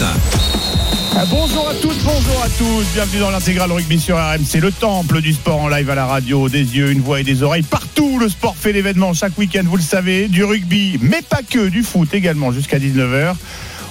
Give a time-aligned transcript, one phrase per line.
[0.00, 2.84] Ah, bonjour à toutes, bonjour à tous.
[2.94, 6.48] Bienvenue dans l'intégral rugby sur RMC, le temple du sport en live à la radio,
[6.48, 7.62] des yeux, une voix et des oreilles.
[7.62, 11.68] Partout, le sport fait l'événement chaque week-end, vous le savez, du rugby, mais pas que,
[11.68, 13.34] du foot également jusqu'à 19h.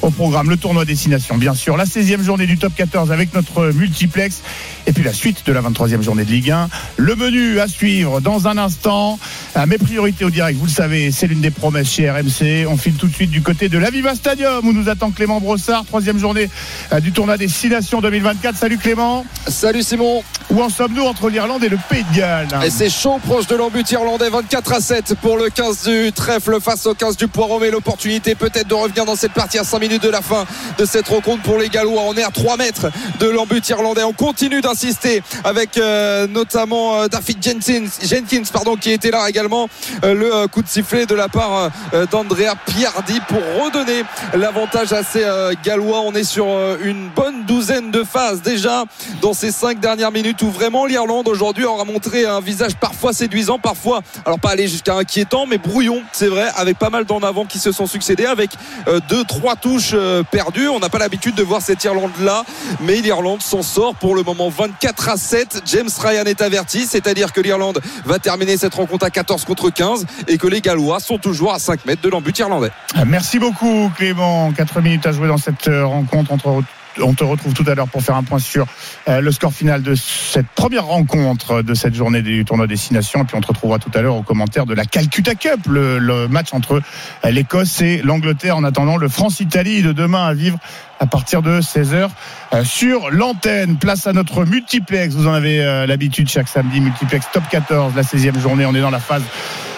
[0.01, 3.71] Au programme, le tournoi destination, bien sûr, la 16e journée du top 14 avec notre
[3.71, 4.41] multiplex,
[4.87, 6.69] et puis la suite de la 23e journée de Ligue 1.
[6.97, 9.19] Le menu à suivre dans un instant.
[9.53, 12.65] À mes priorités au direct, vous le savez, c'est l'une des promesses chez RMC.
[12.67, 15.85] On file tout de suite du côté de l'Aviva Stadium où nous attend Clément Brossard,
[15.85, 16.49] troisième journée
[16.93, 18.57] euh, du tournoi destination 2024.
[18.57, 19.23] Salut Clément.
[19.47, 20.23] Salut Simon.
[20.51, 23.55] Où en sommes-nous entre l'Irlande et le Pays de Galles Et c'est chaud proche de
[23.55, 27.57] l'embut irlandais, 24 à 7 pour le 15 du trèfle face au 15 du poireau.
[27.59, 30.43] Mais l'opportunité peut-être de revenir dans cette partie à 5 minutes de la fin
[30.77, 32.01] de cette rencontre pour les Gallois.
[32.05, 34.03] On est à 3 mètres de l'embut irlandais.
[34.03, 39.69] On continue d'insister avec euh, notamment euh, David Jenkins, pardon, qui était là également.
[40.03, 44.91] Euh, le euh, coup de sifflet de la part euh, d'Andrea Piardi pour redonner l'avantage
[44.91, 45.25] à ces
[45.63, 46.01] Gallois.
[46.01, 46.45] On est sur
[46.83, 48.83] une bonne douzaine de phases déjà
[49.21, 54.01] dans ces 5 dernières minutes vraiment l'Irlande aujourd'hui aura montré un visage parfois séduisant, parfois,
[54.25, 57.59] alors pas aller jusqu'à inquiétant, mais brouillon, c'est vrai, avec pas mal d'en avant qui
[57.59, 58.51] se sont succédés, avec
[58.87, 60.69] euh, deux, trois touches euh, perdues.
[60.69, 62.43] On n'a pas l'habitude de voir cette Irlande-là,
[62.81, 65.63] mais l'Irlande s'en sort pour le moment 24 à 7.
[65.65, 70.05] James Ryan est averti, c'est-à-dire que l'Irlande va terminer cette rencontre à 14 contre 15
[70.27, 72.71] et que les Gallois sont toujours à 5 mètres de l'embut irlandais.
[73.05, 74.51] Merci beaucoup Clément.
[74.51, 76.63] 4 minutes à jouer dans cette euh, rencontre entre
[76.99, 78.67] on te retrouve tout à l'heure pour faire un point sur
[79.07, 83.21] euh, le score final de cette première rencontre de cette journée du tournoi destination.
[83.21, 86.27] Et puis on te retrouvera tout à l'heure au commentaire de la Calcutta Cup, le,
[86.27, 86.81] match entre
[87.25, 90.57] euh, l'Écosse et l'Angleterre en attendant le France-Italie de demain à vivre
[90.99, 92.09] à partir de 16h
[92.53, 93.77] euh, sur l'antenne.
[93.77, 95.15] Place à notre multiplex.
[95.15, 96.79] Vous en avez l'habitude chaque samedi.
[96.79, 98.65] Multiplex top 14, la 16e journée.
[98.65, 99.23] On est dans la phase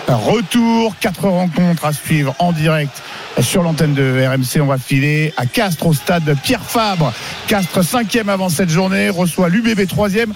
[0.08, 0.96] retour.
[1.00, 3.02] Quatre rencontres à suivre en direct
[3.42, 4.62] sur l'antenne de RMC.
[4.62, 7.14] On va filer à Castres au stade Pierre Fabre.
[7.48, 10.34] Castres cinquième avant cette journée reçoit l'UBB troisième.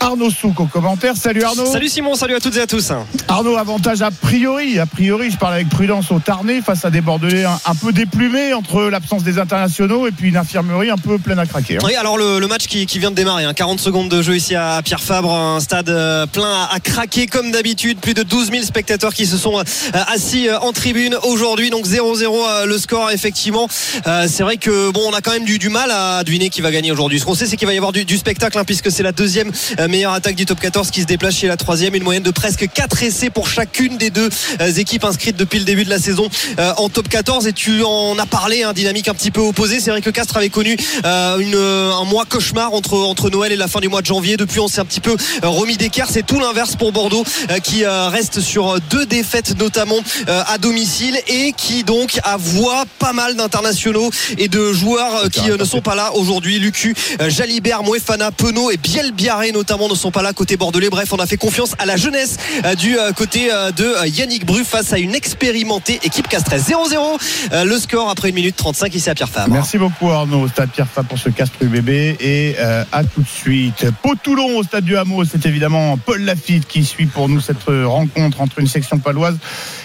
[0.00, 1.14] Arnaud Souk au commentaire.
[1.16, 1.66] Salut Arnaud.
[1.66, 2.90] Salut Simon, salut à toutes et à tous.
[3.28, 7.02] Arnaud, avantage a priori, a priori, je parle avec prudence au Tarnais face à des
[7.02, 11.18] Bordelais un, un peu déplumés entre l'absence des internationaux et puis une infirmerie un peu
[11.18, 11.76] pleine à craquer.
[11.76, 11.80] hein.
[11.84, 14.36] Oui, alors le, le match qui, qui vient de démarrer, hein, 40 secondes de jeu
[14.36, 18.22] ici à Pierre Fabre, un stade euh, plein à, à craquer comme d'habitude, plus de
[18.22, 19.62] 12 000 spectateurs qui se sont euh,
[20.08, 23.68] assis euh, en tribune aujourd'hui, donc 0-0 euh, le score effectivement.
[24.06, 26.60] Euh, c'est vrai que bon, on a quand même du, du mal à deviner qui
[26.60, 27.20] va gagner aujourd'hui.
[27.20, 29.50] Ce qu'on sait, c'est qu'il va y avoir du, spectacle hein, puisque c'est la deuxième
[29.78, 32.30] euh, meilleure attaque du top 14 qui se déplace chez la troisième, une moyenne de
[32.30, 34.28] presque 4 essais pour chacune des deux
[34.76, 36.28] équipes inscrites depuis le début de la saison
[36.76, 39.80] en top 14 et tu en as parlé, un dynamique un petit peu opposée.
[39.80, 43.80] C'est vrai que Castres avait connu un mois cauchemar entre, entre Noël et la fin
[43.80, 44.36] du mois de janvier.
[44.36, 46.08] Depuis, on s'est un petit peu remis d'écart.
[46.10, 47.24] C'est tout l'inverse pour Bordeaux
[47.62, 54.10] qui reste sur deux défaites notamment à domicile et qui donc avoit pas mal d'internationaux
[54.38, 56.58] et de joueurs euh, qui euh, ne sont pas là aujourd'hui.
[56.58, 60.90] Lucu, euh, Jalibert, Moefana, Penaud et Biel Biarré notamment ne sont pas là côté bordelais.
[60.90, 62.36] Bref, on a fait confiance à la jeunesse
[62.78, 66.68] du côté de Yannick Bru face à une expérimentée équipe castresse.
[66.68, 67.18] 0-0
[67.52, 69.52] euh, le score après une minute 35 ici à Pierre Fabre.
[69.52, 72.56] Merci beaucoup Arnaud au stade Pierre Fabre pour ce Castres UBB et
[72.92, 73.86] à tout de suite.
[74.02, 78.40] Pau-Toulon au stade du Hameau, c'est évidemment Paul Lafitte qui suit pour nous cette rencontre
[78.40, 79.36] entre une section paloise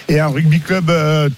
[0.08, 0.92] et un rugby club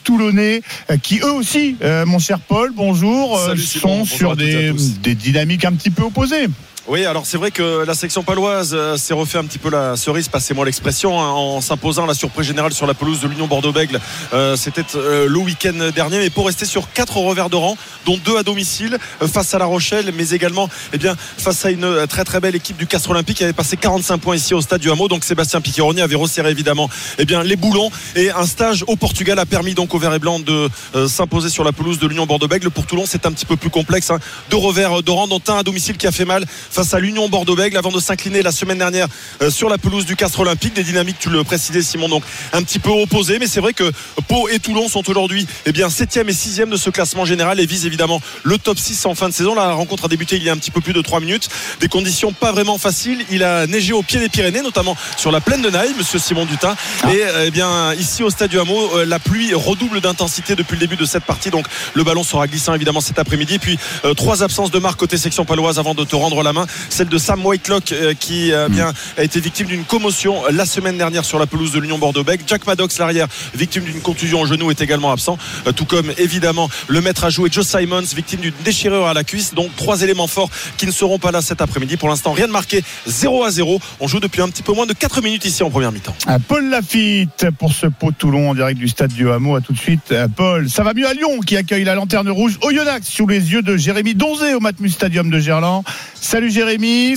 [0.04, 0.62] toulonnais
[1.02, 3.98] qui eux aussi, euh, mon cher Paul, bonjour, euh, Salut, sont.
[3.98, 6.46] Bonjour sur des dynamiques un petit peu opposées.
[6.90, 9.94] Oui, alors c'est vrai que la section paloise euh, s'est refait un petit peu la
[9.94, 14.00] cerise, passez-moi l'expression, hein, en s'imposant la surprise générale sur la pelouse de l'Union Bordeaux-Bègle.
[14.32, 18.16] Euh, C'était euh, le week-end dernier, mais pour rester sur quatre revers de rang, dont
[18.16, 18.96] deux à domicile,
[19.30, 22.86] face à La Rochelle, mais également eh bien, face à une très belle équipe du
[22.86, 25.08] Castre Olympique qui avait passé 45 points ici au stade du Hameau.
[25.08, 26.88] Donc Sébastien Piccheroni avait resserré évidemment
[27.18, 27.90] eh bien, les boulons.
[28.16, 30.70] Et un stage au Portugal a permis donc au vert et blanc de
[31.06, 32.70] s'imposer sur la pelouse de l'Union Bordeaux-Bègle.
[32.70, 34.10] Pour Toulon, c'est un petit peu plus complexe.
[34.10, 34.18] hein.
[34.50, 36.46] Deux revers de rang, dont un à domicile qui a fait mal
[36.78, 39.08] face à l'Union Bordeaux-Bègle avant de s'incliner la semaine dernière
[39.42, 40.74] euh, sur la pelouse du Castre Olympique.
[40.74, 42.22] Des dynamiques, tu le précisais Simon, donc
[42.52, 43.40] un petit peu opposées.
[43.40, 43.90] Mais c'est vrai que
[44.28, 47.66] Pau et Toulon sont aujourd'hui eh bien 7e et 6e de ce classement général et
[47.66, 49.56] visent évidemment le top 6 en fin de saison.
[49.56, 51.48] La rencontre a débuté il y a un petit peu plus de 3 minutes.
[51.80, 53.24] Des conditions pas vraiment faciles.
[53.32, 56.44] Il a neigé au pied des Pyrénées, notamment sur la plaine de Naï, monsieur Simon
[56.44, 56.76] Dutin.
[57.12, 60.80] Et euh, eh bien ici au stade du Hameau, la pluie redouble d'intensité depuis le
[60.80, 61.50] début de cette partie.
[61.50, 63.58] Donc le ballon sera glissant évidemment cet après-midi.
[63.58, 66.67] Puis euh, trois absences de marque côté section paloise avant de te rendre la main.
[66.90, 71.24] Celle de Sam Whitelock qui a, bien, a été victime d'une commotion la semaine dernière
[71.24, 72.44] sur la pelouse de l'Union Bordeaux-Bègles.
[72.46, 75.38] Jack Maddox, l'arrière, victime d'une contusion au genou, est également absent,
[75.76, 79.54] tout comme évidemment le maître à jouer Joe Simons, victime d'une déchirure à la cuisse.
[79.54, 81.96] Donc trois éléments forts qui ne seront pas là cet après-midi.
[81.96, 83.80] Pour l'instant, rien de marqué, 0 à 0.
[84.00, 86.14] On joue depuis un petit peu moins de 4 minutes ici en première mi-temps.
[86.46, 89.56] Paul Lafitte pour ce pot Toulon en direct du stade du Hameau.
[89.56, 90.68] À tout de suite, Paul.
[90.68, 93.76] Ça va mieux à Lyon qui accueille la lanterne rouge Oyonnax sous les yeux de
[93.76, 95.82] Jérémy Donzé au Matmus Stadium de Gerland.
[96.20, 96.57] Salut Jérémy.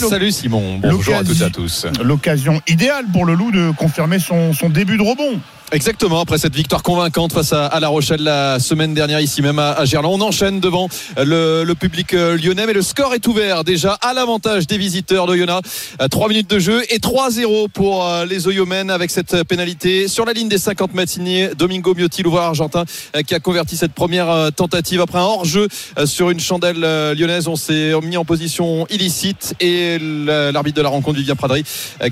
[0.09, 0.77] Salut Simon.
[0.77, 1.87] Bonjour à toutes et à tous.
[2.03, 5.39] L'occasion idéale pour le Loup de confirmer son, son début de rebond.
[5.73, 9.85] Exactement, après cette victoire convaincante face à, La Rochelle la semaine dernière, ici même à,
[9.85, 10.21] Gerland.
[10.21, 14.67] On enchaîne devant le, public euh, lyonnais, mais le score est ouvert déjà à l'avantage
[14.67, 15.95] des visiteurs d'Oyonnax.
[16.09, 20.25] 3 euh, minutes de jeu et 3-0 pour euh, les Oyomens avec cette pénalité sur
[20.25, 22.83] la ligne des 50 mètres Domingo Miotti, l'ouvreur argentin,
[23.25, 25.67] qui a converti cette première tentative après un hors-jeu
[26.05, 26.79] sur une chandelle
[27.17, 27.47] lyonnaise.
[27.47, 31.63] On s'est mis en position illicite et l'arbitre de la rencontre, Vivien Pradry,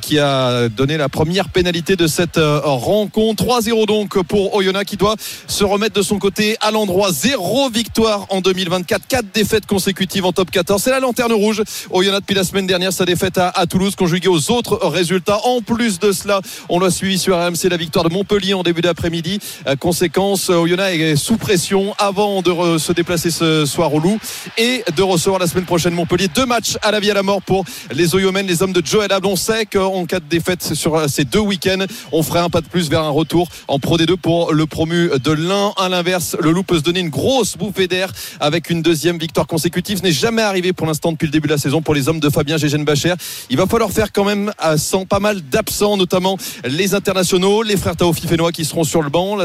[0.01, 3.48] qui a donné la première pénalité de cette rencontre.
[3.49, 5.15] 3-0 donc pour Oyonnax qui doit
[5.47, 7.11] se remettre de son côté à l'endroit.
[7.11, 10.79] Zéro victoire en 2024, quatre défaites consécutives en top 14.
[10.79, 11.63] C'est la lanterne rouge.
[11.89, 15.39] Oyonnax depuis la semaine dernière, sa défaite à, Toulouse conjuguée aux autres résultats.
[15.45, 18.81] En plus de cela, on l'a suivi sur RMC la victoire de Montpellier en début
[18.81, 19.39] d'après-midi.
[19.65, 24.19] Euh, conséquence, Oyonnax est sous pression avant de se déplacer ce soir au Loup
[24.59, 26.27] et de recevoir la semaine prochaine Montpellier.
[26.27, 29.11] Deux matchs à la vie à la mort pour les Oyomens, les hommes de Joel
[29.11, 29.31] Ablon.
[29.31, 32.67] On sait qu'en cas de défaite sur ces deux week-ends, on ferait un pas de
[32.67, 35.73] plus vers un retour en Pro D2 pour le promu de l'un.
[35.77, 39.47] À l'inverse, le loup peut se donner une grosse bouffée d'air avec une deuxième victoire
[39.47, 39.99] consécutive.
[39.99, 42.19] Ce n'est jamais arrivé pour l'instant depuis le début de la saison pour les hommes
[42.19, 43.13] de Fabien Gégène Bacher.
[43.49, 47.77] Il va falloir faire quand même euh, sans pas mal d'absents, notamment les internationaux, les
[47.77, 49.37] frères Tao Fifenois qui seront sur le banc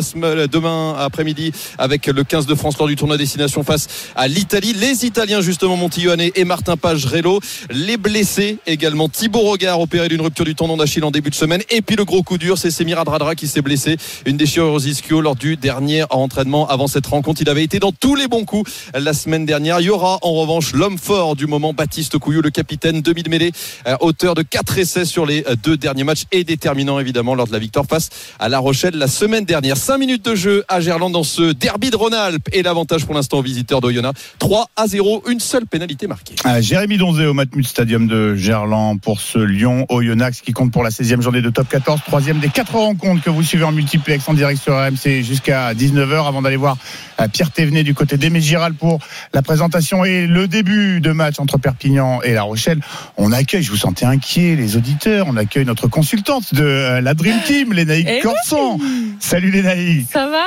[0.50, 3.86] demain après-midi avec le 15 de France lors du tournoi destination face
[4.16, 4.72] à l'Italie.
[4.72, 7.40] Les Italiens justement Montillone et Martin Page Relo.
[7.70, 11.62] Les blessés également Thibaut Regard opéré d'une rupture du tendon d'Achille en début de semaine.
[11.70, 13.83] Et puis le gros coup dur, c'est Semir Dradra qui s'est blessé
[14.26, 17.40] une déchirure aux ischio lors du dernier entraînement avant cette rencontre.
[17.42, 19.80] Il avait été dans tous les bons coups la semaine dernière.
[19.80, 23.52] Il y aura en revanche l'homme fort du moment, Baptiste Couillou, le capitaine demi-mêlée,
[23.86, 27.46] euh, auteur de 4 essais sur les euh, deux derniers matchs et déterminant évidemment lors
[27.46, 29.76] de la victoire face à La Rochelle la semaine dernière.
[29.76, 33.38] 5 minutes de jeu à Gerland dans ce derby de Rhône-Alpes et l'avantage pour l'instant
[33.38, 34.20] aux visiteurs d'Oyonnax.
[34.38, 36.34] 3 à 0, une seule pénalité marquée.
[36.60, 40.90] Jérémy Donzé au Matmut Stadium de Gerland pour ce Lyon Oyonnax qui compte pour la
[40.90, 44.34] 16e journée de top 14, troisième des quatre rencontres que vous suivez en multiplex en
[44.34, 46.76] direct sur RMC jusqu'à 19h avant d'aller voir
[47.20, 48.98] euh, Pierre Thévenet du côté d'Aimé Giral pour
[49.32, 52.80] la présentation et le début de match entre Perpignan et La Rochelle.
[53.16, 57.14] On accueille, je vous sentais inquiet, les auditeurs, on accueye notre consultante de euh, la
[57.14, 58.78] Dream Team, Lénaïque eh Corson.
[59.20, 60.08] Salut Lénaïque.
[60.12, 60.44] Ça va?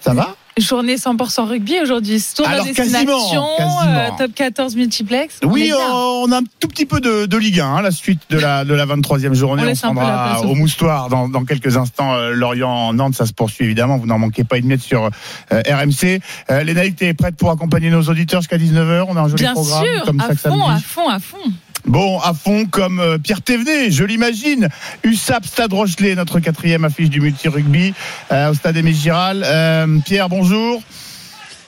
[0.00, 0.34] Ça va?
[0.58, 2.24] Journée 100% rugby aujourd'hui.
[2.34, 5.40] Tour Alors, destination, euh, top 14 multiplex.
[5.44, 8.64] Oui, on, a un tout petit peu de, Ligue 1, hein, la suite de la,
[8.64, 9.62] de la 23e journée.
[9.66, 12.14] On, on prendra au moustoir dans, dans quelques instants.
[12.14, 13.98] Euh, Lorient-Nantes, ça se poursuit évidemment.
[13.98, 15.10] Vous n'en manquez pas une miette sur
[15.52, 16.20] euh, RMC.
[16.50, 19.42] Euh, Léna, tu es prête pour accompagner nos auditeurs jusqu'à 19h On a un joli
[19.42, 19.84] Bien programme.
[19.84, 21.52] Sûr, comme à ça fond, à fond, à fond.
[21.86, 24.68] Bon, à fond comme euh, Pierre Thévenet, je l'imagine.
[25.04, 27.94] USAP Stade Rochelet, notre quatrième affiche du multi-rugby
[28.32, 29.44] euh, au Stade Aimé Giral.
[29.46, 30.82] Euh, Pierre, bonjour.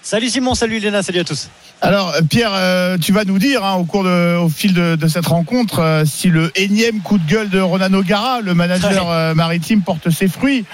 [0.02, 1.50] Salut Simon, salut Léna, salut à tous.
[1.80, 6.02] Alors Pierre, tu vas nous dire hein, au cours de, au fil de, cette rencontre
[6.04, 10.64] si le énième coup de gueule de Ronan O'Gara, le manager maritime, porte ses fruits.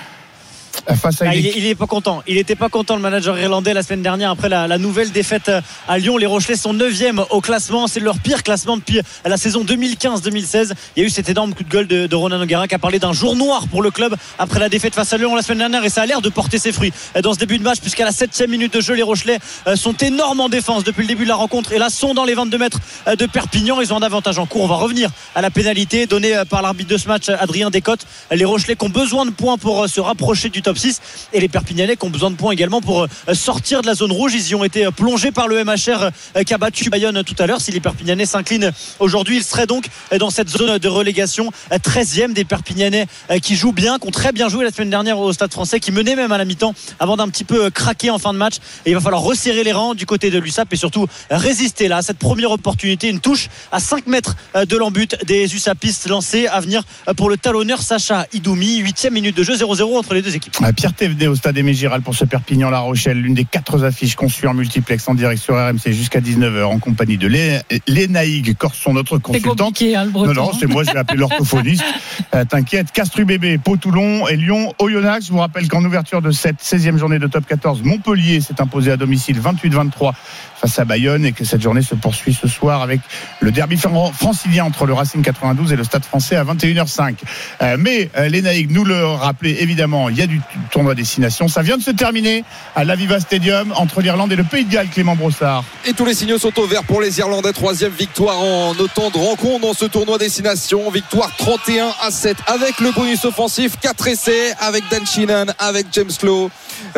[0.87, 2.23] Ah, il, n'est pas content.
[2.27, 5.61] Il n'était pas content le manager irlandais la semaine dernière après la, nouvelle défaite euh,
[5.89, 6.17] à Lyon.
[6.17, 7.87] Les Rochelais sont 9e au classement.
[7.87, 10.73] C'est leur pire classement depuis euh, la saison 2015-2016.
[10.97, 12.99] Il y a eu cet énorme coup de gueule de, Ronan O'Gara qui a parlé
[12.99, 15.85] d'un jour noir pour le club après la défaite face à Lyon la semaine dernière
[15.85, 18.05] et ça a l'air de porter ses fruits euh, dans ce début de match puisqu'à
[18.05, 19.39] la 7 minute de jeu les Rochelais
[19.75, 22.35] sont énormes en défense depuis le début de la rencontre et là sont dans les
[22.35, 23.81] 22 mètres de Perpignan.
[23.81, 24.63] Ils ont un avantage en cours.
[24.63, 28.07] On va revenir à la pénalité donnée par l'arbitre de ce match Adrien Descotes.
[28.31, 31.01] Les Rochelais qui ont besoin de points pour se rapprocher du top 6
[31.33, 34.11] et les Perpignanais qui ont besoin de points également pour euh, sortir de la zone
[34.11, 34.33] rouge.
[34.35, 37.37] Ils y ont été euh, plongés par le MHR euh, qui a battu Bayonne tout
[37.39, 37.61] à l'heure.
[37.61, 39.87] Si les Perpignanais s'inclinent aujourd'hui, ils seraient donc
[40.19, 43.07] dans cette zone de relégation 13e des Perpignanais
[43.43, 45.93] qui jouent bien, qui ont très bien joué la semaine dernière au Stade français, qui
[45.93, 48.55] menaient même à la mi-temps avant d'un petit peu craquer en fin de match.
[48.87, 51.99] Et il va falloir resserrer les rangs du côté de l'USAP et surtout résister là
[51.99, 53.09] à cette première opportunité.
[53.09, 56.83] Une touche à 5 mètres de l'embut des USAPistes lancés à venir
[57.17, 58.79] pour le talonneur Sacha Idoumi.
[58.79, 60.54] 8 minute de jeu 0-0 entre les deux équipes.
[60.77, 64.47] Pierre Thévenet au stade Aimé Giral pour ce Perpignan-La Rochelle, l'une des quatre affiches conçues
[64.47, 67.29] en multiplex en direct sur RMC jusqu'à 19h en compagnie de
[67.87, 69.83] Lénaïg Corson, notre consultante.
[69.83, 71.85] Hein, non, non, c'est moi, je vais appeler l'orthophoniste.
[72.35, 75.27] Euh, T'inquiète, Castru Bébé, Pau-Toulon et Lyon-Oyonnax.
[75.27, 78.91] Je vous rappelle qu'en ouverture de cette 16e journée de top 14, Montpellier s'est imposé
[78.91, 80.13] à domicile 28-23
[80.57, 83.01] face à Bayonne et que cette journée se poursuit ce soir avec
[83.41, 87.17] le derby francilien entre le Racing 92 et le Stade français à 21h05.
[87.63, 90.41] Euh, mais euh, Lénaïg nous le rappelait évidemment, il y a du
[90.71, 91.49] tournoi destination.
[91.49, 94.89] Ça vient de se terminer à l'Aviva Stadium entre l'Irlande et le Pays de Galles,
[94.89, 95.65] Clément Brossard.
[95.87, 97.53] Et tous les signaux sont au vert pour les Irlandais.
[97.53, 100.91] Troisième victoire en autant de rencontres dans ce tournoi destination.
[100.91, 103.73] Victoire 31 à 7 avec le bonus offensif.
[103.81, 106.51] 4 essais avec Dan Sheenan, avec James Lowe,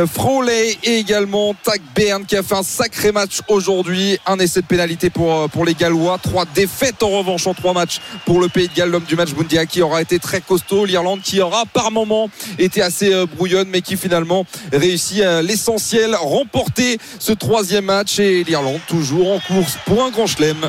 [0.06, 4.18] Froley et également Tag Bern qui a fait un sacré match aujourd'hui.
[4.26, 6.18] Un essai de pénalité pour, euh, pour les Gallois.
[6.22, 8.90] Trois défaites en revanche en trois matchs pour le Pays de Galles.
[8.90, 10.84] L'homme du match Bundia qui aura été très costaud.
[10.84, 16.14] L'Irlande qui aura par moment été assez euh, brouillonne mais qui finalement réussit à l'essentiel
[16.14, 20.68] remporter ce troisième match et l'Irlande toujours en course pour un grand chelem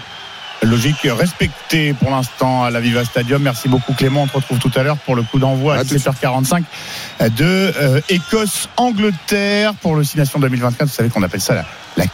[0.64, 3.42] Logique respectée pour l'instant à la Viva Stadium.
[3.42, 4.24] Merci beaucoup Clément.
[4.24, 6.64] On se retrouve tout à l'heure pour le coup d'envoi à, 17h45
[7.36, 10.88] de euh, Écosse-Angleterre pour le 2024.
[10.88, 12.06] Vous savez qu'on appelle ça la, la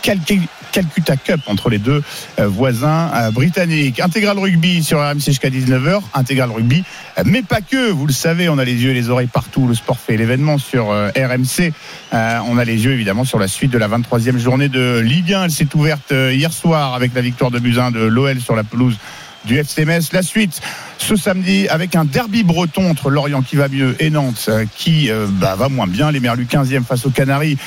[0.73, 2.03] Calcutta Cup entre les deux
[2.39, 3.99] euh, voisins euh, britanniques.
[3.99, 6.01] Intégral rugby sur RMC jusqu'à 19h.
[6.15, 6.83] Intégral rugby,
[7.17, 7.91] euh, mais pas que.
[7.91, 9.67] Vous le savez, on a les yeux et les oreilles partout.
[9.67, 11.71] Le sport fait l'événement sur RMC.
[12.11, 15.45] On a les yeux évidemment sur la suite de la 23e journée de Ligue 1.
[15.45, 18.97] Elle s'est ouverte hier soir avec la victoire de Buzyn de l'OL sur la pelouse
[19.45, 20.11] du FCMS.
[20.11, 20.61] La suite
[20.97, 25.55] ce samedi avec un derby breton entre Lorient qui va mieux et Nantes qui bah,
[25.55, 26.11] va moins bien.
[26.11, 27.57] Les Merlus 15e face aux Canaries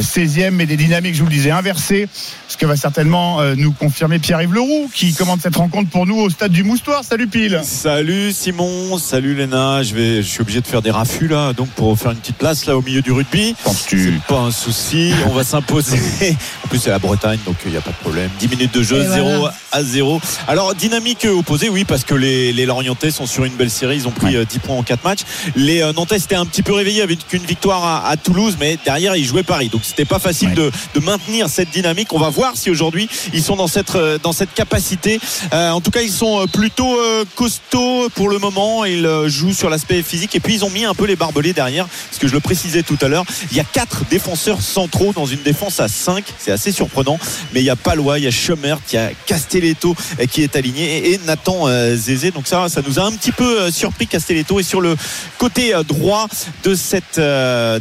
[0.00, 2.08] 16e, mais des dynamiques, je vous le disais, inversées.
[2.48, 6.16] Ce que va certainement euh, nous confirmer Pierre-Yves Leroux, qui commande cette rencontre pour nous
[6.16, 7.02] au stade du Moustoir.
[7.04, 7.60] Salut Pile.
[7.64, 9.82] Salut Simon, salut Léna.
[9.82, 12.36] Je, vais, je suis obligé de faire des raffus là, donc pour faire une petite
[12.36, 13.54] place là au milieu du rugby.
[13.66, 15.98] C'est pas un souci, on va s'imposer.
[16.64, 18.30] En plus, c'est la Bretagne, donc il n'y a pas de problème.
[18.38, 20.20] 10 minutes de jeu, 0 à 0.
[20.48, 23.96] Alors, dynamique opposée, oui, parce que les, les Lorientais sont sur une belle série.
[23.96, 25.20] Ils ont pris 10 euh, points en 4 matchs.
[25.56, 28.78] Les euh, Nantais étaient un petit peu réveillés avec une victoire à, à Toulouse, mais
[28.84, 29.68] derrière, ils jouaient Paris.
[29.68, 30.70] Donc, c'était pas facile de,
[31.02, 32.12] maintenir cette dynamique.
[32.12, 35.20] On va voir si aujourd'hui ils sont dans cette, euh, dans cette capacité.
[35.52, 36.98] Euh, en tout cas, ils sont euh, plutôt
[37.34, 38.84] costauds pour le moment.
[38.86, 41.86] Ils jouent sur l'aspect physique et puis ils ont mis un peu les barbelés derrière.
[41.86, 45.26] Parce que je le précisais tout à l'heure, il y a quatre défenseurs centraux dans
[45.26, 46.24] une défense à 5.
[46.38, 47.18] C'est assez surprenant.
[47.52, 49.94] Mais il y a Palois, il y a Schumert, il y a Castelletto
[50.30, 52.30] qui est aligné et Nathan Zézé.
[52.30, 54.58] Donc ça, ça nous a un petit peu surpris Castelletto.
[54.58, 54.96] Et sur le
[55.36, 56.28] côté droit
[56.62, 57.20] de cette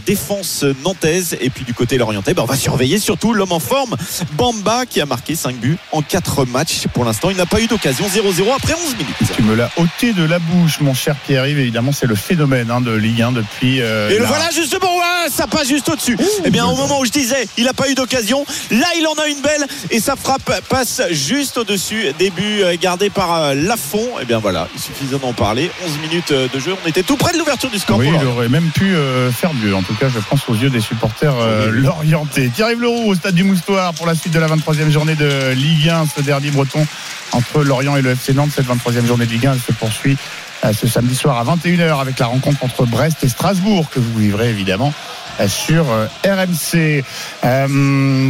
[0.06, 3.96] défense nantaise et puis du côté l'orienté ben, on va surveiller surtout l'homme en forme,
[4.34, 6.88] Bamba, qui a marqué 5 buts en 4 matchs.
[6.94, 9.16] Pour l'instant, il n'a pas eu d'occasion 0-0 après 11 minutes.
[9.36, 11.60] Tu me l'as ôté de la bouche, mon cher Pierre-Yves.
[11.60, 13.82] Évidemment, c'est le phénomène hein, de Ligue 1 depuis.
[13.82, 14.90] Euh, et le voilà justement,
[15.30, 16.18] ça passe juste au-dessus.
[16.20, 19.08] et eh bien, au moment où je disais, il n'a pas eu d'occasion, là, il
[19.08, 22.08] en a une belle et sa frappe passe juste au-dessus.
[22.18, 24.00] Début euh, gardé par euh, Lafont.
[24.00, 25.70] Et eh bien voilà, il suffisait d'en parler.
[25.86, 27.98] 11 minutes de jeu, on était tout près de l'ouverture du score.
[27.98, 28.96] Oui, il aurait même pu
[29.32, 29.76] faire mieux.
[29.76, 31.34] En tout cas, je pense aux yeux des supporters
[32.54, 35.52] qui arrive Leroux au stade du Moustoir pour la suite de la 23e journée de
[35.54, 36.86] Ligue 1, ce derby breton
[37.34, 38.52] entre Lorient et le FC Nantes.
[38.56, 40.18] Cette 23e journée de Ligue 1 se poursuit
[40.64, 44.18] euh, ce samedi soir à 21h avec la rencontre entre Brest et Strasbourg que vous
[44.18, 44.94] vivrez évidemment
[45.42, 47.04] euh, sur euh, RMC.
[47.44, 48.30] Euh,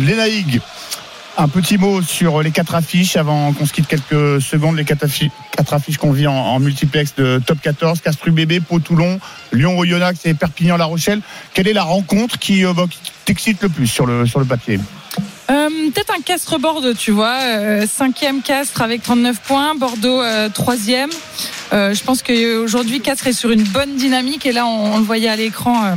[1.38, 4.77] un petit mot sur les quatre affiches avant qu'on se quitte quelques secondes.
[4.77, 9.19] Les quatre affiches, qu'on vit en, multiplex de top 14, Castru Bébé, Pau-Toulon,
[9.51, 11.22] Lyon-Oyonnax et Perpignan-La Rochelle.
[11.53, 12.86] Quelle est la rencontre qui, euh, bah,
[13.25, 14.80] t'excite le plus sur le, papier
[15.50, 17.38] euh, Peut-être un Castres Bordeaux, tu vois.
[17.42, 20.22] Euh, cinquième Castres avec 39 points, Bordeaux
[20.53, 21.10] troisième.
[21.72, 25.30] je pense qu'aujourd'hui Castres est sur une bonne dynamique et là on, on le voyait
[25.30, 25.96] à l'écran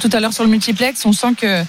[0.00, 1.04] tout à l'heure sur le multiplex.
[1.06, 1.62] On sent que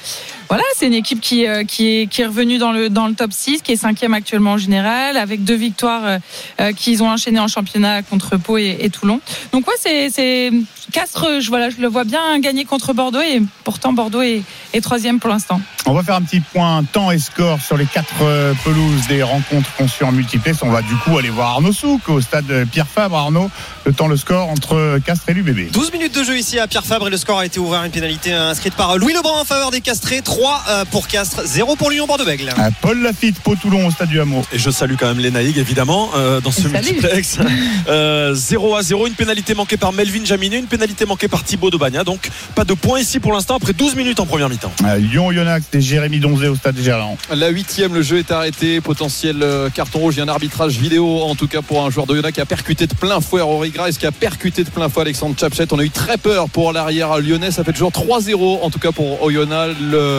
[0.47, 3.13] voilà, c'est une équipe qui, euh, qui, est, qui est revenue dans le, dans le
[3.13, 6.17] top 6, qui est cinquième actuellement en général, avec deux victoires euh,
[6.61, 9.19] euh, qu'ils ont enchaînées en championnat contre Pau et, Toulon.
[9.51, 10.51] Donc ouais, c'est
[10.91, 14.81] Castres, je, voilà, je le vois bien gagner contre Bordeaux et pourtant Bordeaux est, est
[14.81, 15.59] troisième pour l'instant.
[15.87, 18.23] On va faire un petit point temps et score sur les quatre
[18.63, 20.59] pelouses des rencontres conçues en multiplex.
[20.61, 23.17] On va du coup aller voir Arnaud Souk au stade Pierre Fabre.
[23.17, 23.49] Arnaud,
[23.85, 25.71] le temps, le score entre Castres et l'UBB.
[25.71, 27.83] 12 minutes de jeu ici à Pierre Fabre et le score a été ouvert.
[27.83, 30.21] Une pénalité inscrite par Louis Lebrun en faveur des Castrés.
[30.21, 30.34] 3
[30.67, 32.49] euh, pour Castres, 0 pour Lyon Bordeaux-Bègle.
[32.81, 34.43] Paul Lafitte, Pau Toulon au stade du Hameau.
[34.51, 37.37] Et je salue quand même les Naïgues évidemment euh, dans ce multiplex.
[37.37, 37.45] 0
[37.87, 42.03] euh, à 0, une pénalité manquée par Melvin Jaminet, une pénalité manquée par Thibaut Bagna
[42.03, 44.71] Donc pas de points ici pour l'instant après 12 minutes en première mi-temps.
[44.97, 47.17] Lyon Yonax c'est Jérémy Donzé au stade Gerland.
[47.33, 48.81] La huitième, le jeu est arrêté.
[48.81, 50.15] Potentiel carton rouge.
[50.15, 52.45] Il y a un arbitrage vidéo, en tout cas pour un joueur de qui a
[52.45, 55.67] percuté de plein fouet Rory Grice, qui a percuté de plein fouet Alexandre Chapchet.
[55.71, 57.51] On a eu très peur pour l'arrière lyonnais.
[57.51, 59.19] Ça fait toujours 3-0, en tout cas pour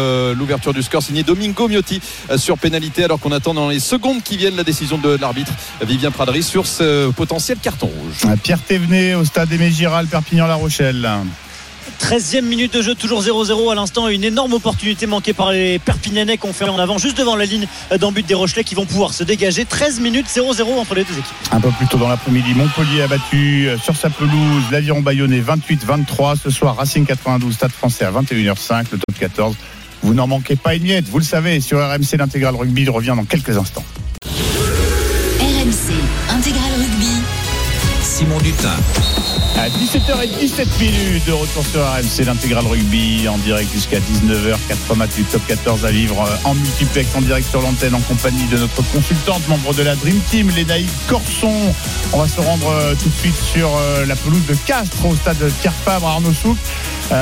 [0.07, 0.39] Oyonnax.
[0.39, 4.23] L'ouverture du score signé Domingo Miotti euh, sur pénalité, alors qu'on attend dans les secondes
[4.23, 8.39] qui viennent la décision de l'arbitre Vivien Pradry sur ce potentiel carton rouge.
[8.43, 11.09] Pierre Thévenet au stade Aimé Giral, Perpignan-La Rochelle.
[12.01, 14.09] 13e minute de jeu, toujours 0-0 à l'instant.
[14.09, 17.67] Une énorme opportunité manquée par les Perpignanais qu'on fait en avant juste devant la ligne
[17.99, 19.65] d'un but des Rochelais qui vont pouvoir se dégager.
[19.65, 21.25] 13 minutes 0-0 entre les deux équipes.
[21.53, 25.41] Un peu plus tôt dans l'après-midi, Montpellier a battu euh, sur sa pelouse l'Aviron Bayonnais
[25.41, 26.37] 28-23.
[26.43, 29.57] Ce soir, Racing 92, Stade français à 21h05, le top 14.
[30.03, 33.25] Vous n'en manquez pas une miette, vous le savez, sur RMC, l'intégral rugby revient dans
[33.25, 33.85] quelques instants.
[38.17, 38.71] Simon Dutin.
[39.59, 44.57] À 17h17 minutes de retour sur RMC, l'intégral rugby en direct jusqu'à 19h.
[44.69, 48.01] 4 matchs du top 14 à vivre euh, en multiplex en direct sur l'antenne en
[48.01, 51.75] compagnie de notre consultante, membre de la Dream Team, Lénaïque Corson.
[52.13, 55.15] On va se rendre euh, tout de suite sur euh, la pelouse de Castres au
[55.17, 56.57] stade Pierre Fabre Arnaud Souk.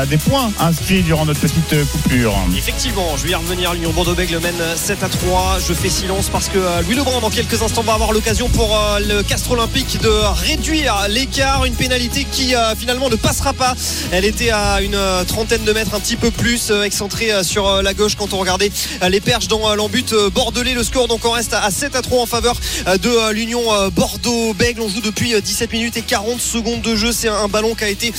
[0.09, 2.35] des points inscrits durant notre petite coupure.
[2.57, 3.75] Effectivement, je vais y revenir.
[3.75, 5.59] L'Union Bordeaux-Bègles mène 7 à 3.
[5.67, 9.23] Je fais silence parce que Louis Lebrun, dans quelques instants, va avoir l'occasion pour le
[9.23, 11.65] Castres Olympique de réduire l'écart.
[11.65, 13.75] Une pénalité qui euh, finalement ne passera pas.
[14.13, 17.83] Elle était à une euh, trentaine de mètres, un petit peu plus euh, excentrée sur
[17.83, 18.71] la gauche quand on regardait
[19.09, 20.75] les perches dans l'embut bordelais.
[20.75, 24.81] Le score donc on reste à 7 à 3 en faveur de l'Union Bordeaux-Bègle.
[24.83, 27.13] On joue depuis 17 minutes et 40 secondes de jeu.
[27.13, 28.13] C'est un ballon qui a été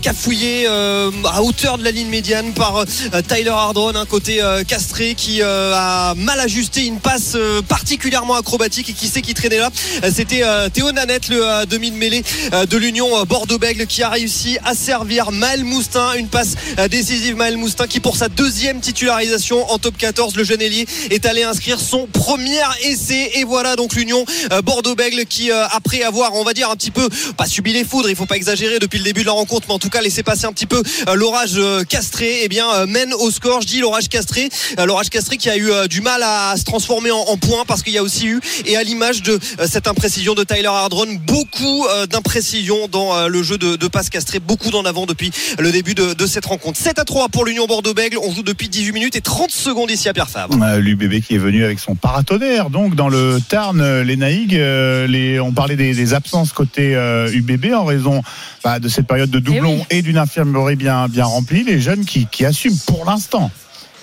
[0.00, 2.84] cafouillé à hauteur de la ligne médiane par
[3.28, 7.36] Tyler Hardron, un côté castré qui a mal ajusté une passe
[7.68, 9.70] particulièrement acrobatique et qui sait qui traînait là.
[10.12, 10.42] C'était
[10.72, 12.22] Théo Nanette, le demi de mêlée
[12.68, 16.12] de l'Union Bordeaux-Bègle qui a réussi à servir Maël Moustin.
[16.14, 16.54] Une passe
[16.88, 21.26] décisive Maël Moustin qui pour sa deuxième titularisation en top 14, le jeune ailier est
[21.26, 23.32] allé inscrire son premier essai.
[23.34, 26.92] Et voilà donc l'Union euh, Bordeaux-Bègle qui euh, après avoir on va dire un petit
[26.92, 29.66] peu pas subi les foudres, il faut pas exagérer depuis le début de la rencontre,
[29.68, 31.58] mais en tout cas laisser passer un petit peu euh, l'orage
[31.88, 33.62] castré, et eh bien mène au score.
[33.62, 34.48] Je dis l'orage castré,
[34.78, 37.98] l'orage castré qui a eu du mal à se transformer en, points parce qu'il y
[37.98, 43.28] a aussi eu et à l'image de cette imprécision de Tyler Hardron, beaucoup d'imprécisions dans
[43.28, 46.78] le jeu de, de passe castré, beaucoup d'en avant depuis le début de, cette rencontre.
[46.78, 48.18] 7 à 3 pour l'Union Bordeaux-Bègle.
[48.22, 50.56] On joue depuis 18 minutes et 30 secondes ici à Pierre Fabre.
[50.62, 54.56] Euh, L'UBB qui est venu avec son paratonnerre, donc dans le Tarn, euh, les Naïgues.
[54.56, 56.92] Euh, les, on parlait des, absences côté
[57.32, 58.22] UBB en raison
[58.62, 61.64] bah, de cette période de doublon eh et, d'une infirmerie bien, bien remplie.
[61.64, 63.50] Les jeunes qui, qui assument pour l'instant.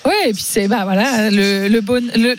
[0.05, 1.69] Oui, et puis c'est bah voilà le,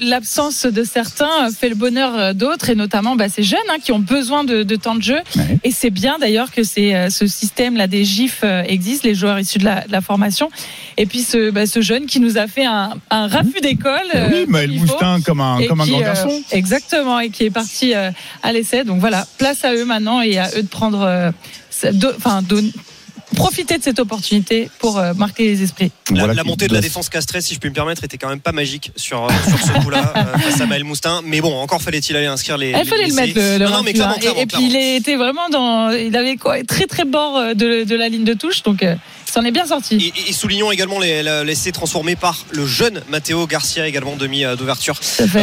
[0.05, 3.99] l'absence de certains fait le bonheur d'autres et notamment bah, ces jeunes hein, qui ont
[3.99, 5.19] besoin de, temps de jeu.
[5.63, 9.15] Et c'est bien d'ailleurs que c'est euh, ce système là des gifs euh, existe, les
[9.15, 10.51] joueurs issus de la, formation.
[10.99, 13.93] Et puis ce, bah, ce jeune qui nous a fait un, un refus d'école.
[14.31, 16.43] Oui, Maël Moustin comme un comme un grand garçon.
[16.51, 18.85] exactement et qui est parti à l'essai.
[18.85, 21.33] Donc voilà, place à eux maintenant et à eux de prendre
[22.17, 22.43] enfin
[23.37, 25.91] profiter de cette opportunité pour euh, marquer les esprits.
[26.11, 28.53] La, montée de la défense castrée, si je puis me permettre, était quand même pas
[28.53, 31.21] magique sur, euh, sur ce coup-là euh, face à Maël Moustin.
[31.25, 32.71] Mais bon, encore fallait-il aller inscrire les.
[32.71, 36.17] Il fallait le mettre le, non, mais clairement, et, puis il était vraiment dans, il
[36.17, 38.85] avait quoi, très très bord de, de la ligne de touche, donc
[39.31, 40.13] s'en est bien sorti.
[40.29, 44.99] Et, soulignons également l'essai transformé par le jeune Matteo Garcia, également demi d'ouverture.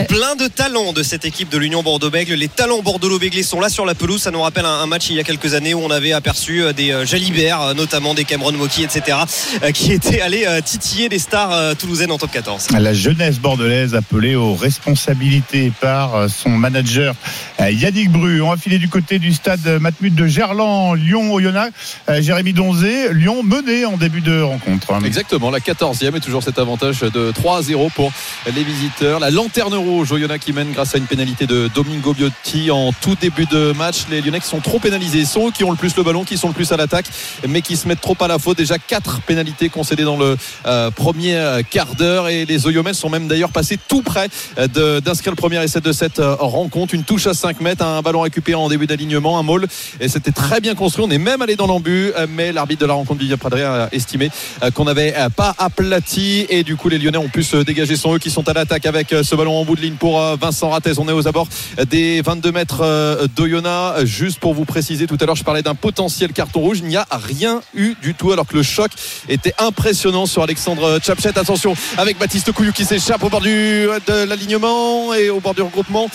[0.08, 2.34] Plein de talents de cette équipe de l'Union Bordeaux-Bègle.
[2.34, 4.22] Les talents bordeaux-béglés sont là sur la pelouse.
[4.22, 7.06] Ça nous rappelle un, match il y a quelques années où on avait aperçu des
[7.06, 9.18] Jalibert, notamment des Cameron Moki, etc.,
[9.64, 12.68] euh, qui étaient allés euh, titiller des stars euh, toulousaines en top 14.
[12.80, 17.16] La jeunesse bordelaise appelée aux responsabilités par son manager
[17.60, 18.42] Yannick Bru.
[18.42, 21.74] On va filer du côté du stade Matmut de Gerland, Lyon, Oyonnax.
[22.20, 24.94] Jérémy Donzé, Lyon mené en début de rencontre.
[25.06, 28.12] Exactement, la 14e et toujours cet avantage de 3 0 pour
[28.46, 29.20] les visiteurs.
[29.20, 33.16] La lanterne rouge, Oyonnax qui mène grâce à une pénalité de Domingo Biotti en tout
[33.20, 34.08] début de match.
[34.10, 36.38] Les Lyonnais qui sont trop pénalisés, sont eux qui ont le plus le ballon, qui
[36.38, 37.06] sont le plus à l'attaque,
[37.48, 38.58] mais qui se mettent trop à la faute.
[38.58, 43.10] Déjà quatre pénalités concédées dans le euh, premier euh, quart d'heure et les Oyomels sont
[43.10, 46.94] même d'ailleurs passés tout près euh, d'inscrire le premier essai de cette rencontre.
[46.94, 49.68] Une touche à 5 mètres, un ballon récupéré en début d'alignement, un maul
[50.00, 51.06] et c'était très bien construit.
[51.08, 54.30] On est même allé dans l'embut, mais l'arbitre de la rencontre Vivien Pradré a estimé
[54.74, 57.96] qu'on n'avait pas aplati et du coup les Lyonnais ont pu se dégager.
[57.96, 60.70] sont eux qui sont à l'attaque avec ce ballon en bout de ligne pour Vincent
[60.70, 60.94] Rattez.
[60.98, 61.48] On est aux abords
[61.90, 64.06] des 22 mètres d'Oyonnax.
[64.06, 66.80] Juste pour vous préciser, tout à l'heure je parlais d'un potentiel carton rouge.
[66.80, 68.92] Il n'y a rien rien eu du tout alors que le choc
[69.30, 71.38] était impressionnant sur Alexandre Chapchet.
[71.38, 75.62] Attention avec Baptiste Couillou qui s'échappe au bord du, de l'alignement et au bord du
[75.62, 76.10] regroupement.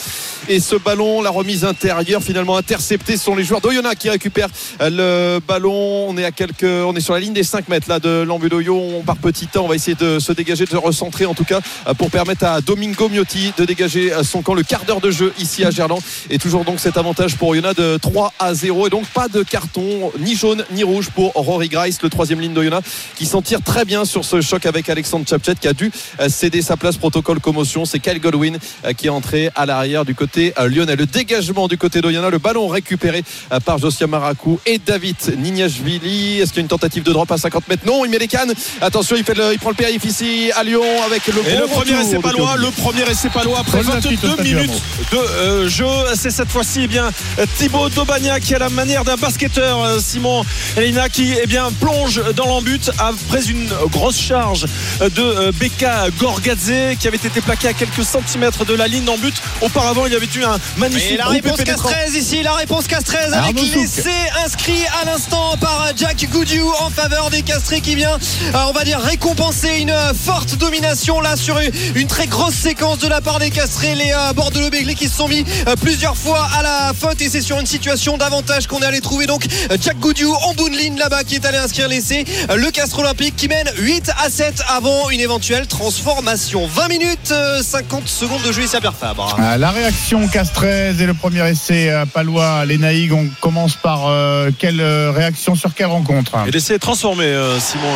[0.49, 4.51] Et ce ballon, la remise intérieure finalement interceptée, ce sont les joueurs d'Oyonnax qui récupèrent
[4.81, 6.07] le ballon.
[6.09, 8.75] On est à quelques, on est sur la ligne des 5 mètres là de l'Ambuloyo.
[8.99, 9.67] On part petit temps.
[9.67, 11.61] On va essayer de se dégager, de se recentrer en tout cas
[11.99, 14.55] pour permettre à Domingo Miotti de dégager son camp.
[14.55, 16.01] Le quart d'heure de jeu ici à Gerland.
[16.31, 18.87] Et toujours donc cet avantage pour Oyonnax de 3 à 0.
[18.87, 22.55] Et donc pas de carton ni jaune ni rouge pour Rory Grice, le troisième ligne
[22.55, 25.93] d'Oyonnax, qui s'en tire très bien sur ce choc avec Alexandre Chapchet qui a dû
[26.29, 27.85] céder sa place protocole commotion.
[27.85, 28.57] C'est Kyle Godwin
[28.97, 30.97] qui est entré à l'arrière du côté lyonnais.
[30.97, 33.23] Le dégagement du côté d'Oyonnax, le ballon récupéré
[33.67, 36.41] par Josia Marakou et David Nignashvili.
[36.41, 38.29] Est-ce qu'il y a une tentative de drop à 50 mètres Non, il met les
[38.29, 38.53] cannes.
[38.81, 41.67] Attention, il, fait le, il prend le périph' ici à Lyon avec le et le
[41.67, 45.87] premier essai palois, le premier essai palois après 22 minutes de euh, jeu.
[46.15, 47.11] C'est cette fois-ci eh bien
[47.59, 50.45] Thibaut Daubagna qui a la manière d'un basketteur euh, Simon
[50.77, 54.67] Elina qui eh bien plonge dans l'embut après une grosse charge
[55.01, 59.35] de Beka Gorgadze qui avait été plaqué à quelques centimètres de la ligne d'embut.
[59.61, 63.33] Auparavant, il y avait eu un magnifique et la réponse Castrez ici, la réponse Castrez
[63.33, 64.11] avec l'essai
[64.45, 68.85] inscrit à l'instant par Jack Goudiou en faveur des Castrés qui vient, euh, on va
[68.85, 71.59] dire, récompenser une forte domination là sur
[71.95, 73.95] une très grosse séquence de la part des Castrés.
[73.95, 77.41] Les euh, Bordelais qui se sont mis euh, plusieurs fois à la faute et c'est
[77.41, 79.47] sur une situation d'avantage qu'on est allé trouver donc
[79.81, 82.25] Jack Goudiou en bout de ligne là-bas qui est allé inscrire l'essai.
[82.55, 86.67] Le Castre Olympique qui mène 8 à 7 avant une éventuelle transformation.
[86.67, 89.37] 20 minutes 50 secondes de jeu ici à Pierre Fabre.
[89.59, 93.13] La réaction Castrez et le premier essai palois, les Naïg.
[93.13, 94.11] On commence par
[94.59, 96.37] quelle réaction sur quelle rencontre?
[96.47, 97.87] Et l'essai est transformé, Simon.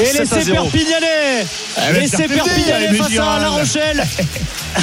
[0.00, 1.46] Et l'essai Perpignanais
[1.92, 4.06] L'essai Perpignanais face à La Rochelle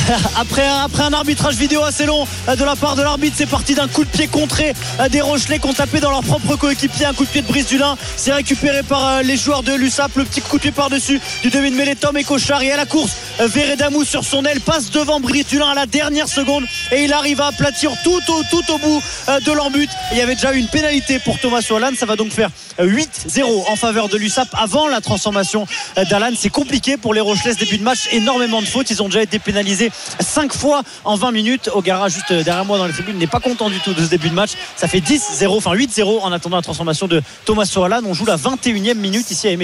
[0.37, 3.75] après, après un arbitrage vidéo assez long euh, de la part de l'arbitre, c'est parti
[3.75, 7.05] d'un coup de pied contré euh, des Rochelais qui ont tapé dans leur propre coéquipier.
[7.05, 7.97] Un coup de pied de Brice Dulin.
[8.17, 10.15] C'est récupéré par euh, les joueurs de l'USAP.
[10.15, 12.63] Le petit coup de pied par-dessus du demi de mêlée Tom et Cochard.
[12.63, 16.27] Et à la course, Vérédamou sur son aile passe devant Brice Dulin à la dernière
[16.27, 19.89] seconde et il arrive à aplatir tout au, tout au bout de l'embut.
[20.11, 21.91] Il y avait déjà eu une pénalité pour Thomas Solan.
[21.97, 25.67] Ça va donc faire 8-0 en faveur de l'USAP avant la transformation
[26.09, 26.31] d'Alan.
[26.37, 28.07] C'est compliqué pour les Rochelais début de match.
[28.11, 28.89] Énormément de fautes.
[28.89, 31.69] Ils ont déjà été pénalisés 5 fois en 20 minutes.
[31.73, 34.29] Ogara, juste derrière moi dans les tribunes, n'est pas content du tout de ce début
[34.29, 34.51] de match.
[34.75, 38.01] Ça fait 10-0, enfin 8-0 en attendant la transformation de Thomas Soalan.
[38.05, 39.63] On joue la 21e minute ici à Aimé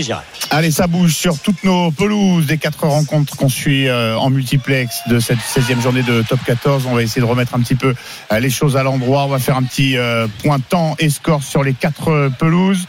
[0.49, 5.01] Allez, ça bouge sur toutes nos pelouses des quatre rencontres qu'on suit euh, en multiplex
[5.07, 6.85] de cette 16e journée de top 14.
[6.87, 7.93] On va essayer de remettre un petit peu
[8.31, 9.25] euh, les choses à l'endroit.
[9.25, 12.87] On va faire un petit euh, point temps et score sur les quatre pelouses.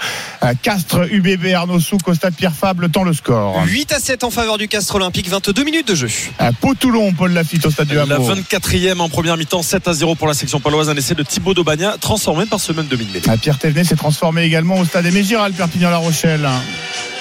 [0.62, 3.62] Castres, UBB, Arnaud Souk au stade Pierre Fabre, le temps, le score.
[3.66, 6.08] 8 à 7 en faveur du Castres Olympique, 22 minutes de jeu.
[6.60, 10.26] Pau-Toulon, Paul Lafitte au stade du La 24e en première mi-temps, 7 à 0 pour
[10.26, 10.88] la section paloise.
[10.88, 13.20] Un essai de Thibaut Daubagna transformé par ce même demi-mêlée.
[13.40, 16.48] Pierre Thévenet s'est transformé également au stade Aimé Giral, Perpignan-La Rochelle.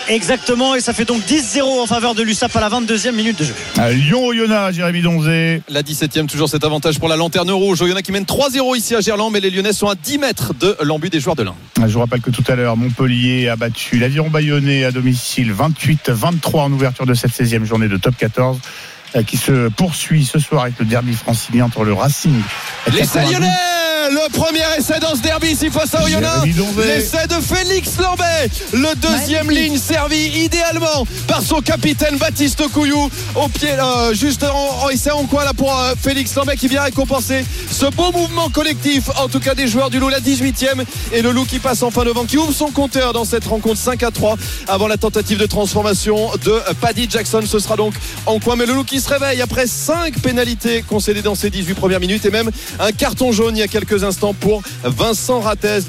[0.10, 3.44] Exactement, et ça fait donc 10-0 en faveur de l'USAP à la 22e minute de
[3.44, 3.54] jeu.
[3.92, 5.62] Lyon Oyonnax, Jérémy Donzé.
[5.70, 7.80] La 17e, toujours cet avantage pour la lanterne rouge.
[7.84, 10.76] Oyonnax qui mène 3-0 ici à Gerland, mais les Lyonnais sont à 10 mètres de
[10.82, 11.54] l'embut des joueurs de l'Ain.
[11.78, 16.58] Je vous rappelle que tout à l'heure, Montpellier a battu l'Aviron Bayonnais à domicile 28-23
[16.58, 18.60] en ouverture de cette 16e journée de top 14 euh,
[19.26, 22.42] qui se poursuit ce soir avec le derby francilien entre le Racing.
[22.88, 23.50] et Les Lyonnais
[24.10, 26.48] le premier essai dans ce derby ici face à Oyonnax.
[26.78, 28.50] L'essai de Félix Lambet.
[28.74, 33.10] Le deuxième ligne servi idéalement par son capitaine Baptiste Couillou.
[33.36, 36.82] Au pied, euh, juste en, essai en quoi là pour euh, Félix Lambet qui vient
[36.82, 40.84] récompenser ce beau mouvement collectif, en tout cas des joueurs du Loup, la 18e.
[41.14, 43.46] Et le Loup qui passe en fin de vent, qui ouvre son compteur dans cette
[43.46, 47.42] rencontre 5 à 3 avant la tentative de transformation de Paddy Jackson.
[47.46, 47.94] Ce sera donc
[48.26, 48.56] en coin.
[48.56, 52.26] Mais le Loup qui se réveille après 5 pénalités concédées dans ces 18 premières minutes
[52.26, 55.80] et même un carton jaune il y a quelques instants pour Vincent Rattez,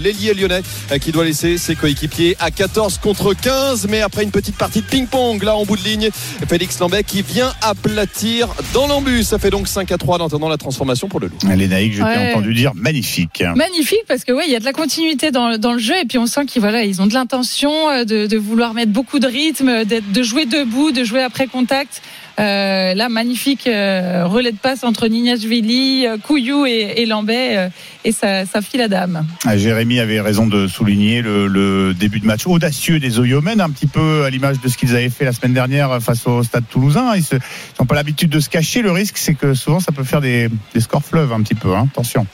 [0.00, 3.86] l'ailier lyonnais, euh, qui doit laisser ses coéquipiers à 14 contre 15.
[3.88, 6.10] Mais après une petite partie de ping-pong, là en bout de ligne,
[6.48, 9.24] Félix Lambert qui vient aplatir dans l'embus.
[9.24, 11.38] Ça fait donc 5 à 3 en attendant la transformation pour le loup.
[11.56, 13.42] Les Naïcs, je t'ai entendu dire magnifique.
[13.54, 16.18] Magnifique parce que ouais, il y a de la continuité dans, le jeu et puis
[16.18, 19.84] on sent qu'ils voilà, ils ont de l'intention euh, de, vouloir mettre beaucoup de rythme,
[19.84, 22.02] de jouer debout, de jouer après contact.
[22.38, 27.70] Euh, là, magnifique euh, relais de passe entre Nignashvili, euh, Couillou et, Lambet,
[28.04, 29.26] et ça, ça file dame.
[29.46, 33.86] Ah, Jérémy avait raison de souligner le, début de match audacieux des Oyomènes, un petit
[33.86, 37.14] peu à l'image de ce qu'ils avaient fait la semaine dernière face au Stade Toulousain.
[37.16, 37.38] Ils
[37.80, 38.82] n'ont pas l'habitude de se cacher.
[38.82, 41.74] Le risque, c'est que souvent, ça peut faire des, scores fleuves un petit peu.
[41.74, 41.88] Hein.
[41.90, 42.26] Attention.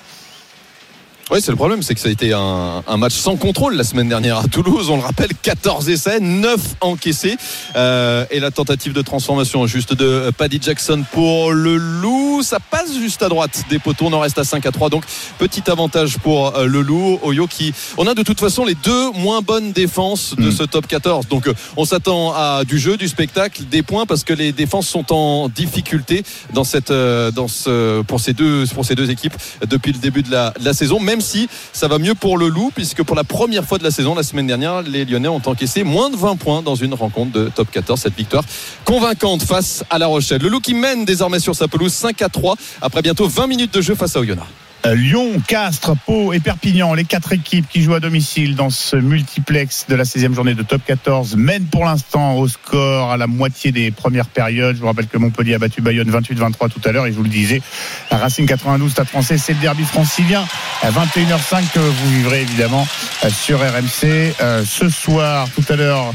[1.30, 4.08] Oui, c'est le problème, c'est que ça a été un, match sans contrôle la semaine
[4.08, 4.90] dernière à Toulouse.
[4.90, 7.36] On le rappelle, 14 essais, 9 encaissés.
[7.76, 12.42] Euh, et la tentative de transformation juste de Paddy Jackson pour le Loup.
[12.42, 14.06] Ça passe juste à droite des poteaux.
[14.06, 14.90] On en reste à 5 à 3.
[14.90, 15.04] Donc,
[15.38, 17.18] petit avantage pour euh, le Loup.
[17.22, 17.72] Oyo qui.
[17.96, 20.52] On a de toute façon les deux moins bonnes défenses de mm.
[20.52, 21.28] ce top 14.
[21.28, 24.88] Donc, euh, on s'attend à du jeu, du spectacle, des points parce que les défenses
[24.88, 29.34] sont en difficulté dans cette, dans ce, pour, ces deux, pour ces deux équipes
[29.66, 31.00] depuis le début de la, de la saison.
[31.00, 33.90] Même si ça va mieux pour le Loup, puisque pour la première fois de la
[33.90, 37.32] saison, la semaine dernière, les Lyonnais ont encaissé moins de 20 points dans une rencontre
[37.32, 38.00] de top 14.
[38.00, 38.44] Cette victoire
[38.84, 40.42] convaincante face à La Rochelle.
[40.42, 43.74] Le Loup qui mène désormais sur sa pelouse 5 à 3 après bientôt 20 minutes
[43.74, 44.46] de jeu face à Oyonnax.
[44.84, 48.96] Euh, Lyon, Castres, Pau et Perpignan, les quatre équipes qui jouent à domicile dans ce
[48.96, 53.28] multiplex de la 16e journée de top 14 mènent pour l'instant au score à la
[53.28, 54.74] moitié des premières périodes.
[54.74, 57.22] Je vous rappelle que Montpellier a battu Bayonne 28-23 tout à l'heure et je vous
[57.22, 57.62] le disais,
[58.10, 60.44] la Racing 92 Stade français, c'est le derby francilien
[60.82, 62.86] à 21h05 que vous vivrez évidemment
[63.24, 64.34] euh, sur RMC.
[64.40, 66.12] Euh, ce soir, tout à l'heure,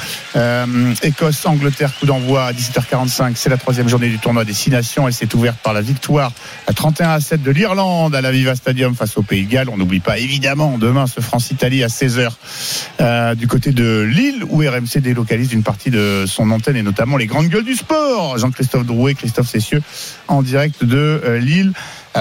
[1.04, 3.32] Écosse, Angleterre, coup d'envoi à 17h45.
[3.36, 5.08] C'est la troisième journée du tournoi des Six Nations.
[5.08, 6.34] Elle s'est ouverte par la victoire
[6.68, 9.70] à 31 à 7 de l'Irlande à la Viva Stadium face au Pays de Galles.
[9.70, 12.32] On n'oublie pas évidemment demain ce France-Italie à 16h
[13.00, 17.18] euh, du côté de Lille où RMC délocalise une partie de son antenne et notamment
[17.18, 18.38] les grandes gueules du sport.
[18.38, 19.82] Jean-Christophe Drouet, Christophe Cessieux
[20.28, 21.74] en direct de euh, Lille.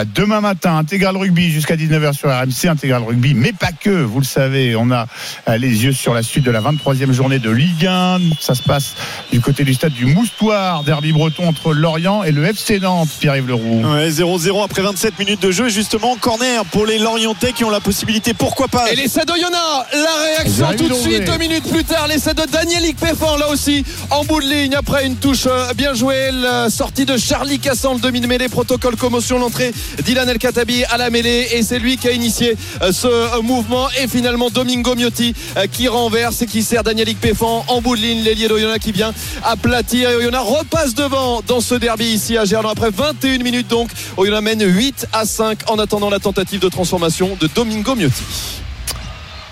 [0.04, 4.26] Demain matin, intégral rugby jusqu'à 19h sur RMC, intégral rugby, mais pas que, vous le
[4.26, 5.06] savez, on a
[5.48, 8.18] euh, les yeux sur la suite de la 23e journée de Ligue 1.
[8.40, 8.94] Ça se passe
[9.32, 13.48] du côté du stade du Moustoir, derby breton entre Lorient et le FC Nantes, Pierre-Yves
[13.48, 13.82] Leroux.
[13.82, 18.34] 0-0 après 27 minutes de jeu, justement, corner pour les Lorientais qui ont la possibilité,
[18.34, 18.92] pourquoi pas.
[18.92, 22.44] Et l'essai de Yona, la réaction tout de suite, deux minutes plus tard, l'essai de
[22.50, 26.68] Danielic Péfort, là aussi, en bout de ligne, après une touche euh, bien jouée, la
[26.68, 29.72] sortie de Charlie Cassan, le demi-mêlée, protocole commotion, l'entrée
[30.04, 33.42] Dylan El Katabi à la mêlée et c'est lui qui a initié euh, ce euh,
[33.42, 33.88] mouvement.
[34.02, 38.02] Et finalement Domingo Miotti euh, qui renverse et qui sert Danielic Péfan en bout de
[38.02, 38.22] ligne.
[38.22, 40.10] L'ailier d'Oyonnax qui vient aplatir.
[40.10, 42.72] Et Oyonnax repasse devant dans ce derby ici à Gerland.
[42.72, 47.36] Après 21 minutes donc Oyonnax mène 8 à 5 en attendant la tentative de transformation
[47.40, 48.22] de Domingo Miotti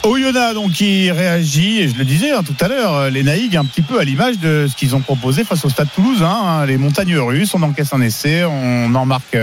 [0.04, 3.64] Oyonnax donc qui réagit et je le disais hein, tout à l'heure les Naïgs un
[3.64, 6.76] petit peu à l'image de ce qu'ils ont proposé face au Stade Toulousain hein, les
[6.76, 9.36] montagnes russes on encaisse un essai on en marque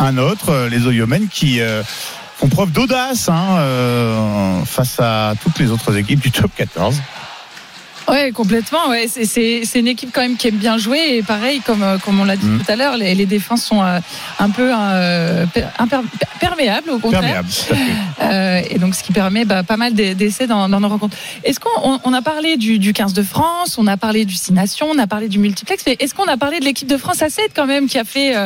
[0.00, 1.82] un autre, euh, les Oyomènes qui euh,
[2.36, 7.00] font preuve d'audace hein, euh, face à toutes les autres équipes du top 14.
[8.10, 8.88] Oui, complètement.
[8.88, 9.06] Ouais.
[9.08, 11.16] C'est une équipe quand même qui aime bien jouer.
[11.16, 12.58] Et pareil, comme, comme on l'a dit mm.
[12.60, 14.70] tout à l'heure, les, les, défenses sont un peu
[16.40, 17.42] perméables au contraire.
[18.22, 21.16] Euh, et donc, ce qui permet bah, pas mal d'essais dans, dans, nos rencontres.
[21.42, 24.52] Est-ce qu'on on a parlé du, du, 15 de France, on a parlé du 6
[24.52, 27.22] Nations, on a parlé du multiplex, mais est-ce qu'on a parlé de l'équipe de France
[27.22, 28.36] à 7 quand même qui a fait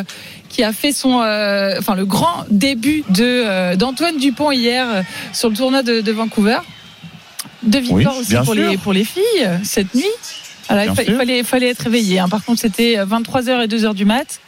[0.54, 5.02] qui a fait son, euh, enfin le grand début de euh, d'Antoine Dupont hier euh,
[5.32, 6.58] sur le tournoi de, Vancouver?
[7.62, 10.04] Deux victoires aussi pour les, pour les filles cette nuit.
[10.70, 12.18] il, fallait, fallait être réveillé.
[12.18, 12.28] Hein.
[12.28, 14.40] Par contre, c'était 23h et 2h du mat.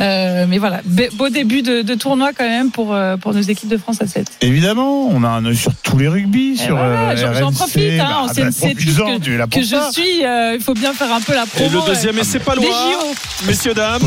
[0.00, 0.80] Euh, mais voilà,
[1.14, 4.26] beau début de, tournoi quand même pour, euh, pour nos équipes de France à 7.
[4.40, 8.26] Évidemment, on a un œil sur tous les rugby, sur voilà, euh, J'en profite, hein,
[8.26, 10.22] bah, bah, que, que je suis.
[10.22, 11.66] il faut bien faire un peu la promo.
[11.66, 12.66] Et le deuxième essai pas loin,
[13.46, 14.02] messieurs dames,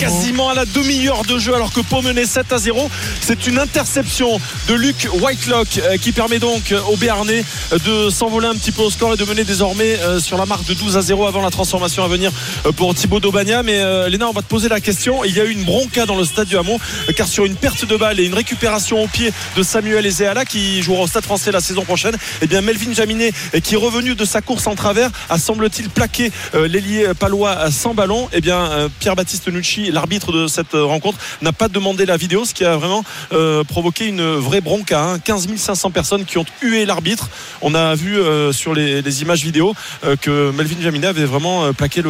[0.00, 2.88] quasiment à la demi-heure de jeu alors que Pau menait 7 à 0.
[3.20, 7.44] C'est une interception de Luc Whitelock qui permet donc au Béarnais
[7.84, 10.74] de s'envoler un petit peu au score et de mener désormais sur la marque de
[10.74, 12.30] 12 à 0 avant la transformation à venir
[12.76, 13.62] pour Thibaut Daubagna.
[13.62, 15.22] Mais Léna, on va te poser la question.
[15.24, 16.78] Il y a eu une bronca dans le stade du Hamon,
[17.14, 20.82] car sur une perte de balle et une récupération au pied de Samuel Ezeala, qui
[20.82, 24.24] jouera au stade français la saison prochaine, eh bien Melvin Jaminet, qui est revenu de
[24.24, 28.28] sa course en travers, a semble-t-il plaqué euh, l'ailier palois sans ballon.
[28.32, 32.54] eh bien, euh, Pierre-Baptiste Nucci, l'arbitre de cette rencontre, n'a pas demandé la vidéo, ce
[32.54, 35.18] qui a vraiment euh, provoqué une vraie bronca.
[35.22, 35.56] 15 hein.
[35.56, 37.28] 500 personnes qui ont hué l'arbitre.
[37.60, 38.18] On a vu
[38.52, 39.74] sur les, images vidéo
[40.20, 42.02] que Melvin Jaminet avait vraiment plaqué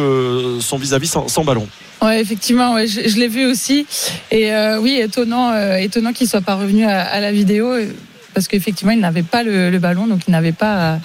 [0.59, 1.67] son vis-à-vis sans ballon.
[2.01, 3.87] Ouais, effectivement, ouais, je, l'ai vu aussi.
[4.29, 7.73] Et euh, oui, étonnant, euh, étonnant qu'il soit pas revenu à la vidéo
[8.37, 10.97] parce qu'effectivement, il n'avait pas le, ballon, donc il n'avait pas euh,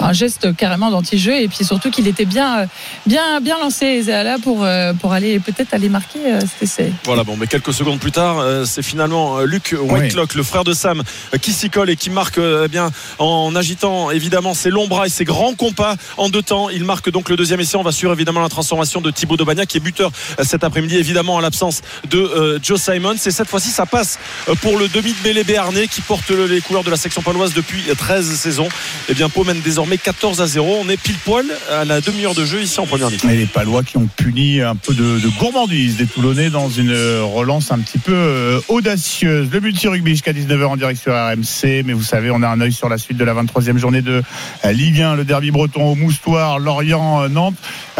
[0.00, 1.40] un geste carrément d'anti-jeu.
[1.40, 2.66] Et puis surtout qu'il était bien, euh,
[3.06, 6.92] bien, bien lancé, là pour, euh, pour aller peut-être aller marquer cet essai.
[7.04, 11.04] Voilà, bon, mais quelques secondes plus tard, c'est finalement Luc Whitelock, le frère de Sam,
[11.40, 15.10] qui s'y colle et qui marque eh bien en agitant évidemment ses longs bras et
[15.10, 16.70] ses grands compas en deux temps.
[16.70, 17.76] Il marque donc le deuxième essai.
[17.76, 20.10] On va suivre évidemment la transformation de Thibaut Daubagna qui est buteur
[20.42, 23.14] cet après-midi, évidemment en l'absence de Joe Simon.
[23.14, 24.18] Et cette fois-ci, ça passe
[24.60, 27.82] pour le demi de mêlée béarnais qui porte les couleurs de la section paloise depuis
[27.96, 28.66] 13 saisons.
[28.66, 30.78] Et eh bien, Pau mène désormais 14 à 0.
[30.80, 33.24] On est pile poil à la demi-heure de jeu ici en première ligue.
[33.24, 37.72] Et les Palois qui ont puni un peu de, gourmandise des Toulonnais dans une relance
[37.72, 39.48] un petit peu euh, audacieuse.
[39.52, 41.84] Le multi-rugby jusqu'à 19h en direct sur RMC.
[41.84, 44.22] Mais vous savez, on a un œil sur la suite de la 23e journée de
[44.64, 47.56] euh, Ligue 1, le derby breton au Moustoir, Lorient, Nantes.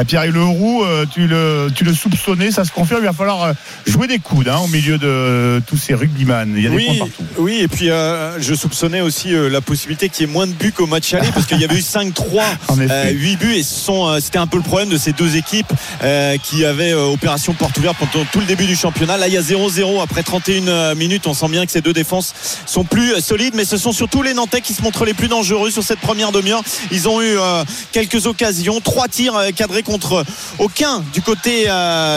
[0.06, 3.02] Pierre Leroux, tu le, tu le soupçonnais, ça se confirme.
[3.02, 3.52] Il va falloir
[3.86, 6.54] jouer des coudes hein, au milieu de tous ces rugbyman.
[6.56, 7.24] Il y a des points partout.
[7.36, 10.86] Oui, et puis je soupçonnais aussi la possibilité qu'il y ait moins de buts qu'au
[10.86, 14.62] match aller parce qu'il y avait eu 5-3, 8 buts et c'était un peu le
[14.62, 15.72] problème de ces deux équipes
[16.44, 19.16] qui avaient opération porte ouverte pendant tout le début du championnat.
[19.16, 21.26] Là, il y a 0-0 après 31 minutes.
[21.26, 22.32] On sent bien que ces deux défenses
[22.66, 25.70] sont plus solides, mais ce sont surtout les Nantais qui se montrent les plus dangereux
[25.70, 26.62] sur cette première demi-heure.
[26.92, 27.36] Ils ont eu
[27.90, 30.24] quelques occasions, trois tirs cadrés contre
[30.58, 31.66] aucun du côté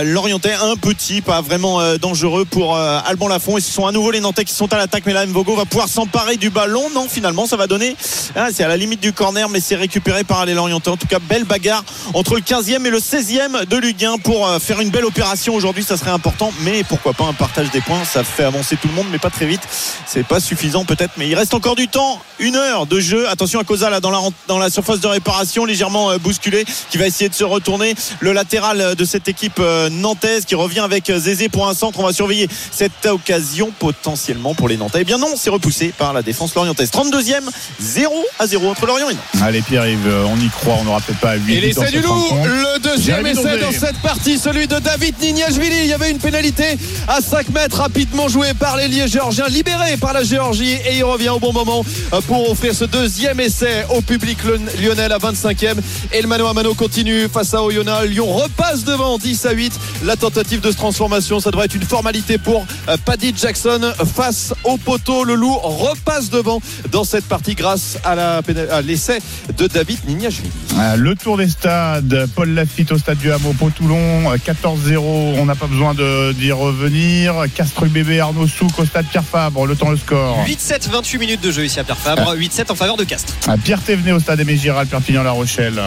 [0.03, 3.57] Lorientais, un petit, pas vraiment dangereux pour Alban Lafont.
[3.57, 5.65] Et ce sont à nouveau les Nantais qui sont à l'attaque, mais là, Mvogo va
[5.65, 6.89] pouvoir s'emparer du ballon.
[6.93, 7.95] Non, finalement, ça va donner.
[8.35, 10.89] Ah, c'est à la limite du corner, mais c'est récupéré par Lorientais.
[10.89, 14.45] En tout cas, belle bagarre entre le 15e et le 16e de Ligue 1 pour
[14.45, 15.85] euh, faire une belle opération aujourd'hui.
[15.85, 18.93] Ça serait important, mais pourquoi pas un partage des points Ça fait avancer tout le
[18.93, 19.61] monde, mais pas très vite.
[20.05, 22.21] C'est pas suffisant peut-être, mais il reste encore du temps.
[22.39, 23.29] Une heure de jeu.
[23.29, 26.97] Attention à Cosa là dans la, dans la surface de réparation, légèrement euh, bousculé, qui
[26.97, 27.95] va essayer de se retourner.
[28.19, 32.01] Le latéral de cette équipe euh, nantaise qui revient avec Zézé pour un centre.
[32.01, 34.99] On va surveiller cette occasion potentiellement pour les Nantais.
[35.01, 36.89] Eh bien non, c'est repoussé par la défense lorientaise.
[36.91, 37.41] 32e,
[37.79, 39.23] 0 à 0 entre Lorient et Nantes.
[39.41, 42.79] Allez Pierre-Yves, on y croit, on n'aura peut-être pas 8 Et l'essai du loup, le
[42.79, 45.81] deuxième essai dans cette partie, celui de David Nignashvili.
[45.83, 50.13] Il y avait une pénalité à 5 mètres rapidement joué par l'ailier géorgien, libéré par
[50.13, 51.85] la Géorgie et il revient au bon moment
[52.27, 54.39] pour offrir ce deuxième essai au public
[54.81, 55.75] lyonnais à 25e.
[56.11, 58.07] Et le mano à mano continue face à Oyonnax.
[58.07, 59.73] Lyon repasse devant 10 à 8.
[60.03, 64.77] La tentative de transformation, ça devrait être une formalité pour euh, Paddy Jackson face au
[64.77, 65.23] poteau.
[65.23, 68.41] Le loup repasse devant dans cette partie grâce à
[68.81, 69.19] l'essai
[69.57, 70.51] de David Nignashvili.
[70.77, 75.55] Euh, le tour des stades, Paul Lafitte au stade du Hameau, Pau-Toulon, 14-0, on n'a
[75.55, 77.45] pas besoin d'y revenir.
[77.53, 80.45] Castres bébé Arnaud Souk au stade Pierre Fabre, le temps, le score.
[80.47, 83.33] 8-7, 28 minutes de jeu ici à Pierre Fabre, 8-7 en faveur de Castres.
[83.63, 85.81] Pierre Thévenet au stade Aimé Giral, Perpignan-La Rochelle.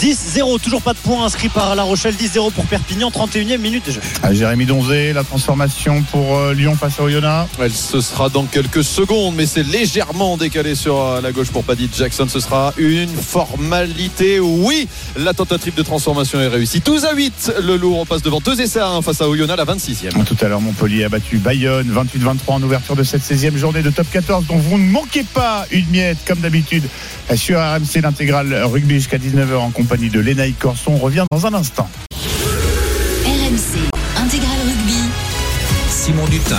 [0.00, 3.92] 10-0, toujours pas de points inscrits par La Rochelle, 10-0 pour Perpignan, 31e minute de
[3.92, 4.00] jeu.
[4.22, 7.50] Ah, Jérémy Donzé, la transformation pour euh, Lyon face à Oyonnax.
[7.60, 11.64] Elle ce sera dans quelques secondes, mais c'est légèrement décalé sur euh, la gauche pour
[11.64, 12.26] Paddy Jackson.
[12.28, 14.40] Ce sera une formalité.
[14.40, 16.80] Oui, la tentative de transformation est réussie.
[16.84, 19.64] 12 à 8, le lourd repasse devant 2 essais à 1 face à Oyonnax, la
[19.64, 20.24] 26e.
[20.24, 23.90] Tout à l'heure, Montpellier a battu Bayonne, 28-23 en ouverture de cette 16e journée de
[23.90, 26.84] top 14, dont vous ne manquez pas une miette, comme d'habitude,
[27.36, 30.92] sur RMC, l'intégrale rugby jusqu'à 19h en compagnie de Lénaï Corson.
[30.92, 31.88] On revient dans un instant.
[33.26, 34.94] RMC, intégral rugby.
[35.90, 36.56] Simon Dutin.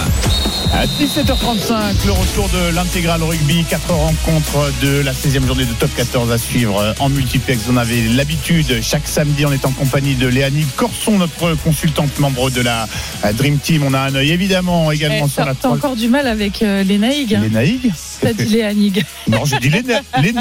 [0.74, 5.90] À 17h35, le retour de l'intégral rugby, quatre rencontres de la 16e journée de top
[5.96, 7.64] 14 à suivre en multiplex.
[7.70, 12.52] On avait l'habitude, chaque samedi, on est en compagnie de Léanie Corson, notre consultante membre
[12.52, 12.88] de la
[13.34, 13.84] Dream Team.
[13.84, 16.84] On a un œil évidemment également eh, sur la T'as encore du mal avec euh,
[16.84, 17.38] les naïgs.
[17.42, 19.04] Les naïgs T'as dit Léanig.
[19.28, 19.82] Non, j'ai dit les,
[20.22, 20.34] les,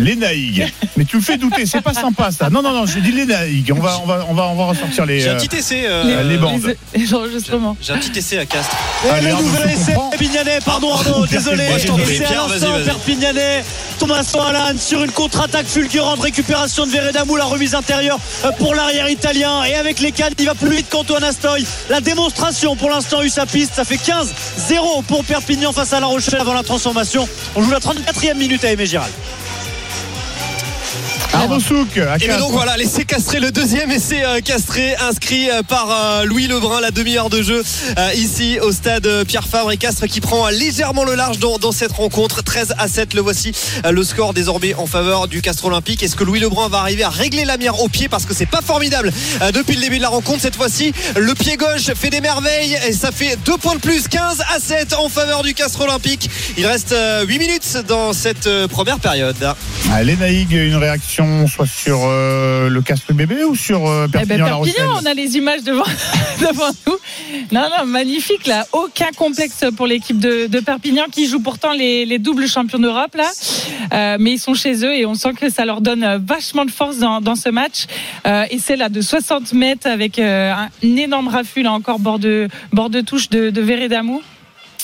[0.00, 0.66] les naïgues.
[0.96, 2.50] Mais tu me fais douter, c'est pas sympa ça.
[2.50, 3.72] Non, non, non, j'ai dit les naïgues.
[3.76, 5.20] On va, on va, on va, on va ressortir les.
[5.20, 5.84] J'ai un petit essai.
[5.86, 6.74] Euh, les, bandes.
[6.94, 7.76] Les, enregistrements.
[7.80, 8.76] J'ai un petit essai à Castres.
[9.04, 11.64] Et le nouvel essai Perpignanais, pardon Arnaud, désolé.
[12.08, 13.64] C'est à l'instant Perpignanais.
[13.98, 19.10] Thomas Alan sur une contre-attaque fulgurante, récupération de Veredamou, la remise intérieure euh, pour l'arrière
[19.10, 19.62] italien.
[19.64, 21.66] Et avec les cannes, il va plus vite qu'Antoine Astoy.
[21.90, 23.74] La démonstration pour l'instant eu sa piste.
[23.74, 27.28] Ça fait 15-0 pour Perpignan face à La Rochelle avant la transformation.
[27.54, 29.10] On joue la 34e minute à Aimé Giral.
[31.40, 35.88] Arnaud Souk Et donc voilà, l'essai castré, le deuxième essai euh, castré inscrit euh, par
[35.90, 37.62] euh, Louis Lebrun, la demi-heure de jeu
[38.14, 42.42] ici au stade Pierre Fabre et Castres qui prend légèrement le large dans, cette rencontre.
[42.42, 43.52] 13 à 7, le voici
[43.88, 46.02] le score désormais en faveur du Castres Olympique.
[46.02, 48.08] Est-ce que Louis Lebrun va arriver à régler la mire au pied?
[48.08, 49.12] Parce que c'est pas formidable
[49.54, 50.92] depuis le début de la rencontre cette fois-ci.
[51.16, 54.60] Le pied gauche fait des merveilles et ça fait deux points de plus, 15 à
[54.60, 56.28] 7 en faveur du Castres Olympique.
[56.58, 56.94] Il reste
[57.26, 59.36] 8 minutes dans cette première période.
[59.92, 64.26] Allez Naïg, une réaction soit sur euh, le castre bébé ou sur euh, eh ben,
[64.26, 65.84] Perpignan, la Perpignan on a les images devant,
[66.40, 66.96] devant nous.
[67.52, 68.66] Non, non, magnifique là.
[68.72, 73.30] Aucun complexe pour l'équipe de, Perpignan qui joue pourtant les, doubles champions d'Europe là.
[73.92, 76.70] Euh, mais ils sont chez eux et on sent que ça leur donne vachement de
[76.70, 77.86] force dans, ce match.
[78.26, 82.90] et c'est là de 60 mètres avec un énorme raffut là encore bord de, bord
[82.90, 83.60] de touche de, de.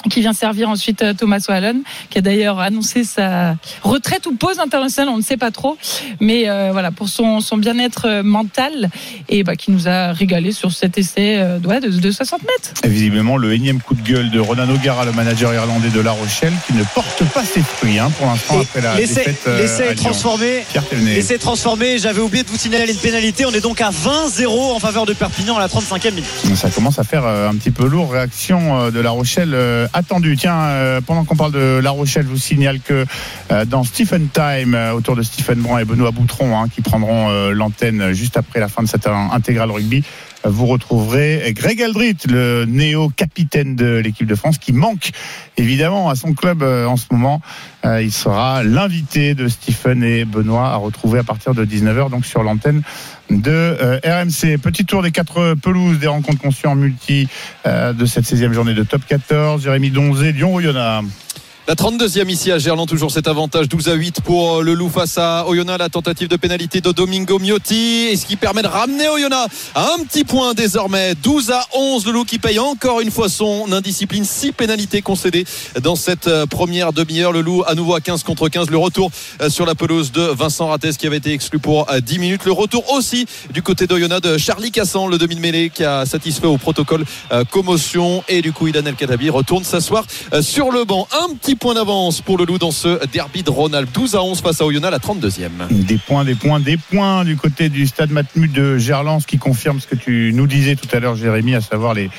[0.08, 4.58] Qui vient servir ensuite euh, Thomas Wallen, qui a d'ailleurs annoncé sa retraite ou pause
[4.58, 5.76] internationale, on ne sait pas trop,
[6.20, 8.90] mais euh, voilà pour son, son bien-être euh, mental
[9.28, 12.72] et bah, qui nous a régalé sur cet essai euh, de, de, 60 mètres.
[12.84, 16.12] Et visiblement le énième coup de gueule de Ronan O'Gara, le manager irlandais de La
[16.12, 19.46] Rochelle, qui ne porte pas ses fruits hein, pour l'instant après la défaite.
[19.46, 20.64] L'essai est transformé.
[20.92, 21.98] L'essai transformé.
[21.98, 23.46] J'avais oublié de vous signaler une pénalité.
[23.46, 26.24] On est donc à 20-0 en faveur de Perpignan à la 35e minute.
[26.54, 28.12] Ça commence à faire un petit peu lourd.
[28.12, 29.54] Réaction de La Rochelle
[29.96, 30.36] attendu.
[30.36, 33.06] Tiens, euh, pendant qu'on parle de La Rochelle, je vous signale que
[33.50, 37.30] euh, dans Stephen Time, euh, autour de Stephen Brun et Benoît Boutron, hein, qui prendront
[37.50, 40.04] l'antenne juste après la fin de cette intégrale rugby,
[40.44, 45.10] vous retrouverez Greg Aldrit, le néo-capitaine de l'équipe de France, qui manque
[45.56, 47.40] évidemment à son club en ce moment.
[47.84, 52.42] Il sera l'invité de Stephen et Benoît à retrouver à partir de 19h, donc sur
[52.42, 52.82] l'antenne
[53.30, 54.58] de euh, RMC.
[54.58, 57.28] Petit tour des quatre pelouses des rencontres conçues en multi
[57.66, 59.62] euh, de cette 16e journée de top 14.
[59.62, 61.25] Jérémy Donzé, Lyon-Oyonnax.
[61.68, 64.88] La 32e ici à Gerland, toujours cet avantage 12 à 8 pour euh, le Loup
[64.88, 65.80] face à Oyonnax.
[65.80, 68.06] La tentative de pénalité de Domingo Miotti.
[68.08, 71.16] Et ce qui permet de ramener Oyonnax à un petit point désormais.
[71.16, 72.06] 12 à 11.
[72.06, 74.24] Le Loup qui paye encore une fois son indiscipline.
[74.24, 75.44] 6 pénalités concédées
[75.82, 77.32] dans cette euh, première demi-heure.
[77.32, 78.70] Le Loup à nouveau à 15 contre 15.
[78.70, 79.10] Le retour
[79.40, 82.44] euh, sur la pelouse de Vincent Rates qui avait été exclu pour 10 minutes.
[82.44, 86.58] Le retour aussi du côté d'Oyonnax de Charlie Cassan, le demi-mêlée qui a satisfait au
[86.58, 87.04] protocole
[87.50, 88.22] commotion.
[88.28, 90.04] Et du coup, Idan El Kadabi retourne s'asseoir
[90.42, 91.08] sur le banc.
[91.24, 93.88] Un petit point d'avance pour le Loup dans ce derby de Ronald.
[93.92, 95.68] 12 à 11 face à Oyonnax, la 32e.
[95.70, 99.38] Des points, des points, des points du côté du stade Matmut de Gerland, ce qui
[99.38, 102.10] confirme ce que tu nous disais tout à l'heure, Jérémy, à savoir les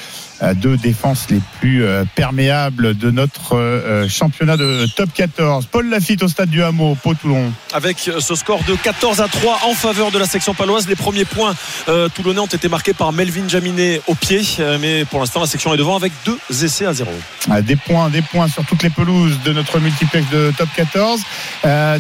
[0.54, 5.68] deux défenses les plus euh, perméables de notre euh, championnat de top 14.
[5.72, 7.52] Paul Lafitte au stade du Hameau, Pau-Toulon.
[7.74, 11.26] Avec ce score de 14 à 3 en faveur de la section paloise, les premiers
[11.26, 11.56] points
[11.90, 14.42] euh, toulonnais ont été marqués par Melvin Jaminet au pied,
[14.80, 17.12] mais pour l'instant la section est devant avec deux essais à zéro.
[17.50, 21.22] Ah, des points, des points sur toutes les pelouses de notre multiplex de top 14.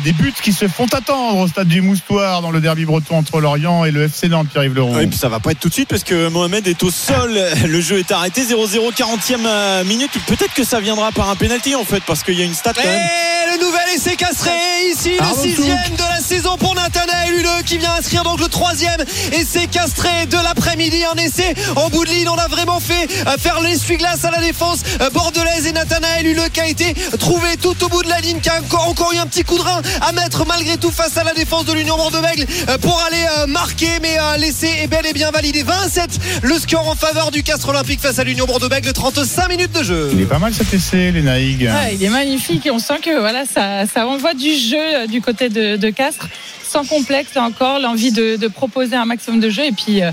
[0.03, 3.39] des buts qui se font attendre au stade du Moustoir dans le derby breton entre
[3.41, 4.95] Lorient et le FC Nantes, Pierre-Yves Leroux.
[4.95, 7.39] Oui, puis ça va pas être tout de suite parce que Mohamed est au sol.
[7.65, 10.11] Le jeu est arrêté arrêté 0-0 40e euh, minute.
[10.27, 12.73] Peut-être que ça viendra par un penalty en fait parce qu'il y a une stat
[12.73, 12.99] quand même.
[12.99, 14.51] Et le nouvel essai castré
[14.91, 18.99] ici le sixième de la saison pour Nathanaël Huleux qui vient inscrire donc le troisième
[19.31, 21.03] essai castré de l'après-midi.
[21.05, 24.39] Un essai en bout de ligne on a vraiment fait euh, faire l'essuie-glace à la
[24.39, 25.65] défense euh, bordelaise.
[25.65, 28.59] Et Nathanaël Huleux qui a été trouvé tout au bout de la ligne qui a
[28.59, 31.33] encore, encore eu un petit coup de rein à mettre malgré tout face à la
[31.33, 32.45] défense de l'Union Bordeaux-Bègles
[32.81, 33.99] pour aller marquer.
[34.01, 35.63] Mais l'essai est bel et bien validé.
[35.63, 39.83] 27 le score en faveur du Castre Olympique face à l'Union Bordeaux-Bègles 35 minutes de
[39.83, 40.09] jeu.
[40.13, 41.69] Il est pas mal cet essai, les Naïg.
[41.93, 45.21] il est magnifique et on sent que voilà, ça, ça envoie du jeu euh, du
[45.21, 46.27] côté de, Castres,
[46.63, 50.11] sans complexe là encore, l'envie de, proposer un maximum de jeu et puis euh,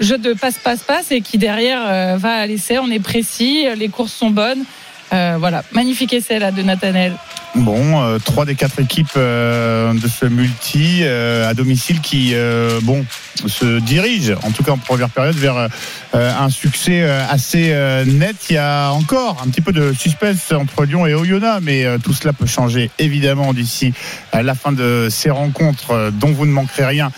[0.00, 2.78] jeu de passe passe passe et qui derrière euh, va à l'essai.
[2.78, 4.64] On est précis, les courses sont bonnes.
[5.10, 7.14] voilà, magnifique essai là de Nathanel.
[7.54, 12.34] Bon, trois des quatre équipes de ce multi à domicile qui,
[12.82, 13.04] bon,
[13.46, 15.68] se dirigent, en tout cas en première période, vers
[16.14, 18.36] euh, un succès euh, assez euh, net.
[18.50, 22.12] Il y a encore un petit peu de suspense entre Lyon et Oyonnax, mais tout
[22.12, 23.94] cela peut changer évidemment d'ici
[24.32, 27.10] à la fin de ces rencontres dont vous ne manquerez rien.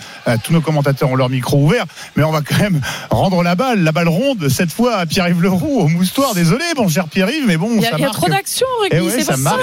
[0.42, 1.84] Tous nos commentateurs ont leur micro ouvert,
[2.16, 2.80] mais on va quand même
[3.10, 6.34] rendre la balle, la balle ronde cette fois à Pierre-Yves Leroux au moustoir.
[6.34, 9.60] Désolé, bon cher Pierre-Yves, mais bon, il y a, trop d'action, eh ouais, ça, marque,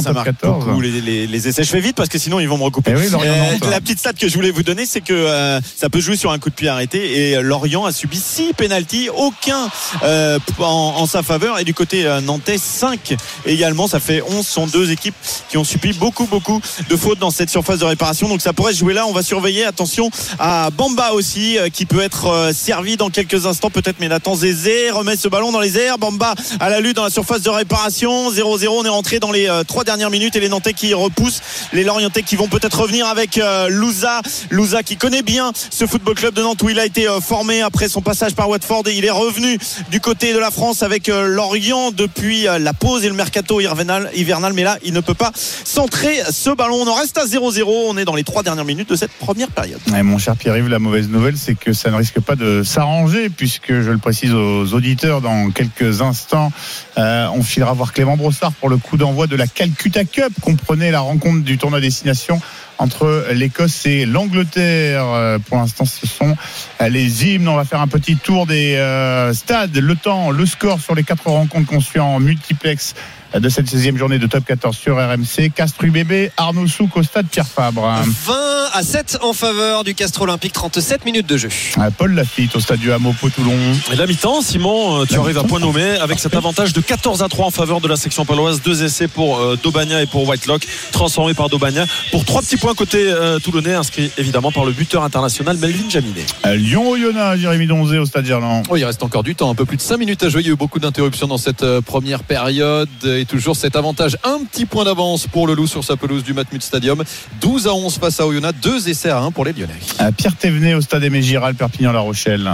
[0.00, 1.64] ça, ça, marque beaucoup les, les, les, essais.
[1.64, 2.94] Je fais vite parce que sinon ils vont me recouper.
[2.96, 6.30] Eh la petite stat que je voulais vous donner, c'est que ça peut jouer sur
[6.30, 9.68] un coup de pied arrêté et Lorient a subi 6 penalty, aucun
[10.02, 11.58] euh, en, sa faveur.
[11.58, 13.86] Et du côté euh, nantais, 5 également.
[13.86, 14.46] Ça fait 11.
[14.46, 15.14] sont deux équipes
[15.48, 18.28] qui ont subi beaucoup, beaucoup de fautes dans cette surface de réparation.
[18.28, 19.06] Donc ça pourrait se jouer là.
[19.06, 19.64] On va surveiller.
[19.64, 23.70] Attention à Bamba aussi, euh, qui peut être servi dans quelques instants.
[23.70, 25.98] Peut-être, mais Nathan Zézé remet ce ballon dans les airs.
[25.98, 28.30] Bamba à la lutte dans la surface de réparation.
[28.30, 28.68] 0-0.
[28.68, 31.40] On est rentré dans les trois dernières minutes et les Nantais qui repoussent.
[31.72, 34.20] Les Lorientais qui vont peut-être revenir avec Louza.
[34.50, 37.88] Louza qui connaît bien ce football club de Nantes où il a été formé après
[37.88, 39.58] son passage par Watford il est revenu
[39.90, 43.60] du côté de la France avec euh, Lorient depuis euh, la pause et le mercato
[43.60, 46.76] hivernal, mais là il ne peut pas centrer ce ballon.
[46.82, 47.64] On en reste à 0-0.
[47.66, 49.80] On est dans les trois dernières minutes de cette première période.
[50.02, 53.68] mon cher Pierre-Yves, la mauvaise nouvelle, c'est que ça ne risque pas de s'arranger, puisque
[53.68, 56.52] je le précise aux auditeurs, dans quelques instants,
[56.98, 59.46] euh, on filera voir Clément Brossard pour le coup d'envoi de la
[59.84, 62.40] Calcutta Cup, comprenez la rencontre du tournoi destination
[62.78, 65.04] entre l'Écosse et l'Angleterre.
[65.04, 66.34] Euh, pour l'instant, ce sont
[66.80, 67.46] euh, les hymnes.
[67.48, 71.02] On va faire un petit tour des euh, stades, le temps, le score sur les
[71.02, 72.94] quatre rencontres conçues en multiplex
[73.38, 75.50] de cette 16e journée de top 14 sur RMC.
[75.54, 77.82] Castres UBB, Arnaud Souk au stade Pierre Fabre.
[78.26, 78.34] 20
[78.72, 81.48] à 7 en faveur du Castres Olympique, 37 minutes de jeu.
[81.96, 83.56] Paul Lafitte au stade du Hameau Toulon.
[83.92, 87.22] Et la mi-temps, Simon, euh, tu arrives à point nommé avec cet avantage de 14
[87.22, 88.62] à 3 en faveur de la section paloise.
[88.62, 91.86] Deux essais pour euh, Dobagna et pour Whitelock, transformés par Dobagna.
[92.10, 96.26] Pour trois petits points côté euh, toulonnais, inscrit évidemment par le buteur international Melvin Jaminet.
[96.44, 98.64] Lyon-Oyonnax, Jérémy Donzé au stade Gerland.
[98.68, 100.42] Oh, il reste encore du temps, un peu plus de 5 minutes à jouer.
[100.42, 104.16] Il y a eu beaucoup d'interruptions dans cette première période et toujours cet avantage.
[104.24, 107.02] Un petit point d'avance pour le Loup sur sa pelouse du Matmut Stadium.
[107.40, 109.72] 12 à 11 face à Oyonnax, deux essais à 1 pour les Lyonnais.
[110.16, 112.50] Pierre Thévenet au stade Aimé Giral, Perpignan-La Rochelle.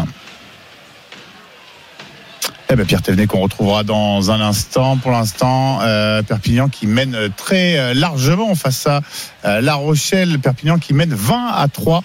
[2.72, 4.96] Eh ben Pierre Thévenet qu'on retrouvera dans un instant.
[4.96, 9.00] Pour l'instant, euh, Perpignan qui mène très euh, largement face à
[9.44, 10.38] euh, La Rochelle.
[10.38, 12.04] Perpignan qui mène 20 à 3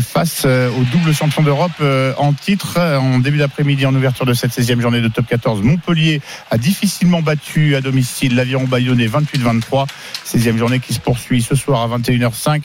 [0.00, 1.82] face au double champion d'Europe
[2.16, 2.80] en titre.
[2.80, 7.22] En début d'après-midi, en ouverture de cette 16e journée de top 14, Montpellier a difficilement
[7.22, 9.86] battu à domicile l'Aviron Bayonnais 28-23.
[10.26, 12.62] 16e journée qui se poursuit ce soir à 21h05.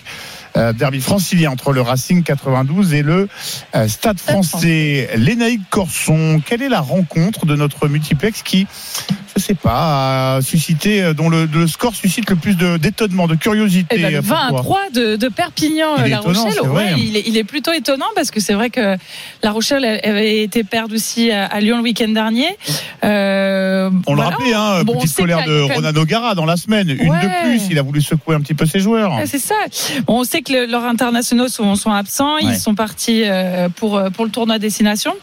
[0.57, 3.27] Euh, derby francilien entre le Racing 92 et le
[3.75, 5.09] euh, Stade français.
[5.15, 8.67] Lénaïque Corson, quelle est la rencontre de notre multiplex qui
[9.39, 13.95] je sais pas, a suscité, euh, dont le, score suscite le plus d'étonnement, de, curiosité.
[13.97, 16.61] Eh ben, 20 à 3 de, Perpignan, La Rochelle.
[16.69, 18.97] Ouais, il, est, il, est, plutôt étonnant parce que c'est vrai que
[19.43, 22.47] La Rochelle avait été perdue aussi à, Lyon le week-end dernier.
[23.03, 26.89] Euh, On le rappelait, hein, petite colère de Ronan O'Gara dans la semaine.
[26.89, 29.13] Une de plus, il a voulu secouer un petit peu ses joueurs.
[29.25, 29.55] c'est ça.
[30.07, 32.37] on sait que leurs internationaux sont, sont absents.
[32.37, 35.13] Ils sont partis euh, pour, pour le tournoi destination.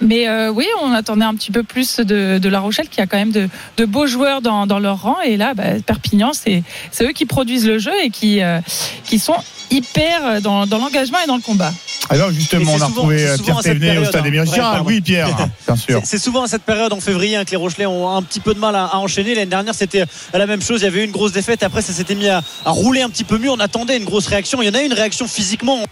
[0.00, 3.06] Mais euh, oui, on attendait un petit peu plus de, de, La Rochelle, qui a
[3.06, 5.20] quand même de, de beaux joueurs dans, dans, leur rang.
[5.24, 6.62] Et là, bah, Perpignan, c'est
[7.02, 8.60] eux qui produisent le jeu et qui, euh,
[9.04, 9.36] qui sont
[9.70, 11.72] hyper dans, dans l'engagement et dans le combat.
[12.08, 14.82] Alors justement, on a retrouvé euh, Pierre Thévenet au stade des hein.
[14.84, 15.28] oui, Pierre,
[15.66, 16.00] bien sûr.
[16.04, 18.54] C'est souvent à cette période en février hein, que les Rochelais ont un petit peu
[18.54, 19.34] de mal à, à enchaîner.
[19.34, 20.82] L'année dernière, c'était la même chose.
[20.82, 21.62] Il y avait eu une grosse défaite.
[21.62, 23.50] Après, ça s'était mis à, à rouler un petit peu mieux.
[23.50, 24.62] On attendait une grosse réaction.
[24.62, 25.82] Il y en a une réaction physiquement.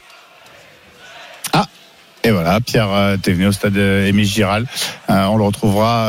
[2.27, 4.65] Et voilà, Pierre, euh, t'es venu au stade euh, Émile Giral.
[5.11, 6.09] Euh, on le retrouvera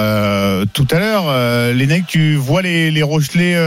[0.73, 1.25] tout à l'heure.
[1.27, 1.73] Euh,
[2.07, 3.57] tu vois les, les Rochelais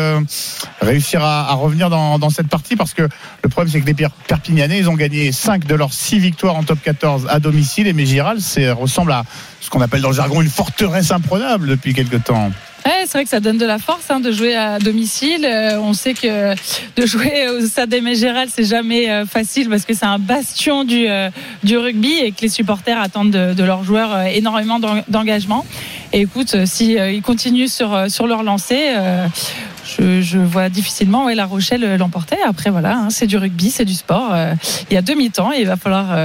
[0.80, 4.88] réussir à, revenir dans, cette partie parce que le problème, c'est que les Perpignanais, ils
[4.88, 7.86] ont gagné 5 de leurs 6 victoires en top 14 à domicile.
[7.86, 9.24] Et Giral, c'est ressemble à
[9.60, 12.50] ce qu'on appelle dans le jargon une forteresse imprenable depuis quelques temps
[13.04, 15.44] c'est vrai que ça donne de la force hein, de jouer à domicile.
[15.44, 18.02] Euh, on sait que de jouer au Stade des
[18.48, 21.30] c'est jamais euh, facile parce que c'est un bastion du, euh,
[21.62, 25.64] du rugby et que les supporters attendent de, leurs joueurs énormément d'engagement.
[26.12, 28.94] Et écoute, si ils continuent sur, leur lancée,
[29.84, 32.36] je, vois difficilement ouais, La Rochelle l'emporter.
[32.46, 34.34] Après, voilà, hein, c'est du rugby, c'est du sport.
[34.90, 36.16] il y a demi-temps il va falloir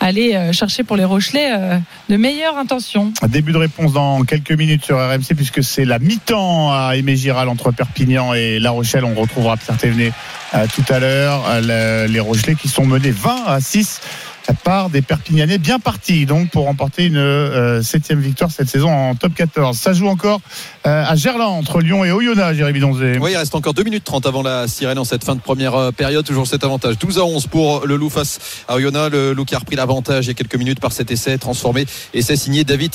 [0.00, 1.78] aller euh, chercher pour les Rochelais euh,
[2.08, 3.12] de meilleures intentions.
[3.28, 7.48] Début de réponse dans quelques minutes sur RMC puisque c'est la mi-temps à Aimé Giral
[7.48, 9.04] entre Perpignan et La Rochelle.
[9.04, 10.12] On retrouvera Pierre Thévenet
[10.54, 11.60] euh, tout à l'heure.
[11.60, 14.00] Les Rochelais qui sont menés 20 à 6
[14.52, 19.14] part des Perpignanais bien partis donc pour remporter une euh, septième victoire cette saison en
[19.14, 19.76] top 14.
[19.76, 20.40] Ça joue encore
[20.86, 23.18] euh, à Gerland entre Lyon et Oyonnax, Jérémy Donzé.
[23.18, 25.74] Oui, il reste encore 2 minutes 30 avant la sirène en cette fin de première
[25.74, 26.24] euh, période.
[26.24, 28.38] Toujours cet avantage 12 à 11 pour le Loup face
[28.68, 29.12] à Oyonnax.
[29.12, 31.86] Le Loup qui a repris l'avantage il y a quelques minutes par cet essai transformé.
[32.12, 32.92] Essai signé David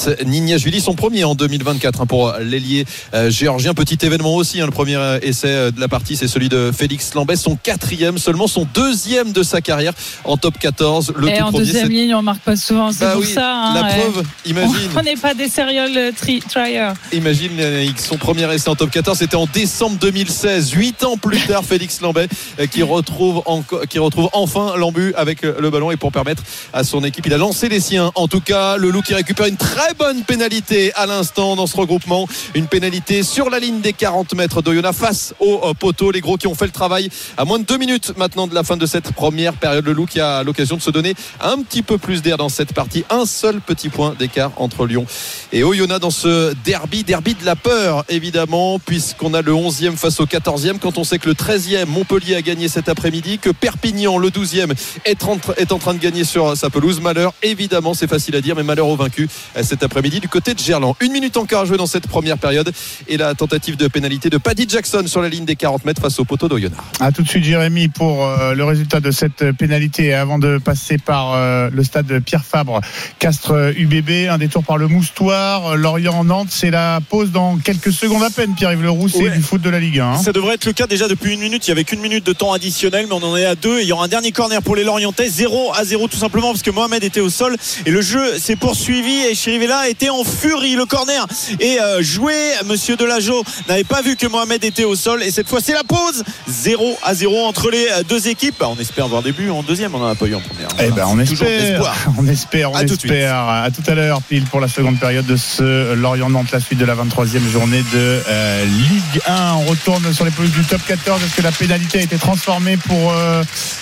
[0.57, 2.85] Julie son premier en 2024 hein, pour l'ailier
[3.29, 3.73] géorgien.
[3.73, 7.39] Petit événement aussi, hein, le premier essai de la partie, c'est celui de Félix Lambès,
[7.39, 9.93] son quatrième, seulement son deuxième de sa carrière
[10.23, 11.13] en top 14.
[11.15, 12.91] Le en deuxième ligne, on marque pas souvent.
[12.91, 13.53] C'est bah pour ça.
[13.53, 14.75] Hein, la preuve, imagine.
[14.97, 16.91] On n'est pas des serial triers.
[17.13, 17.51] Imagine
[17.97, 20.71] son premier essai en top 14, c'était en décembre 2016.
[20.71, 22.27] Huit ans plus tard, Félix Lambet
[22.59, 23.43] euh, qui retrouve,
[23.89, 27.33] qui retrouve enfin l'embu avec euh, le ballon et pour permettre à son équipe, il
[27.33, 28.11] a lancé les siens.
[28.15, 31.75] En tout cas, le loup qui récupère une très bonne pénalité à l'instant dans ce
[31.77, 32.27] regroupement.
[32.55, 36.11] Une pénalité sur la ligne des 40 mètres d'Oyona face au euh, poteau.
[36.11, 38.63] Les gros qui ont fait le travail à moins de deux minutes maintenant de la
[38.63, 39.85] fin de cette première période.
[39.85, 42.73] Le loup qui a l'occasion de se donner un petit peu plus d'air dans cette
[42.73, 43.03] partie.
[43.09, 45.05] Un seul petit point d'écart entre Lyon
[45.51, 47.03] et Oyonnax dans ce derby.
[47.03, 50.79] Derby de la peur, évidemment, puisqu'on a le 11e face au 14e.
[50.79, 54.73] Quand on sait que le 13e, Montpellier a gagné cet après-midi, que Perpignan, le 12e,
[55.05, 57.01] est en, train de gagner sur sa pelouse.
[57.01, 59.27] Malheur, évidemment, c'est facile à dire, mais malheur au vaincu
[59.57, 60.95] euh, cet après-midi du côté de Gerland.
[61.01, 62.71] Une minute encore à jouer dans cette première période
[63.07, 66.19] et la tentative de pénalité de Paddy Jackson sur la ligne des 40 mètres face
[66.19, 66.81] au poteau d'Oyonnax.
[67.15, 71.18] Tout de suite, Jérémy, pour euh, le résultat de cette pénalité avant de passer par
[71.19, 72.79] par euh, le stade Pierre Fabre,
[73.19, 76.47] Castres UBB, un détour par le Moustoir, Lorient-Nantes.
[76.49, 79.81] C'est la pause dans quelques secondes à peine, Pierre-Yves Leroux, c'est du foot de la
[79.81, 80.11] Ligue 1.
[80.11, 80.17] Hein.
[80.23, 81.67] Ça devrait être le cas déjà depuis une minute.
[81.67, 83.81] Il y avait qu'une minute de temps additionnel, mais on en est à deux.
[83.81, 86.63] il y aura un dernier corner pour les Lorientais, 0 à 0 tout simplement parce
[86.63, 90.75] que Mohamed était au sol et le jeu s'est poursuivi et Chirivella était en furie.
[90.75, 91.27] Le corner
[91.59, 92.33] est euh, joué.
[92.65, 95.83] Monsieur Delageau n'avait pas vu que Mohamed était au sol et cette fois c'est la
[95.83, 96.23] pause.
[96.47, 98.55] 0 à 0 entre les euh, deux équipes.
[98.57, 99.93] Bah, on espère voir des buts en deuxième.
[99.95, 100.69] On n'en a pas eu en première.
[100.79, 101.83] Eh ben, on espère.
[102.17, 102.71] On espère.
[102.71, 103.47] On à espère.
[103.47, 106.85] à tout à l'heure, pile pour la seconde période de ce Lorient-Nantes, la suite de
[106.85, 109.53] la 23e journée de euh, Ligue 1.
[109.53, 111.21] On retourne sur les pelouses du top 14.
[111.23, 113.13] Est-ce que la pénalité a été transformée pour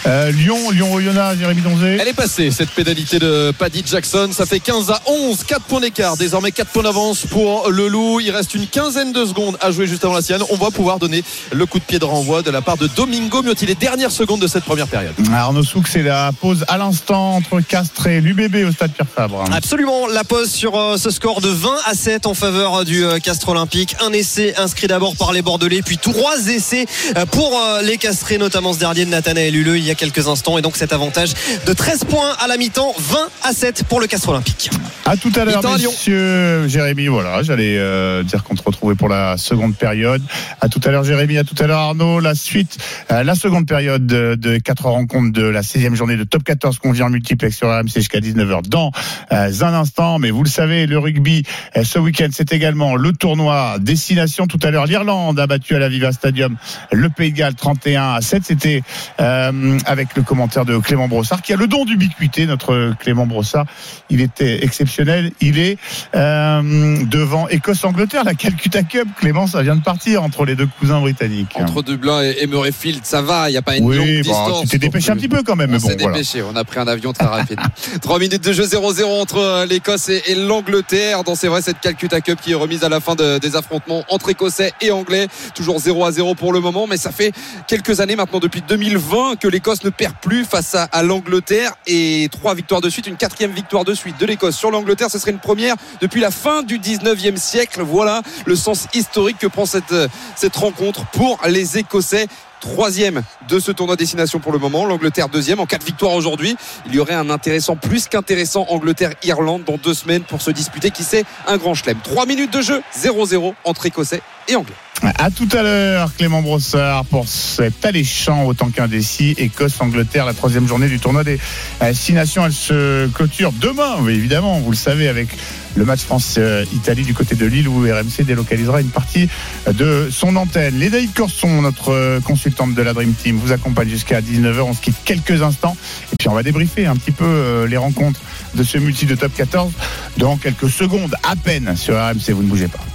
[0.05, 0.71] Lyon?
[0.71, 4.29] Lyon-Oyonnax, Jérémy Donzé Elle est passée, cette pénalité de Paddy Jackson.
[4.31, 5.43] Ça fait 15 à 11.
[5.43, 6.17] 4 points d'écart.
[6.17, 8.19] Désormais 4 points d'avance pour le Loup.
[8.19, 10.41] Il reste une quinzaine de secondes à jouer juste avant la sienne.
[10.49, 13.41] On va pouvoir donner le coup de pied de renvoi de la part de Domingo
[13.41, 13.65] Miotti.
[13.65, 15.13] Les dernières secondes de cette première période.
[15.33, 19.43] Arnaud Souk, c'est la pause à l'instant entre Castres et l'UBB au stade Pierre Fabre.
[19.51, 20.07] Absolument.
[20.07, 23.49] La pause sur euh, ce score de 20 à 7 en faveur du euh, Castres
[23.49, 23.95] Olympique.
[24.05, 26.85] Un essai inscrit d'abord par les Bordelais, puis trois essais
[27.17, 30.57] euh, pour les Castrés, notamment ce dernier de Nathanaël Huleux il y a quelques instants.
[30.57, 31.33] Et donc cet avantage
[31.65, 34.69] de 13 points à la mi-temps, 20 à 7 pour le Castres Olympique.
[35.05, 37.07] À tout à l'heure, monsieur Jérémy.
[37.07, 40.21] Voilà, j'allais dire qu'on te retrouvait pour la seconde période.
[40.61, 41.37] À tout à l'heure, Jérémy.
[41.37, 42.19] À tout à l'heure, Arnaud.
[42.19, 42.77] La suite,
[43.09, 47.06] la seconde période de, quatre rencontres de la 16e journée de top 14 qu'on vient
[47.09, 48.91] multiplex sur RMC jusqu'à 19h dans
[49.31, 50.19] un instant.
[50.19, 51.43] Mais vous le savez, le rugby,
[51.81, 54.47] ce week-end, c'est également le tournoi destination.
[54.47, 56.55] Tout à l'heure, l'Irlande a battu à la Viva Stadium
[56.91, 58.43] le Pays de Galles 31 à 7.
[58.45, 58.83] C'était
[59.17, 62.45] avec le commentaire de Clément Brossard qui a le don d'ubiquité.
[62.45, 63.65] Notre Clément Brossard,
[64.09, 65.31] il était exceptionnel.
[65.41, 65.77] Il est
[66.13, 69.07] devant Écosse-Angleterre, la Calcutta Cup.
[69.17, 71.55] Clément, ça vient de partir entre les deux cousins britanniques.
[71.55, 73.49] Entre Dublin et Murrayfield, ça va.
[73.49, 74.61] Il n'y a pas une longue bah, distance.
[74.61, 75.73] Tu t'es dépêché un petit peu quand même.
[75.73, 76.41] On s'est dépêché.
[76.41, 77.59] On a pris un avion très rapide.
[78.01, 81.23] 3 minutes de jeu 0-0 entre euh, l'Écosse et, l'Angleterre.
[81.23, 84.29] Dans c'est vrai cette Calcutta Cup qui est remise à la fin des affrontements entre
[84.29, 85.27] Écossais et Anglais.
[85.55, 87.31] Toujours 0 à 0 pour le moment, mais ça fait
[87.67, 92.29] quelques années maintenant depuis 2020 que l'Écosse ne perd plus face à, à l'Angleterre et
[92.31, 95.09] trois victoires de suite, une quatrième victoire de suite de l'Écosse sur l'Angleterre.
[95.09, 97.81] Ce serait une première depuis la fin du 19e siècle.
[97.81, 99.95] Voilà le sens historique que prend cette,
[100.35, 102.27] cette rencontre pour les Écossais
[102.59, 104.85] troisième de ce tournoi destination pour le moment.
[104.85, 106.55] L'Angleterre deuxième en quatre victoires aujourd'hui.
[106.85, 111.03] Il y aurait un intéressant, plus qu'intéressant Angleterre-Irlande dans deux semaines pour se disputer qui
[111.03, 111.97] sait un grand chelem.
[112.03, 114.73] Trois minutes de jeu, 0-0 entre Écossais et Anglais.
[115.03, 119.35] À tout à l'heure, Clément Brossard pour cet alléchant autant qu'indécis.
[119.37, 121.39] Écosse-Angleterre, la troisième journée du tournoi des
[121.83, 122.43] euh, Six Nations.
[122.43, 125.29] Elle se clôture demain, évidemment, vous le savez, avec
[125.75, 129.29] le match France-Italie du côté de Lille où RMC délocalisera une partie
[129.71, 130.79] de son antenne.
[130.79, 134.61] Lédaïde Corson, notre consultante de la Dream Team, vous accompagne jusqu'à 19h.
[134.61, 135.77] On se quitte quelques instants
[136.11, 138.19] et puis on va débriefer un petit peu euh, les rencontres
[138.55, 139.71] de ce multi de top 14
[140.17, 142.31] dans quelques secondes à peine sur RMC.
[142.31, 142.86] Vous ne bougez pas.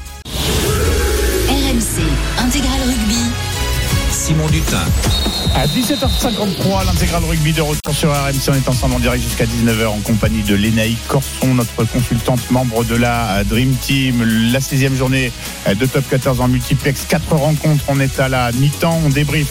[4.23, 5.22] Simon Dutin.
[5.55, 8.49] À 17h53, l'intégral rugby de retour sur RMC.
[8.49, 12.85] On est ensemble en direct jusqu'à 19h en compagnie de Lénaï Corson, notre consultante membre
[12.85, 14.25] de la Dream Team.
[14.51, 15.31] La 16e journée
[15.69, 17.05] de Top 14 en multiplex.
[17.07, 17.85] Quatre rencontres.
[17.89, 18.99] On est à la mi-temps.
[19.05, 19.47] On débrief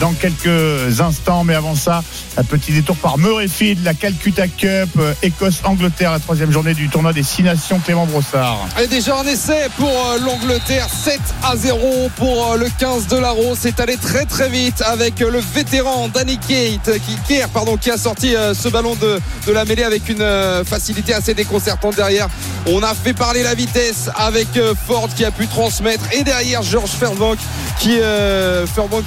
[0.00, 1.44] dans quelques instants.
[1.44, 2.02] Mais avant ça,
[2.36, 4.90] un petit détour par Murrayfield, la Calcutta Cup,
[5.22, 7.78] Écosse-Angleterre, la troisième journée du tournoi des Six Nations.
[7.78, 8.66] Clément Brossard.
[8.82, 10.88] Et déjà un essai pour euh, l'Angleterre.
[10.90, 13.58] 7 à 0 pour euh, le 15 de la Rose.
[13.60, 18.34] C'est allé très très vite avec le vétéran Danny Kate qui, pardon, qui a sorti
[18.34, 22.28] euh, ce ballon de, de la mêlée avec une euh, facilité assez déconcertante derrière.
[22.66, 26.62] On a fait parler la vitesse avec euh, Ford qui a pu transmettre et derrière
[26.62, 27.38] George Fairbank
[27.78, 27.98] qui,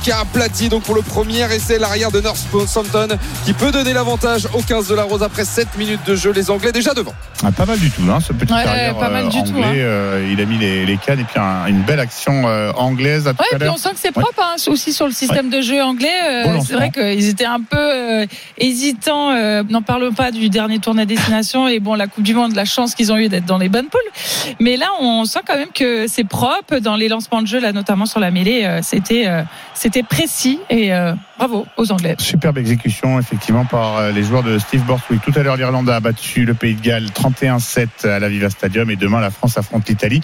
[0.03, 3.07] qui a aplati donc pour le premier essai l'arrière de Northampton
[3.43, 6.51] qui peut donner l'avantage au 15 de la Rose après 7 minutes de jeu les
[6.51, 7.13] Anglais déjà devant.
[7.43, 9.51] Ah, pas mal du tout hein, ce petit carrière pas mal du anglais.
[9.51, 10.27] Tout, hein.
[10.31, 12.43] il a mis les, les cannes et puis une belle action
[12.75, 13.73] anglaise à tout à l'heure.
[13.73, 16.18] on sent que c'est propre hein, aussi sur le système de jeu anglais.
[16.27, 18.25] Euh, c'est vrai qu'ils étaient un peu euh,
[18.57, 19.31] hésitants.
[19.31, 22.65] Euh, n'en parlons pas du dernier tournoi destination et bon, la Coupe du Monde, la
[22.65, 24.55] chance qu'ils ont eu d'être dans les bonnes poules.
[24.59, 27.71] Mais là, on sent quand même que c'est propre dans les lancements de jeu, là,
[27.71, 28.79] notamment sur la mêlée.
[28.81, 29.27] C'était,
[29.73, 30.91] c'était précis et
[31.39, 32.15] bravo aux Anglais.
[32.19, 35.21] Superbe exécution, effectivement, par les joueurs de Steve Borthwick.
[35.21, 38.91] Tout à l'heure, l'Irlande a battu le Pays de Galles 31-7 à la Viva Stadium
[38.91, 40.19] et demain, la France affronte l'Italie.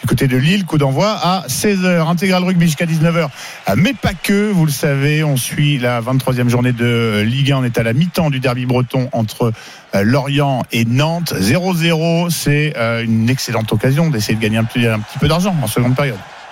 [0.00, 2.08] Du côté de Lille, coup d'envoi à 16h.
[2.08, 3.28] Intégral rugby jusqu'à 19h.
[3.76, 7.58] Mais pas que, vous le savez, on suit la 23e journée de Ligue 1.
[7.58, 9.52] On est à la mi-temps du derby breton entre
[9.94, 11.34] euh, Lorient et Nantes.
[11.36, 15.96] 0-0, c'est euh, une excellente occasion d'essayer de gagner un petit peu d'argent en seconde
[15.96, 16.18] période.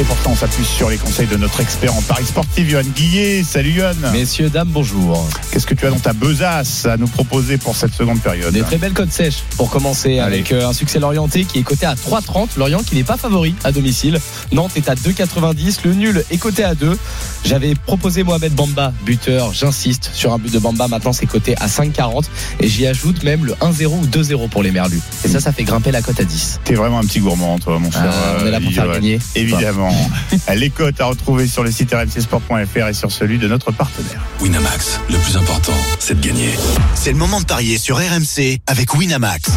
[0.00, 2.80] Et pour ça, on s'appuie sur les conseils de notre expert en Paris sportif, Johan
[2.96, 3.44] Guillet.
[3.44, 3.92] Salut Johan.
[4.14, 5.28] Messieurs, dames, bonjour.
[5.52, 8.62] Qu'est-ce que tu as dans ta besace à nous proposer pour cette seconde période Des
[8.62, 11.96] très belles cotes sèches pour commencer avec euh, un succès Lorienté qui est coté à
[11.96, 12.56] 3,30.
[12.56, 14.18] Lorient qui n'est pas favori à domicile.
[14.52, 15.80] Nantes est à 2,90.
[15.84, 16.96] Le nul est coté à 2.
[17.44, 19.52] J'avais proposé Mohamed Bamba, buteur.
[19.52, 20.88] J'insiste sur un but de Bamba.
[20.88, 22.24] Maintenant, c'est coté à 5,40.
[22.60, 25.02] Et j'y ajoute même le 1-0 ou 2-0 pour les Merlus.
[25.26, 26.60] Et ça, ça fait grimper la cote à 10.
[26.64, 28.06] T'es vraiment un petit gourmand, toi, mon cher.
[28.06, 28.94] Ah, on est là pour faire Johan.
[28.94, 29.18] gagner.
[29.34, 29.89] Évidemment.
[30.54, 34.20] les cotes à retrouver sur le site rmcsport.fr et sur celui de notre partenaire.
[34.40, 36.50] Winamax, le plus important, c'est de gagner.
[36.94, 39.50] C'est le moment de parier sur RMC avec Winamax.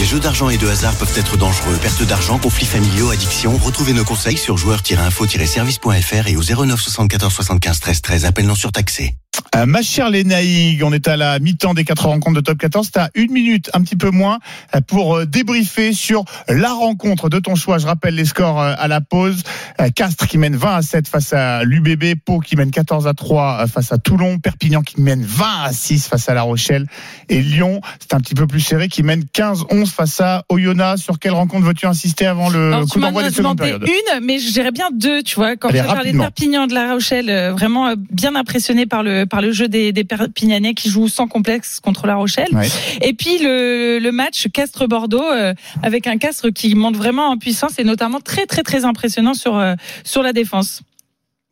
[0.00, 1.76] Les jeux d'argent et de hasard peuvent être dangereux.
[1.82, 3.54] Perte d'argent, conflits familiaux, addiction.
[3.58, 8.24] Retrouvez nos conseils sur joueurs-info-service.fr et au 09 74 75 13 13.
[8.24, 9.14] Appel non surtaxé.
[9.56, 12.90] Euh, ma chère Lénaïg, on est à la mi-temps des quatre rencontres de top 14.
[12.90, 14.38] Tu as une minute, un petit peu moins,
[14.74, 17.76] euh, pour euh, débriefer sur la rencontre de ton choix.
[17.76, 19.42] Je rappelle les scores à la pause.
[19.88, 23.60] Castres qui mène 20 à 7 face à l'UBB, Pau qui mène 14 à 3
[23.62, 26.86] euh, face à Toulon, Perpignan qui mène 20 à 6 face à La Rochelle
[27.28, 31.02] et Lyon, c'est un petit peu plus serré, qui mène 15-11 face à Oyonnax.
[31.02, 34.38] Sur quelle rencontre veux-tu insister avant le Alors, coup d'envoi des secondes périodes une, mais
[34.38, 35.56] je dirais bien deux, tu vois.
[35.56, 36.18] Quand Allez, tu as parlé de.
[36.18, 39.92] Perpignan de La Rochelle, euh, vraiment euh, bien impressionné par le, par le jeu des,
[39.92, 42.48] des Perpignanais qui jouent sans complexe contre La Rochelle.
[42.52, 42.68] Ouais.
[43.00, 47.78] Et puis le, le match Castres-Bordeaux, euh, avec un Castres qui monte vraiment en puissance
[47.78, 49.74] et notamment très très très impressionnant sur, euh,
[50.04, 50.82] sur la défense.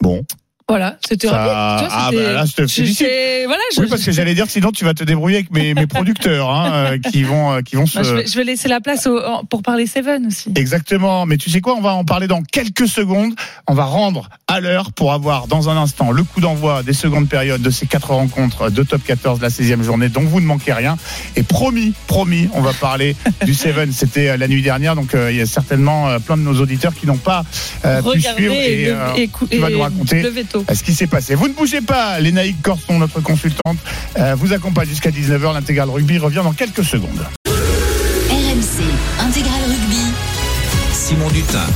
[0.01, 0.25] Bon.
[0.71, 1.89] Voilà, c'était Ça- rapide.
[1.91, 3.07] Ah, bah là, je te félicite.
[3.47, 5.87] Voilà, je, Oui, parce que j'allais dire sinon tu vas te débrouiller avec mes, mes
[5.87, 8.69] producteurs hein, euh, qui vont euh, qui vont se Bah, je, vais, je vais laisser
[8.69, 10.51] la place au- pour parler Seven aussi.
[10.57, 13.33] Exactement, mais tu sais quoi, on va en parler dans quelques secondes.
[13.67, 17.29] On va rendre à l'heure pour avoir dans un instant le coup d'envoi des secondes
[17.31, 20.47] périodes de ces quatre rencontres de top 14 de la 16e journée, donc vous ne
[20.47, 20.99] manquez rien.
[21.37, 23.17] Et promis, promis, on va parler
[23.47, 23.91] du Seven.
[23.93, 26.95] C'était euh, la nuit dernière, donc euh, il y a certainement plein de nos auditeurs
[26.95, 27.43] qui n'ont pas
[27.87, 30.58] euh, pu suivre et, et, euh, et cou- tu vas et nous raconter le veto.
[30.69, 31.35] Euh, ce qui s'est passé.
[31.35, 33.79] Vous ne bougez pas, Lénaïque Corson, notre consultante,
[34.19, 35.53] euh, vous accompagne jusqu'à 19h.
[35.55, 37.27] L'intégral rugby revient dans quelques secondes.
[38.31, 38.85] RMC
[39.21, 40.03] Intégral Rugby.
[40.93, 41.67] Simon Dutin.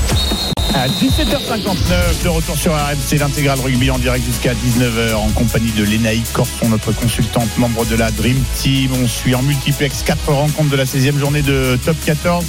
[0.74, 5.85] À 17h59, de retour sur RMC, l'intégral rugby en direct jusqu'à 19h en compagnie de
[5.85, 8.91] Lénaïque Corson, notre consultante, membre de la Dream Team.
[9.03, 12.45] On suit en multiplex quatre rencontres de la 16e journée de Top 14.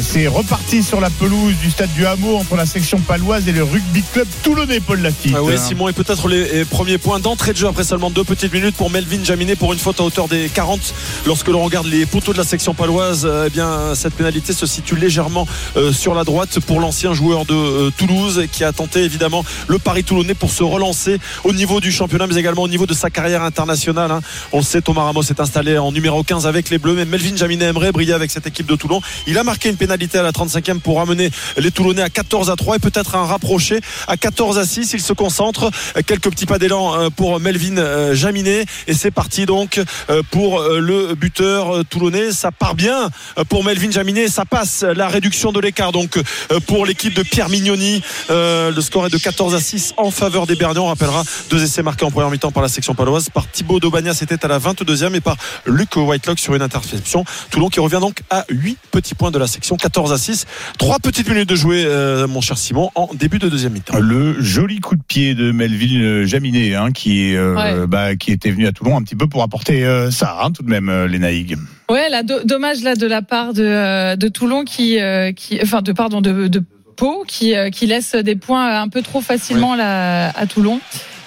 [0.00, 3.62] C'est reparti sur la pelouse du stade du Hameau entre la section paloise et le
[3.62, 5.34] rugby club toulonnais, Paul Lafitte.
[5.36, 8.52] Ah oui, Simon, et peut-être les premiers points d'entrée de jeu après seulement deux petites
[8.52, 10.80] minutes pour Melvin Jaminet pour une faute à hauteur des 40.
[11.26, 14.66] Lorsque l'on regarde les poteaux de la section paloise, euh, eh bien, cette pénalité se
[14.66, 19.04] situe légèrement euh, sur la droite pour l'ancien joueur de euh, Toulouse qui a tenté
[19.04, 22.86] évidemment le Paris Toulonnais pour se relancer au niveau du championnat, mais également au niveau
[22.86, 24.10] de sa carrière internationale.
[24.10, 24.20] hein.
[24.52, 27.36] On le sait, Thomas Ramos est installé en numéro 15 avec les Bleus, mais Melvin
[27.36, 29.00] Jaminet aimerait briller avec cette équipe de Toulon.
[29.28, 32.76] Il a marqué pénalité à la 35e pour ramener les Toulonnais à 14 à 3
[32.76, 34.92] et peut-être un rapproché à 14 à 6.
[34.92, 35.70] Il se concentre.
[36.06, 38.64] Quelques petits pas d'élan euh, pour Melvin euh, Jaminet.
[38.86, 42.32] Et c'est parti donc euh, pour le buteur toulonnais.
[42.32, 43.08] Ça part bien
[43.48, 44.28] pour Melvin Jaminet.
[44.28, 46.18] Ça passe la réduction de l'écart donc
[46.66, 48.02] pour l'équipe de Pierre Mignoni.
[48.28, 50.84] Le score est de 14 à 6 en faveur des Bernians.
[50.84, 54.14] On rappellera deux essais marqués en première mi-temps par la section paloise, par Thibaut Daubagna,
[54.14, 57.24] c'était à la 22e, et par Luc Whitelock sur une interception.
[57.50, 60.46] Toulon qui revient donc à 8 petits points de la section, 14 à 6.
[60.78, 63.98] Trois petites minutes de jouer, euh, mon cher Simon, en début de deuxième mi-temps.
[63.98, 67.86] Le joli coup de pied de Melville euh, Jaminet, hein, qui, euh, Ouais.
[67.86, 70.62] bah, qui était venu à Toulon un petit peu pour apporter euh, ça, hein, tout
[70.62, 71.56] de même, euh, les Naïgues.
[71.90, 75.58] Ouais, là, do- dommage là de la part de, euh, de Toulon qui, euh, qui,
[75.62, 76.62] enfin, de pardon, de, de
[76.96, 80.80] Pau qui, euh, qui laisse des points un peu trop facilement là, à Toulon.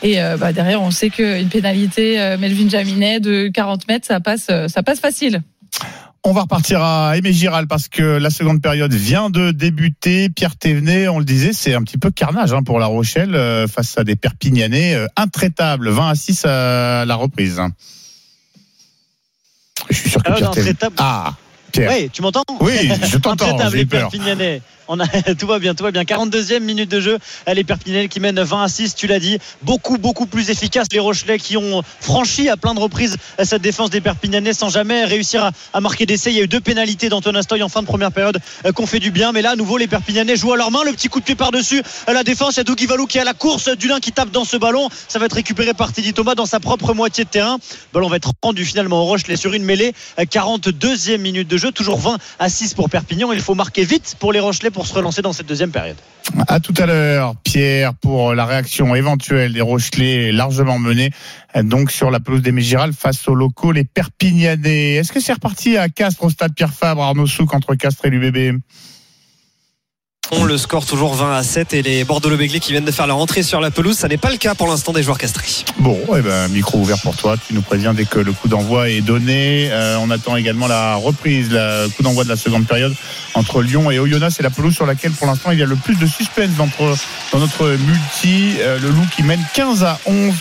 [0.04, 4.20] Et euh, bah, derrière, on sait qu'une pénalité euh, Melvin Jaminet de 40 mètres, ça
[4.20, 5.42] passe, ça passe facile.
[6.24, 10.28] On va repartir à Aimé Giral parce que la seconde période vient de débuter.
[10.30, 13.66] Pierre Thévenet, on le disait, c'est un petit peu carnage hein, pour La Rochelle euh,
[13.68, 15.90] face à des Perpignanais euh, intraitables.
[15.90, 17.62] 20 à 6 à la reprise.
[19.90, 20.72] Je suis sûr que Alors, Pierre Thévenet.
[20.72, 20.96] intraitable.
[21.00, 21.34] Ah,
[21.72, 21.92] Pierre.
[21.96, 24.10] Oui, tu m'entends Oui, je t'entends, Intraitable, j'ai les peur.
[24.10, 24.62] Perpignanais.
[24.88, 25.08] On a,
[25.40, 26.04] tout va bien, tout va bien.
[26.04, 27.20] 42e minute de jeu.
[27.54, 29.38] Les Perpignanais qui mènent 20 à 6, tu l'as dit.
[29.64, 30.88] Beaucoup, beaucoup plus efficace.
[30.92, 35.06] Les Rochelais qui ont franchi à plein de reprises cette défense des Perpignanais sans jamais
[35.06, 36.32] réussir à, marquer d'essai.
[36.32, 38.86] Il y a eu deux pénalités d'Antoine Astoy en fin de première période euh, qu'on
[38.86, 39.32] fait du bien.
[39.32, 40.84] Mais là, à nouveau, les Perpignanais jouent à leur main.
[40.84, 42.56] Le petit coup de pied par-dessus euh, la défense.
[42.56, 43.70] Il y a Dougie Valou qui est à la course.
[43.70, 44.90] Dulin qui tape dans ce ballon.
[45.08, 47.58] Ça va être récupéré par Teddy Thomas dans sa propre moitié de terrain.
[47.94, 49.94] Ballon va être rendu finalement au Rochelais sur une mêlée.
[50.20, 51.72] Euh, 42e minute de jeu.
[51.72, 53.32] Toujours 20 à 6 pour Perpignan.
[53.32, 55.98] Il faut marquer vite pour les Rochelais pour se relancer dans cette deuxième période.
[56.48, 61.10] À tout à l'heure, Pierre, pour la réaction éventuelle des Rochelais largement menés,
[61.64, 64.98] donc sur la pelouse des Mégiral face aux locaux, les Perpignanais.
[64.98, 68.12] Est-ce que c'est reparti à Castres au stade Pierre Fabre, Arnaud Souk entre Castres et
[68.12, 68.60] l'UBB
[70.32, 73.18] On le score toujours 20 à 7 et les Bordeaux-Béglé qui viennent de faire leur
[73.18, 73.98] entrée sur la pelouse.
[73.98, 75.64] Ça n'est pas le cas pour l'instant des joueurs castrés.
[75.80, 77.36] Bon, eh ben, micro ouvert pour toi.
[77.38, 79.70] Tu nous préviens dès que le coup d'envoi est donné.
[79.72, 82.94] Euh, on attend également la reprise, le coup d'envoi de la seconde période
[83.36, 84.36] entre Lyon et Oyonnax.
[84.36, 86.66] C'est la pelouse sur laquelle pour l'instant il y a le plus de suspense dans
[86.66, 86.98] notre,
[87.32, 88.58] dans notre multi.
[88.60, 90.34] Euh, le loup qui mène 15 à 11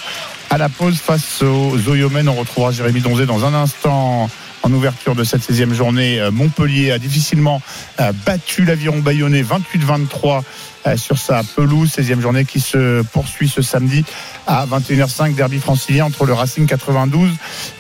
[0.51, 2.29] à la pause face aux Oyomènes.
[2.29, 4.29] On retrouvera Jérémy Donzé dans un instant
[4.67, 6.21] en ouverture de cette 16e journée.
[6.21, 7.63] Euh, Montpellier a difficilement
[8.01, 10.41] euh, battu l'aviron bayonnais 28-23 euh,
[10.95, 11.91] sur sa pelouse.
[11.91, 14.05] 16e journée qui se poursuit ce samedi
[14.47, 17.31] à 21h05, derby francilien entre le Racing 92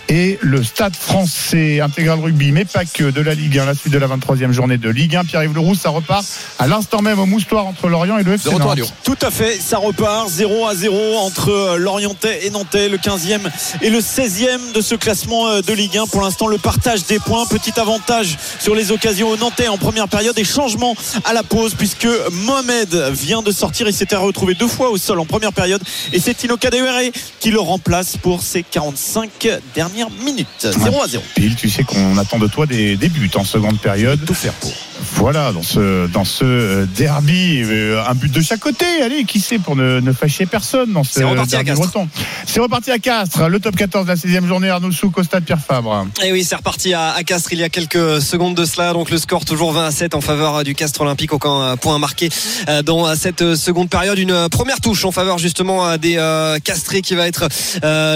[0.08, 3.92] et le Stade français intégral rugby, mais pas que de la Ligue 1, la suite
[3.92, 5.24] de la 23e journée de Ligue 1.
[5.24, 6.24] Pierre-Yves Leroux, ça repart
[6.58, 8.92] à l'instant même au moustoir entre Lorient et le FC Nantes.
[9.02, 13.40] Tout à fait, ça repart 0 à 0 entre Lorientais et Nantais, le 15e
[13.82, 16.06] et le 16e de ce classement euh, de Ligue 1.
[16.06, 20.08] Pour l'instant, le partage des points, petit avantage sur les occasions au Nantais en première
[20.08, 20.94] période et changement
[21.24, 25.20] à la pause puisque Mohamed vient de sortir, il s'était retrouvé deux fois au sol
[25.20, 25.82] en première période
[26.12, 30.46] et c'est Tino Kadewere qui le remplace pour ses 45 derniers minutes.
[30.62, 31.22] 0 à 0.
[31.34, 34.24] Pile, tu sais qu'on attend de toi des, des buts en seconde période.
[34.24, 34.72] Tout faire pour.
[35.00, 38.86] Voilà, dans ce, dans ce euh, derby, euh, un but de chaque côté.
[39.02, 42.08] Allez, qui sait pour ne, ne fâcher personne dans ce derby breton.
[42.46, 44.70] C'est reparti à Castres, le top 14 de la 16e journée.
[44.70, 46.06] Arnaud Souk au stade Pierre Fabre.
[46.24, 48.92] Et oui, c'est reparti à, à, Castres il y a quelques secondes de cela.
[48.92, 51.32] Donc le score toujours 20 à 7 en faveur du Castres Olympique.
[51.32, 52.30] Aucun point marqué
[52.68, 54.18] euh, dans cette seconde période.
[54.18, 56.16] Une première touche en faveur justement des
[56.64, 57.48] Castrés qui va être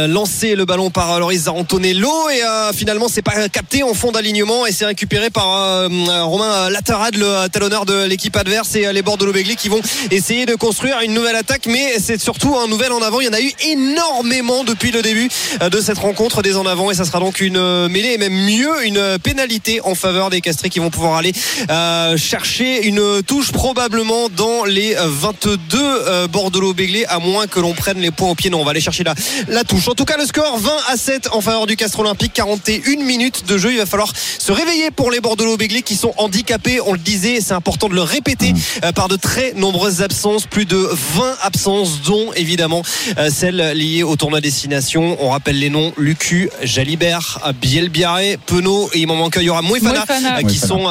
[0.09, 2.31] lancé le ballon par Loris Zarantonello.
[2.31, 2.41] Et
[2.75, 7.85] finalement, c'est pas capté en fond d'alignement et c'est récupéré par Romain Latarade, le talonneur
[7.85, 11.67] de l'équipe adverse et les Bordeaux Béglé qui vont essayer de construire une nouvelle attaque.
[11.67, 13.21] Mais c'est surtout un nouvel en avant.
[13.21, 15.29] Il y en a eu énormément depuis le début
[15.61, 18.87] de cette rencontre des en avant et ça sera donc une mêlée et même mieux
[18.87, 21.33] une pénalité en faveur des Castrés qui vont pouvoir aller
[21.71, 27.75] euh, chercher une touche probablement dans les 22 euh, Bordeaux Béglé à moins que l'on
[27.75, 28.51] prenne les points au pied.
[28.51, 29.15] Non, on va aller chercher la,
[29.49, 29.89] la touche.
[29.89, 32.33] En tout cas, le score 20 à 7 en faveur du Castres Olympique.
[32.35, 33.73] 41 minutes de jeu.
[33.73, 36.60] Il va falloir se réveiller pour les Bordeaux Béglé qui sont handicapés.
[36.87, 38.53] On le disait, c'est important de le répéter
[38.85, 42.83] euh, par de très nombreuses absences, plus de 20 absences, dont évidemment
[43.19, 45.17] euh, celles liées au tournoi destination.
[45.21, 49.37] On rappelle les noms Lucu, Jalibert, Bielbiaré, Penaud et il m'en manque.
[49.37, 50.87] Il y aura Mouefana, euh, qui sont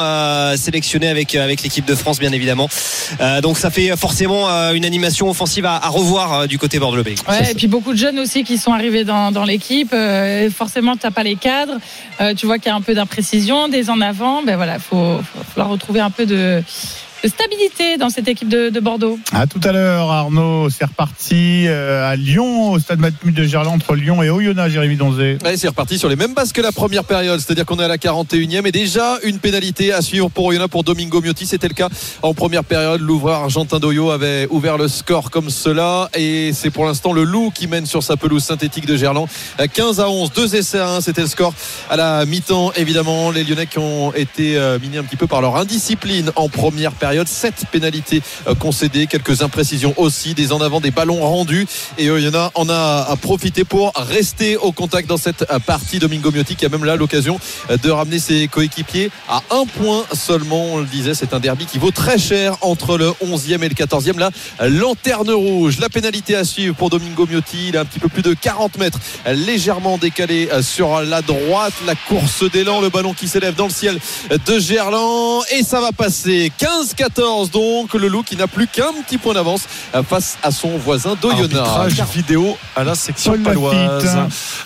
[0.56, 2.68] sélectionnés avec avec l'équipe de France, bien évidemment.
[3.42, 7.00] donc ça fait forcément une animation offensive à, revoir du côté Bordeaux.
[7.00, 9.94] Ouais, et puis beaucoup de jeunes aussi qui sont arrivés dans, dans l'équipe.
[10.56, 11.78] forcément, tu n'as pas les cadres.
[12.36, 14.42] tu vois qu'il y a un peu d'imprécision, des en avant.
[14.42, 16.62] Ben voilà, faut, faut, faut retrouver un peu de
[17.22, 19.18] de stabilité dans cette équipe de, de, Bordeaux.
[19.32, 20.70] À tout à l'heure, Arnaud.
[20.70, 24.96] C'est reparti euh, à Lyon, au stade Matmut de Gerland, entre Lyon et Oyonnax, Jérémy
[24.96, 25.36] Donzé.
[25.44, 27.88] Ouais, c'est reparti sur les mêmes bases que la première période, c'est-à-dire qu'on est à
[27.88, 31.46] la 41e et déjà une pénalité à suivre pour Oyonnax pour Domingo Miotti.
[31.46, 31.88] C'était le cas
[32.22, 33.00] en première période.
[33.02, 37.52] L'ouvreur argentin d'Oyo avait ouvert le score comme cela et c'est pour l'instant le Loup
[37.54, 39.28] qui mène sur sa pelouse synthétique de Gerland.
[39.72, 41.52] 15 à 11, 2 essais à 1, c'était le score
[41.90, 42.72] à la mi-temps.
[42.76, 46.48] Évidemment, les Lyonnais qui ont été euh, minés un petit peu par leur indiscipline en
[46.48, 47.26] première période période.
[47.26, 51.66] 7 pénalités euh, concédées, quelques imprécisions aussi, des en avant, des ballons rendus.
[51.98, 55.98] Et Oyonnax en a profité pour rester au contact dans cette euh, partie.
[55.98, 60.04] Domingo Miotti qui a même là l'occasion euh, de ramener ses coéquipiers à un point
[60.12, 60.74] seulement.
[60.74, 63.74] On le disait, c'est un derby qui vaut très cher entre le 11e et le
[63.74, 64.18] 14e.
[64.18, 64.30] Là,
[64.68, 65.80] lanterne rouge.
[65.80, 67.70] La pénalité à suivre pour Domingo Miotti.
[67.70, 71.74] Il a un petit peu plus de 40 mètres, légèrement décalé sur la droite.
[71.86, 73.98] La course d'élan, le ballon qui s'élève dans le ciel
[74.46, 75.42] de Gerland.
[75.50, 76.52] Et ça va passer.
[76.58, 79.62] 15 14 donc le loup qui n'a plus qu'un petit point d'avance
[80.06, 81.98] face à son voisin d'Oyonnax.
[82.12, 84.18] vidéo à la section paloise.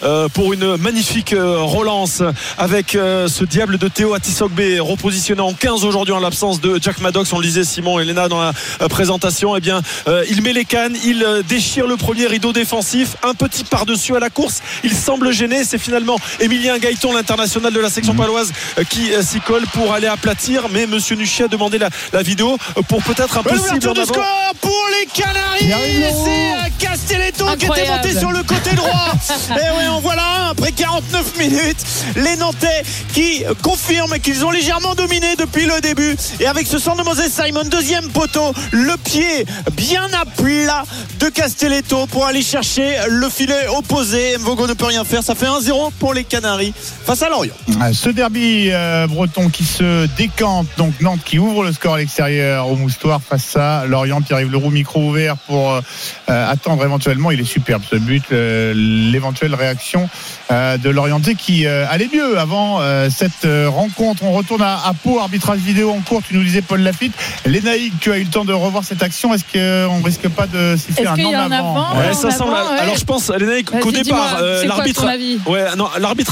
[0.02, 2.24] euh, pour une magnifique euh, relance
[2.58, 7.00] avec euh, ce diable de Théo Atisogbe repositionné en 15 aujourd'hui en l'absence de Jack
[7.00, 7.32] Maddox.
[7.32, 8.52] On le disait Simon et Léna dans la
[8.88, 9.54] présentation.
[9.54, 9.80] Et eh bien
[10.28, 13.14] il met les cannes il déchire le premier rideau défensif.
[13.22, 14.60] Un petit par-dessus à la course.
[14.82, 15.62] Il semble gêné.
[15.62, 18.18] C'est finalement Emilien Gaëton l'international de la section mhm.
[18.18, 18.52] paloise
[18.90, 20.68] qui s'y colle pour aller aplatir.
[20.72, 22.58] Mais monsieur Nuchet a demandé la, la vidéo
[22.88, 26.04] pour peut-être un possible de score pour les Canaries.
[26.24, 29.12] C'est Castelletto qui était monté sur le côté droit.
[29.50, 31.84] Et oui en voilà après 49 minutes.
[32.16, 36.16] Les Nantais qui confirment qu'ils ont légèrement dominé depuis le début.
[36.40, 39.46] Et avec ce centre de Moses Simon deuxième poteau le pied
[39.76, 40.84] bien à plat
[41.20, 44.36] de Castelletto pour aller chercher le filet opposé.
[44.38, 45.22] Mvogo ne peut rien faire.
[45.22, 47.54] Ça fait 1-0 pour les Canaries face à Lorient.
[47.92, 52.68] Ce derby euh, breton qui se décante donc Nantes qui ouvre le score Alexis l'extérieur
[52.68, 54.22] au moustoir face à Lorient.
[54.22, 55.80] Pierre-Yves Leroux, micro ouvert pour euh,
[56.28, 57.32] attendre éventuellement.
[57.32, 58.22] Il est superbe ce but.
[58.30, 60.08] L'éventuelle réaction
[60.50, 64.22] de Lorienté qui allait mieux avant cette rencontre.
[64.22, 66.22] On retourne à, Pau, arbitrage vidéo en cours.
[66.22, 67.14] Tu nous disais Paul Lafitte.
[67.46, 69.34] Lénaïque, tu as eu le temps de revoir cette action.
[69.34, 72.54] Est-ce qu'on risque pas de s'y faire un en avant, ouais, ça semble.
[72.54, 75.04] Alors je pense, Lénaïque, qu'au départ, l'arbitre,
[75.48, 75.64] ouais,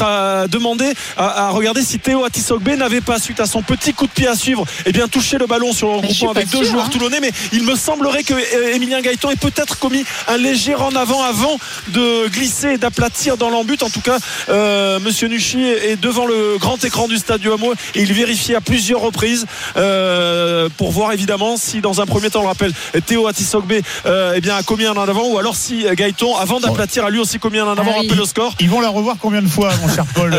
[0.05, 4.12] a demandé à, regarder si Théo Atisogbe n'avait pas, suite à son petit coup de
[4.12, 6.90] pied à suivre, eh bien touché le ballon sur le regroupement avec deux joueurs hein.
[6.90, 7.20] toulonnais.
[7.20, 8.34] Mais il me semblerait que
[8.74, 11.56] Emilien euh, Gaëtan ait peut-être commis un léger en avant avant
[11.88, 13.82] de glisser et d'aplatir dans l'embut.
[13.84, 17.74] En tout cas, euh, Monsieur Nuchy est devant le grand écran du stade du Hameau
[17.94, 19.46] et il vérifie à plusieurs reprises
[19.76, 22.72] euh, pour voir évidemment si dans un premier temps, on le rappelle,
[23.06, 27.04] Théo Atisogbe eh bien, a commis un en avant ou alors si Gaëtan, avant d'aplatir,
[27.04, 28.54] a lui aussi commis un en avant, ah, rappelle le score.
[28.58, 30.32] Ils vont la revoir combien de fois, mon cher Paul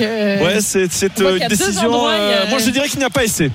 [0.00, 0.88] Ouais, c'est
[1.20, 2.08] une décision.
[2.08, 3.50] Euh, moi, je dirais qu'il n'y a pas essai.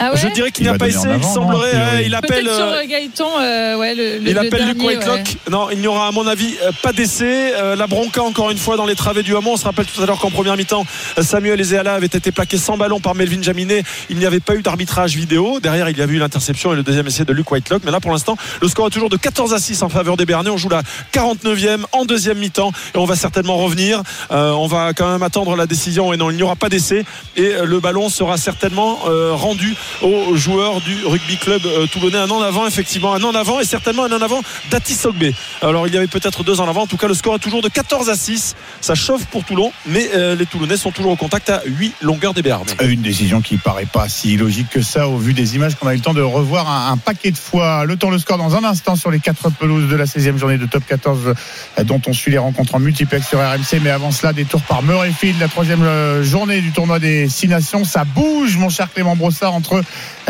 [0.00, 1.14] Ah je dirais qu'il n'y a pas essayé.
[1.16, 2.04] Il semblerait.
[2.04, 2.44] il appelle.
[2.44, 5.36] Sur euh, Gaëtan, euh, ouais, le, il appelle Luc Whitelock.
[5.50, 7.52] Non, il n'y aura à mon avis euh, pas d'essai.
[7.76, 9.52] la bronca encore une fois dans les travées du Hamon.
[9.54, 10.84] On se rappelle tout à l'heure qu'en première mi-temps,
[11.20, 13.82] Samuel Ezeala avait été plaqué sans ballon par Melvin Jaminet.
[14.10, 15.58] Il n'y avait pas eu d'arbitrage vidéo.
[15.60, 17.82] Derrière, il y avait eu l'interception et le deuxième essai de Luc Whitelock.
[17.84, 20.26] Mais là, pour l'instant, le score est toujours de 14 à 6 en faveur des
[20.26, 20.50] Bernais.
[20.50, 20.82] On joue la
[21.12, 24.02] 49e en deuxième mi-temps et on va certainement revenir.
[24.30, 26.12] on va quand même attendre la décision.
[26.12, 27.04] Et non, il n'y aura pas d'essai
[27.36, 28.98] et le ballon sera certainement
[29.32, 32.18] rendu aux joueurs du rugby club euh, toulonnais.
[32.18, 35.32] Un an avant, effectivement, un an avant et certainement un an avant d'Ati Sogbe.
[35.62, 36.82] Alors il y avait peut-être deux ans avant.
[36.82, 38.56] En tout cas, le score est toujours de 14 à 6.
[38.80, 42.34] Ça chauffe pour Toulon, mais euh, les Toulonnais sont toujours au contact à 8 longueurs
[42.34, 42.72] des Béarnais.
[42.82, 45.94] Une décision qui paraît pas si logique que ça au vu des images qu'on a
[45.94, 47.84] eu le temps de revoir un, paquet de fois.
[47.84, 50.58] Le temps, le score dans un instant sur les quatre pelouses de la 16e journée
[50.58, 51.34] de top 14
[51.78, 53.80] euh, dont on suit les rencontres en multiplex sur RMC.
[53.82, 57.84] Mais avant cela, des tours par Murrayfield, la troisième journée du tournoi des Six Nations.
[57.84, 59.77] Ça bouge, mon cher Clément Brossard, entre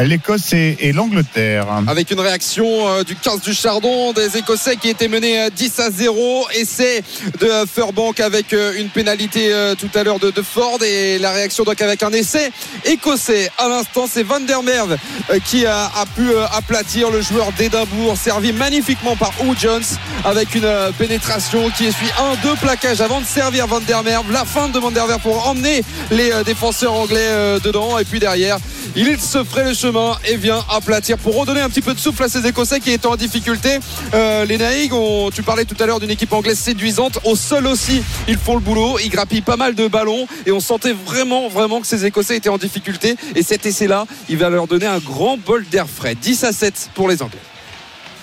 [0.04, 1.66] l'Écosse et, l'Angleterre.
[1.86, 5.90] Avec une réaction euh, du 15 du Chardon, des Écossais qui étaient menés 10 à
[5.90, 6.48] 0.
[6.54, 7.02] Essai
[7.40, 11.64] de Furbank avec euh, une pénalité euh, tout à l'heure de, Ford et la réaction
[11.64, 12.50] donc avec un essai
[12.84, 13.50] écossais.
[13.58, 14.96] À l'instant, c'est Van der Merwe
[15.44, 19.82] qui a, pu aplatir le joueur d'Édimbourg, servi magnifiquement par Hugh Jones
[20.24, 24.30] avec une pénétration qui essuie un, deux plaquages avant de servir Van der Merwe.
[24.32, 28.58] La fin de Van der pour emmener les défenseurs anglais dedans et puis derrière,
[28.96, 32.22] il se ferait le chemin et vient aplatir pour redonner un petit peu de souffle
[32.22, 33.78] à ces Écossais qui étaient en difficulté.
[34.14, 34.92] Euh, les Naïgs,
[35.32, 37.18] tu parlais tout à l'heure d'une équipe anglaise séduisante.
[37.24, 38.98] Au sol aussi, ils font le boulot.
[39.04, 42.48] Ils grappillent pas mal de ballons et on sentait vraiment, vraiment que ces Écossais étaient
[42.48, 43.16] en difficulté.
[43.34, 46.14] Et cet essai-là, il va leur donner un grand bol d'air frais.
[46.14, 47.38] 10 à 7 pour les Anglais.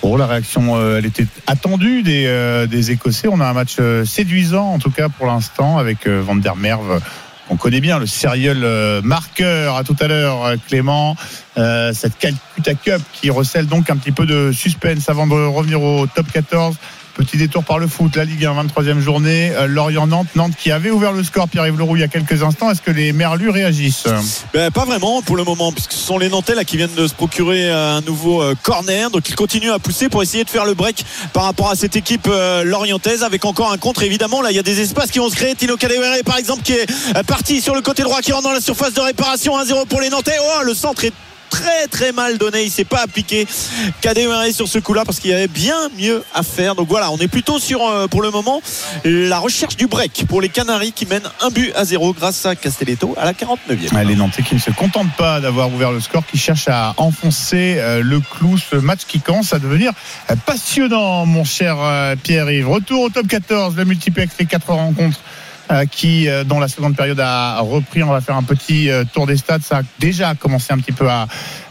[0.02, 3.28] Bon, la réaction, euh, elle était attendue des, euh, des Écossais.
[3.28, 7.00] On a un match séduisant, en tout cas pour l'instant, avec Van der Merwe
[7.48, 8.54] on connaît bien le sérieux
[9.02, 9.76] marqueur.
[9.76, 11.16] À tout à l'heure euh, Clément.
[11.58, 15.82] Euh, cette Calcutta Cup qui recèle donc un petit peu de suspense avant de revenir
[15.82, 16.76] au top 14
[17.16, 19.50] Petit détour par le foot, la Ligue 1, 23e journée.
[19.52, 22.70] Euh, Lorient-Nantes, Nantes qui avait ouvert le score, Pierre-Yves Leroux, il y a quelques instants.
[22.70, 24.04] Est-ce que les Merlus réagissent
[24.52, 27.14] ben, Pas vraiment pour le moment, puisque ce sont les Nantais qui viennent de se
[27.14, 29.10] procurer euh, un nouveau euh, corner.
[29.10, 31.96] Donc ils continuent à pousser pour essayer de faire le break par rapport à cette
[31.96, 32.28] équipe
[32.64, 34.02] lorientaise avec encore un contre.
[34.02, 35.54] Évidemment, là, il y a des espaces qui vont se créer.
[35.54, 36.86] Tino Kadewere, par exemple, qui est
[37.26, 39.58] parti sur le côté droit, qui rentre dans la surface de réparation.
[39.58, 40.36] 1-0 pour les Nantais.
[40.38, 41.14] Oh, le centre est
[41.50, 42.62] très très mal donné.
[42.64, 43.46] Il s'est pas appliqué
[44.14, 46.74] démarrer sur ce coup-là parce qu'il y avait bien mieux à faire.
[46.74, 48.62] Donc voilà, on est plutôt sur euh, pour le moment
[49.04, 52.56] la recherche du break pour les Canaries qui mènent un but à zéro grâce à
[52.56, 54.06] Castelletto à la 49e.
[54.06, 57.76] les Nantais qui ne se contentent pas d'avoir ouvert le score, qui cherchent à enfoncer
[57.78, 58.56] euh, le clou.
[58.58, 59.92] Ce match qui commence à devenir
[60.30, 61.76] euh, passionnant, mon cher
[62.22, 62.68] Pierre-Yves.
[62.68, 65.20] Retour au top 14, le multiplex, les quatre rencontres
[65.90, 68.02] qui, euh, dans la seconde période, a repris.
[68.02, 69.62] On va faire un petit euh, tour des stades.
[69.62, 71.26] Ça a déjà commencé un petit peu à,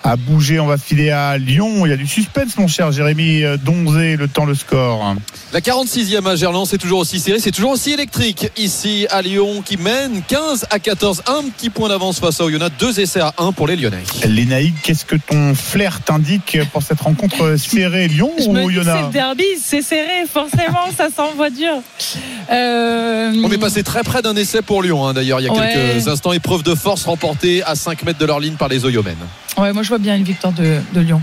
[0.05, 0.59] à bouger.
[0.59, 1.85] On va filer à Lyon.
[1.85, 4.15] Il y a du suspense, mon cher Jérémy Donzé.
[4.15, 5.15] Le temps, le score.
[5.51, 8.51] La 46e à Gerland, c'est toujours aussi serré, c'est toujours aussi électrique.
[8.57, 11.23] Ici à Lyon, qui mène 15 à 14.
[11.27, 12.75] Un petit point d'avance face à Oyonnax.
[12.77, 14.03] Deux essais à 1 pour les Lyonnais.
[14.25, 19.45] Lénaïque, qu'est-ce que ton flair t'indique pour cette rencontre serrée Lyon ou Oyonnax C'est derby,
[19.61, 20.25] c'est serré.
[20.31, 21.81] Forcément, ça s'envoie dur.
[22.49, 26.07] On est passé très près d'un essai pour Lyon, hein, d'ailleurs, il y a quelques
[26.07, 26.33] instants.
[26.33, 29.15] Épreuve de force remportée à 5 mètres de leur ligne par les Oyomènes.
[29.57, 31.21] Ouais, moi je vois bien une victoire de, Lyon.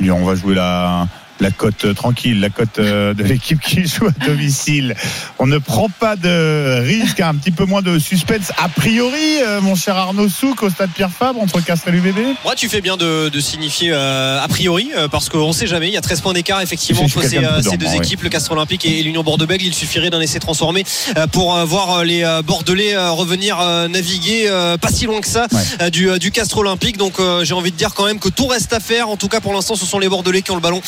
[0.00, 1.06] Lyon, on va jouer la,
[1.40, 4.94] la cote euh, tranquille, la cote euh, de l'équipe qui joue à domicile.
[5.38, 9.60] On ne prend pas de risque, un petit peu moins de suspense a priori, euh,
[9.60, 12.18] mon cher Arnaud Souk au stade Pierre Fabre entre Castres et l'UBB.
[12.44, 15.88] Moi, tu fais bien de, de signifier euh, a priori, parce qu'on ne sait jamais.
[15.88, 18.84] Il y a 13 points d'écart effectivement entre ces, euh, deux équipes, le Castres Olympique
[18.84, 19.64] et, l'Union Bordeaux-Bègles.
[19.64, 20.84] Il suffirait d'un essai transformé
[21.32, 24.48] pour voir les Bordelais revenir naviguer
[24.80, 25.90] pas si loin que ça Ouais.
[25.90, 26.96] du, du Castres Olympique.
[26.96, 29.08] Donc, j'ai envie de dire quand même que tout reste à faire.
[29.08, 30.80] En tout cas, pour l'instant, ce sont les Bordelais qui ont le ballon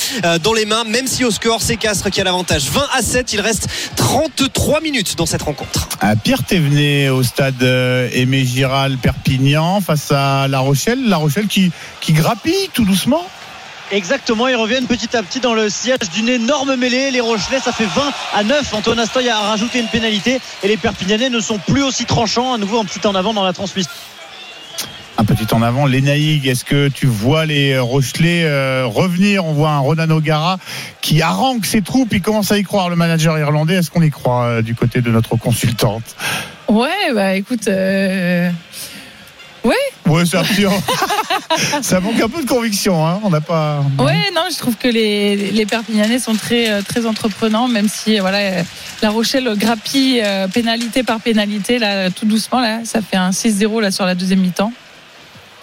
[0.43, 2.65] dans les mains, même si au score, c'est Castres qui a l'avantage.
[2.65, 5.89] 20 à 7, il reste 33 minutes dans cette rencontre.
[6.01, 11.09] À Pierre Thévenet au stade euh, Aimé Giral Perpignan face à La Rochelle.
[11.09, 11.71] La Rochelle qui,
[12.01, 13.25] qui grappille tout doucement.
[13.91, 17.11] Exactement, ils reviennent petit à petit dans le sillage d'une énorme mêlée.
[17.11, 18.75] Les Rochelais, ça fait 20 à 9.
[18.75, 22.55] Antoine Astoy a rajouté une pénalité et les Perpignanais ne sont plus aussi tranchants.
[22.55, 23.91] À nouveau, un petit en avant dans la transmission.
[25.23, 29.45] Un petit en avant, les Naïg, est-ce que tu vois les Rochelais euh, revenir?
[29.45, 30.59] On voit un Ronan O'Gara
[31.01, 33.75] qui harangue ses troupes, il commence à y croire, le manager irlandais.
[33.75, 36.03] Est-ce qu'on y croit euh, du côté de notre consultante?
[36.67, 37.69] Ouais, bah écoute.
[37.69, 38.51] euh,
[39.65, 40.73] Ouais, c'est.
[41.83, 43.85] Ça manque un peu de conviction, hein on n'a pas...
[44.01, 48.19] Ouais, non, je trouve que les, les Perpignanais sont très, euh, très entreprenants, même si
[48.19, 48.65] voilà,
[49.03, 53.81] La Rochelle grappille euh, pénalité par pénalité, là, tout doucement, là, ça fait un 6-0
[53.81, 54.73] là sur la deuxième mi-temps.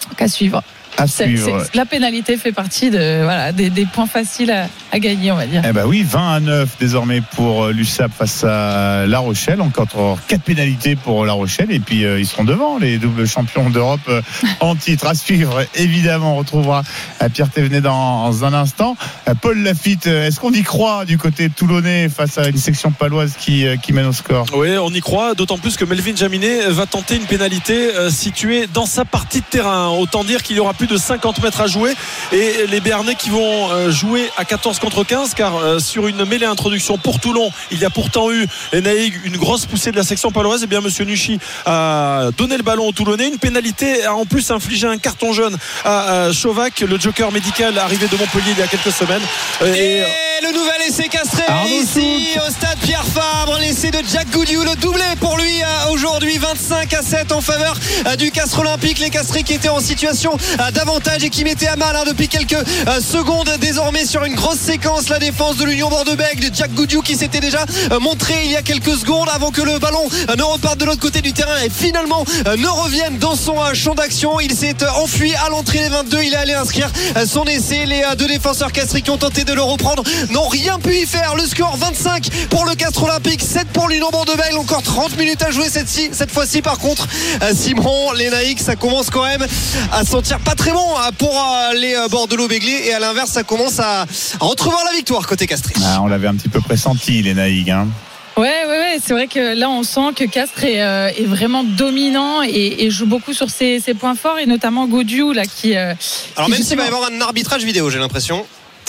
[0.08, 0.62] Donc à suivre.
[0.96, 1.64] À suivre.
[1.74, 5.46] la pénalité fait partie de, voilà, des, des points faciles à, à gagner, on va
[5.46, 5.62] dire.
[5.66, 9.60] Eh ben oui, 20 à 9 désormais pour euh, l'USAP face à La Rochelle.
[9.60, 11.70] Encore 4 pénalités pour La Rochelle.
[11.70, 14.20] Et puis euh, ils seront devant, les doubles champions d'Europe euh,
[14.60, 15.06] en titre.
[15.06, 16.82] À suivre, évidemment, on retrouvera
[17.22, 18.96] euh, Pierre Thévenet dans un instant.
[19.28, 22.90] Euh, Paul Lafitte, euh, est-ce qu'on y croit du côté toulonnais face à une section
[22.90, 24.46] paloise qui, euh, qui mène au score?
[24.54, 28.66] Oui, on y croit, d'autant plus que Melvin Jaminet va tenter une pénalité euh, située
[28.72, 29.88] dans sa partie de terrain.
[29.88, 31.94] Autant dire qu'il y aura plus de 50 mètres à jouer.
[32.32, 36.24] Et les Béarnais qui vont euh, jouer à 14 contre 15 car euh, sur une
[36.24, 40.04] mêlée introduction pour Toulon, il y a pourtant eu Naïg une grosse poussée de la
[40.04, 40.62] section paloise.
[40.62, 44.50] Et bien monsieur Nuchy a donné le ballon au Toulonnais, une pénalité a en plus
[44.50, 48.66] infligé un carton jaune à, Chauvac, le joker médical arrivé de Montpellier il y a
[48.66, 49.22] quelques semaines.
[49.60, 53.98] Euh, Et et, le nouvel essai castré Arnaud ici au stade Pierre Fabre, l'essai de
[54.10, 55.60] Jack Goudiou, le doublé pour lui
[55.90, 57.74] aujourd'hui 25 à 7 en faveur
[58.16, 60.38] du Castre Olympique, les Castrés qui étaient en situation
[60.72, 64.58] d'avantage et qui mettaient à mal hein, depuis quelques euh, secondes désormais sur une grosse
[64.58, 68.56] séquence la défense de l'Union Bordeaux-Bègles, Jack Goudiou qui s'était déjà euh, montré il y
[68.56, 71.56] a quelques secondes avant que le ballon euh, ne reparte de l'autre côté du terrain
[71.64, 74.40] et finalement ne revienne dans son champ d'action.
[74.40, 76.90] Il s'est enfui à l'entrée des 22, il est allé inscrire
[77.26, 77.86] son essai.
[77.86, 81.34] Les deux défenseurs castrés qui ont tenté de le reprendre n'ont rien pu y faire.
[81.34, 84.58] Le score 25 pour le Castre Olympique, 7 pour l'Union Bordeaux-Bègles.
[84.58, 86.62] Encore 30 minutes à jouer cette, fois-ci.
[86.62, 87.06] Par contre,
[87.54, 89.46] Simon, les Naïcs, ça commence quand même
[89.92, 92.82] à sentir pas très bon hein, pour euh, les euh, Bordelot-Béglés.
[92.88, 95.72] Et à l'inverse, ça commence à, à entrevoir la victoire côté castré.
[95.82, 97.70] Ah, On l'avait un petit peu pressenti, les Naïg.
[97.70, 97.88] Hein.
[98.36, 98.98] Ouais, ouais, ouais.
[99.04, 102.90] C'est vrai que là, on sent que Castres est, euh, est vraiment dominant et, et
[102.90, 105.76] joue beaucoup sur ses, ses points forts et notamment Godiou là qui.
[105.76, 105.94] euh,
[106.36, 108.44] Alors qui même s'il va y avoir un arbitrage vidéo, j'ai l'impression.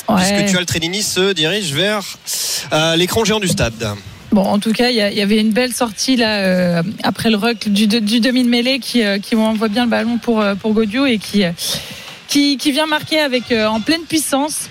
[0.09, 0.15] Ouais.
[0.17, 2.01] Puisque tu as le Trédini se dirige vers
[2.73, 3.95] euh, l'écran géant du stade.
[4.31, 7.67] Bon, en tout cas, il y, avait une belle sortie là euh, après le ruck
[7.67, 10.71] du, du demi de mêlée qui, euh, qui envoie bien le ballon pour euh, pour
[10.71, 11.43] Godiou et qui
[12.29, 14.69] qui, qui vient marquer avec euh, en pleine puissance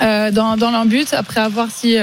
[0.00, 1.96] dans dans l'embut après avoir si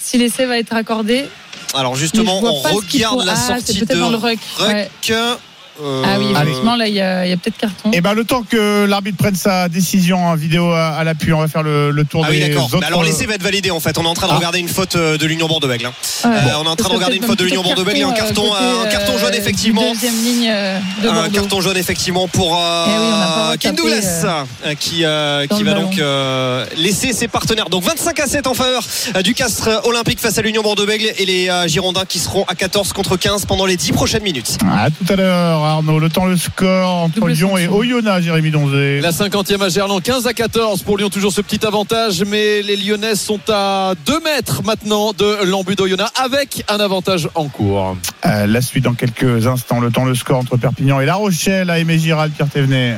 [0.00, 1.26] si l'essai va être accordé.
[1.74, 4.38] Alors justement, on regarde la Ah, c'est sortie peut-être de le ruck.
[4.60, 4.90] Ouais.
[5.82, 7.90] Euh, Ah oui, effectivement, là, il y a, il y a peut-être carton.
[7.92, 11.40] Et ben le temps que l'arbitre prenne sa décision en vidéo à, à l'appui, on
[11.40, 12.66] va faire le, le tour Ah oui, des d'accord.
[12.66, 12.78] autres.
[12.80, 13.96] Mais alors l'essai va être validé en fait.
[13.98, 14.36] On est en train de Ah.
[14.36, 15.86] regarder une faute euh, de l'Union Bordeaux-Bègles.
[15.86, 15.92] hein.
[16.26, 16.50] Euh, Bon.
[16.60, 18.86] on est en train de regarder une faute de l'Union Bordeaux-Bègles et un carton, un
[18.88, 19.92] carton jaune euh, effectivement.
[19.92, 21.30] Deuxième ligne euh, de Un Bordeaux.
[21.30, 25.82] carton jaune effectivement pour euh, Eh oui, Ken Douglas euh, euh, qui, euh, va ballon.
[25.82, 27.70] donc euh, laisser ses partenaires.
[27.70, 28.82] Donc 25 à 7 en faveur
[29.16, 32.54] euh, du Castres Olympique face à l'Union Bordeaux-Bègles et les euh, Girondins qui seront à
[32.54, 34.58] 14 contre 15 pendant les 10 prochaines minutes.
[34.70, 35.98] À tout à l'heure, Arnaud.
[35.98, 37.68] Le temps, le score entre Double Lyon et.
[37.68, 39.00] Oyonnax, Jérémy Donzé.
[39.00, 42.76] La 50e à Gerland, 15 à 14 pour Lyon, toujours ce petit avantage, mais les
[42.76, 47.96] Lyonnais sont à 2 mètres maintenant de l'embut d'Oyonnax avec un avantage en cours.
[48.26, 49.80] Euh, la suite dans quelques instants.
[49.80, 52.96] Le temps, le score entre Perpignan et La Rochelle à Aimé Giral, Pierre Thévenet.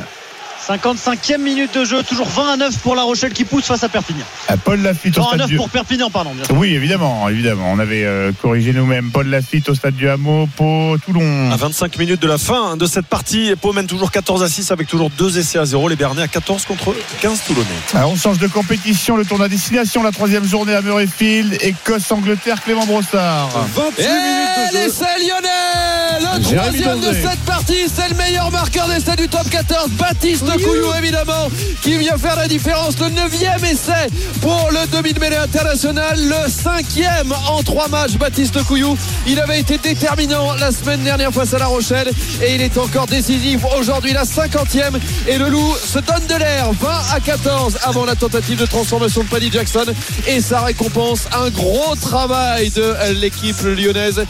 [0.69, 3.89] 55e minute de jeu, toujours 20 à 9 pour La Rochelle qui pousse face à
[3.89, 4.25] Perpignan.
[4.49, 5.57] À Paul Lafitte au 20 à stade 9 du...
[5.57, 6.31] pour Perpignan, pardon.
[6.35, 6.57] bien sûr.
[6.57, 7.71] Oui, évidemment, évidemment.
[7.73, 9.11] On avait euh, corrigé nous-mêmes.
[9.11, 11.51] Paul Lafitte au stade du Hameau, Pau, Toulon.
[11.53, 14.71] À 25 minutes de la fin de cette partie, Pau mène toujours 14 à 6
[14.71, 15.89] avec toujours deux essais à 0.
[15.89, 17.67] Les Bernais à 14 contre 15 Toulonnais.
[17.95, 19.17] Alors, on change de compétition.
[19.17, 21.59] Le tournoi destination, la troisième journée à Murrayfield.
[21.61, 23.51] Écosse-Angleterre, Clément Brossard.
[23.75, 24.85] 28 Et minutes de jeu.
[24.85, 27.75] l'essai lyonnais Le troisième de cette partie parti.
[27.95, 29.91] C'est le meilleur marqueur d'essai du top 14.
[29.91, 31.49] Baptiste Couillou, évidemment,
[31.83, 32.99] qui vient faire la différence.
[33.01, 34.09] Le neuvième essai
[34.41, 36.17] pour le demi-mêlée international.
[36.17, 38.13] Le cinquième en trois matchs.
[38.13, 38.97] Baptiste Couillou.
[39.27, 42.11] Il avait été déterminant la semaine dernière face à La Rochelle.
[42.43, 44.13] Et il est encore décisif aujourd'hui.
[44.13, 44.99] La cinquantième.
[45.27, 46.71] Et le loup se donne de l'air.
[46.73, 49.87] 20 à 14 avant la tentative de transformation de Paddy Jackson.
[50.27, 54.25] Et ça récompense un gros travail de l'équipe lyonnaise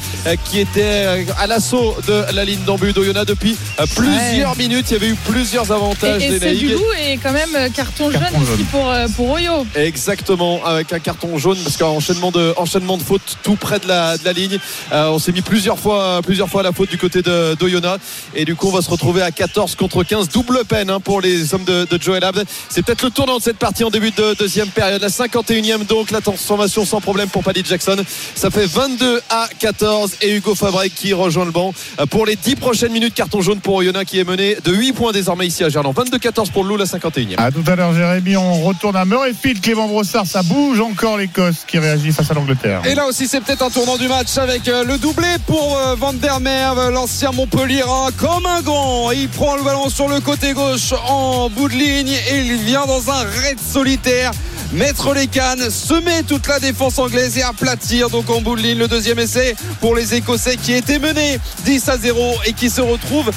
[0.45, 3.57] qui était à l'assaut de la ligne d'embut d'Oyonnax depuis
[3.95, 4.87] plusieurs minutes.
[4.91, 8.11] Il y avait eu plusieurs avantages et, des et du loup et quand même carton,
[8.11, 9.66] jaune, aussi pour, pour Oyo.
[9.74, 14.16] Exactement, avec un carton jaune parce qu'enchaînement de, enchaînement de fautes tout près de la,
[14.18, 14.59] de la ligne.
[14.92, 18.02] Euh, on s'est mis plusieurs fois, plusieurs fois à la faute du côté de d'Oyonnax
[18.34, 21.20] et du coup on va se retrouver à 14 contre 15, double peine hein, pour
[21.20, 22.44] les hommes de, de Joel Abd.
[22.68, 25.00] C'est peut-être le tournant de cette partie en début de deuxième période.
[25.00, 27.96] La 51e donc la transformation sans problème pour Paddy Jackson.
[28.34, 31.72] Ça fait 22 à 14 et Hugo Fabrec qui rejoint le banc
[32.11, 33.14] pour les 10 prochaines minutes.
[33.14, 35.93] Carton jaune pour Oyonnax qui est mené de 8 points désormais ici à Gerland.
[35.95, 37.34] 22-14 pour le Loup, la 51e.
[37.38, 38.36] À tout à l'heure, Jérémy.
[38.36, 39.61] On retourne à Murrayfield.
[39.61, 42.82] Clément Brossard, ça bouge encore l'Écosse qui réagit face à l'Angleterre.
[42.84, 45.95] Et là aussi, c'est peut-être un tournant du match avec euh, le doublé pour euh,
[45.95, 47.84] Van der Merwe, l'ancien Montpellier,
[48.18, 49.11] comme un grand.
[49.12, 52.86] Il prend le ballon sur le côté gauche en bout de ligne et il vient
[52.86, 54.32] dans un raid solitaire
[54.74, 58.78] mettre les cannes, semer toute la défense anglaise et aplatir donc en bout de ligne
[58.78, 62.80] le deuxième essai pour les Écossais qui étaient menés 10 à 0 et qui se
[62.80, 63.30] retrouvent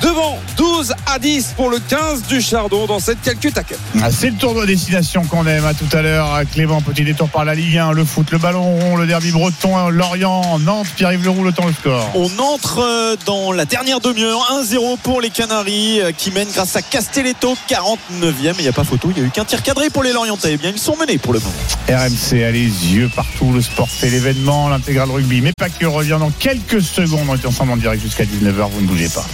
[0.00, 3.78] devant 12 à 10 pour le 15 du Chardon dans cette Calcutta Cup.
[4.02, 6.40] Ah, c'est le tournoi destination qu'on aime à tout à l'heure.
[6.52, 9.88] Clément, petit détour par la Ligue 1, le foot, le ballon rond, le derby breton,
[9.88, 12.10] Lorient, Nantes, Pierre-Yves Leroux, le temps, le score.
[12.14, 16.76] On entre euh, dans la dernière demi-heure, 1-0 pour les Canaries euh, qui mènent grâce
[16.76, 18.54] à Castelletto, 49e.
[18.58, 20.52] Il n'y a pas photo, il n'y a eu qu'un tir cadré pour les Lorientais.
[20.52, 21.52] Eh bien, ils sont menés pour le moment.
[21.88, 26.16] RMC a les yeux partout, le sport fait l'événement, l'intégral rugby, mais pas que revient
[26.18, 27.26] dans quelques secondes.
[27.28, 29.24] On est ensemble en direct jusqu'à 19h, vous ne bougez pas.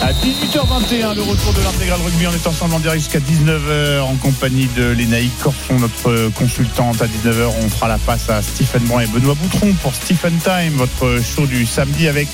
[0.00, 2.26] À 18h21, le retour de l'intégral rugby.
[2.26, 7.02] On est ensemble en direct jusqu'à 19h en compagnie de Lénaïque Corson, notre consultante.
[7.02, 10.72] À 19h, on fera la passe à Stephen Brun et Benoît Boutron pour Stephen Time,
[10.76, 12.26] votre show du samedi avec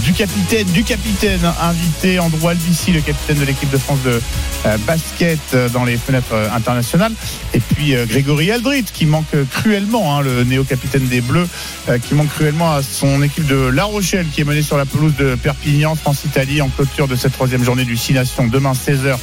[0.00, 4.18] du capitaine, du capitaine invité Andrew Albici, le capitaine de l'équipe de France de
[4.86, 7.12] basket dans les fenêtres internationales.
[7.52, 11.48] Et puis Grégory Aldrit qui manque cruellement, hein, le néo-capitaine des Bleus,
[12.08, 15.14] qui manque cruellement à son équipe de La Rochelle qui est menée sur la pelouse
[15.18, 19.18] de Perpignan, France-Italie en clôture de cette troisième journée du 6 Nations demain 16h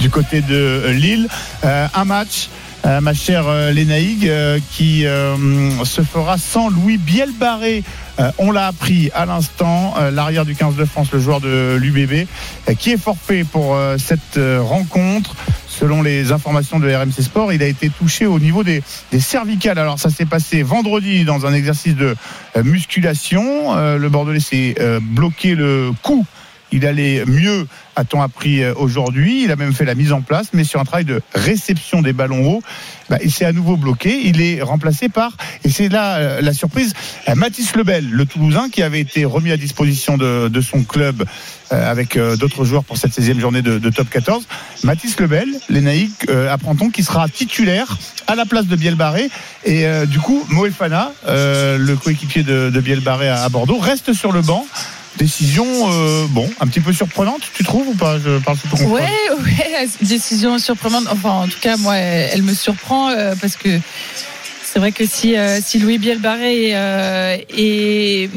[0.00, 1.28] du côté de Lille.
[1.64, 2.48] Euh, un match.
[2.86, 7.84] Euh, ma chère euh, qui se fera sans Louis Bielbarré.
[8.38, 12.26] on l'a appris à l'instant, l'arrière du 15 de France, le joueur de l'UBB,
[12.78, 15.36] qui est forfait pour cette rencontre.
[15.78, 18.82] Selon les informations de RMC Sport, il a été touché au niveau des,
[19.20, 19.78] cervicales.
[19.78, 22.16] Alors ça s'est passé vendredi dans un exercice de
[22.64, 23.76] musculation.
[23.96, 26.26] le Bordelais s'est bloqué le cou
[26.72, 27.66] il allait mieux,
[27.98, 29.44] a-t-on appris aujourd'hui.
[29.44, 32.12] Il a même fait la mise en place, mais sur un travail de réception des
[32.12, 32.62] ballons hauts,
[33.08, 34.20] bah, il s'est à nouveau bloqué.
[34.24, 36.94] Il est remplacé par, et c'est là euh, la surprise,
[37.28, 41.24] euh, Mathis Lebel, le Toulousain, qui avait été remis à disposition de, son club
[41.72, 44.44] euh, avec euh, d'autres joueurs pour cette 16e journée de, top 14.
[44.84, 47.96] Mathis Lebel, l'Enaïc, euh, apprend-on, qui sera titulaire
[48.26, 49.30] à la place de Bielbarré.
[49.64, 54.66] Et du coup, Moefana, le coéquipier de, de Bielbarré à Bordeaux, reste sur le banc.
[55.16, 58.18] Décision, euh, bon, un petit peu surprenante, tu trouves ou pas?
[58.18, 59.00] Je parle sous ton contrôle.
[59.00, 59.08] Ouais,
[59.38, 61.06] ouais, décision surprenante.
[61.10, 63.80] Enfin, en tout cas, moi, elle, me surprend euh, parce que
[64.62, 68.30] c'est vrai que si, euh, si Louis Bielbarré est,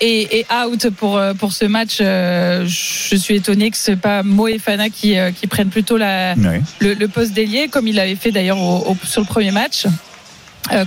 [0.00, 4.58] est, est, out pour, pour ce match, je suis étonné que ce pas Mo et
[4.58, 8.58] Fana qui, qui prennent plutôt la, le, le poste d'ailier, comme il l'avait fait d'ailleurs
[9.04, 9.86] sur le premier match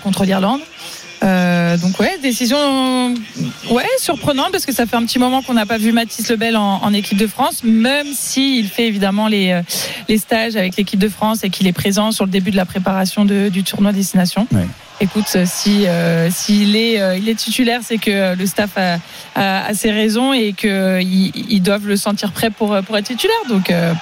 [0.02, 0.62] contre l'Irlande.
[1.24, 3.14] Euh, donc ouais, décision
[3.72, 6.58] ouais surprenante parce que ça fait un petit moment qu'on n'a pas vu Mathis Lebel
[6.58, 9.62] en, en équipe de France, même si il fait évidemment les euh,
[10.10, 12.66] les stages avec l'équipe de France et qu'il est présent sur le début de la
[12.66, 14.48] préparation de- du tournoi Destination.
[14.52, 14.68] Ouais.
[15.00, 18.98] Écoute, euh, si euh, s'il est euh, il est titulaire, c'est que le staff a,
[19.36, 23.06] a, a ses raisons et que ils, ils doivent le sentir prêt pour pour être
[23.08, 23.36] titulaire.
[23.48, 23.94] Donc euh,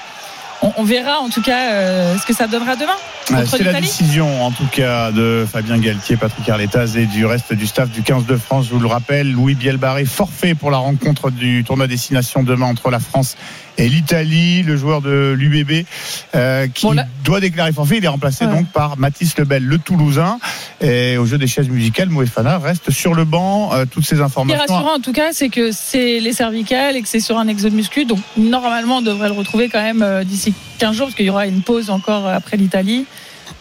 [0.62, 4.44] on, on verra en tout cas euh, ce que ça donnera demain C'est la décision
[4.44, 8.26] en tout cas de Fabien Galtier, Patrick Arletaz et du reste du staff du 15
[8.26, 8.68] de France.
[8.68, 12.90] Je vous le rappelle, Louis Bielbarré forfait pour la rencontre du tournoi destination demain entre
[12.90, 13.38] la France
[13.78, 14.64] et l'Italie.
[14.64, 15.86] Le joueur de l'UBB
[16.36, 18.52] euh, qui Bon, là- doit déclarer forfait, il est remplacé Ouais.
[18.54, 20.40] donc par Mathis Lebel, le Toulousain.
[20.82, 23.74] Et au jeu des chaises musicales, Moefana reste sur le banc.
[23.74, 24.60] Euh, toutes ces Ce qui est informations.
[24.76, 27.74] rassurant en tout cas, c'est que c'est les cervicales et que c'est sur un exode
[27.74, 28.06] muscu.
[28.06, 31.30] Donc normalement, on devrait le retrouver quand même euh, d'ici 15 jours, parce qu'il y
[31.30, 33.06] aura une pause encore après l'Italie.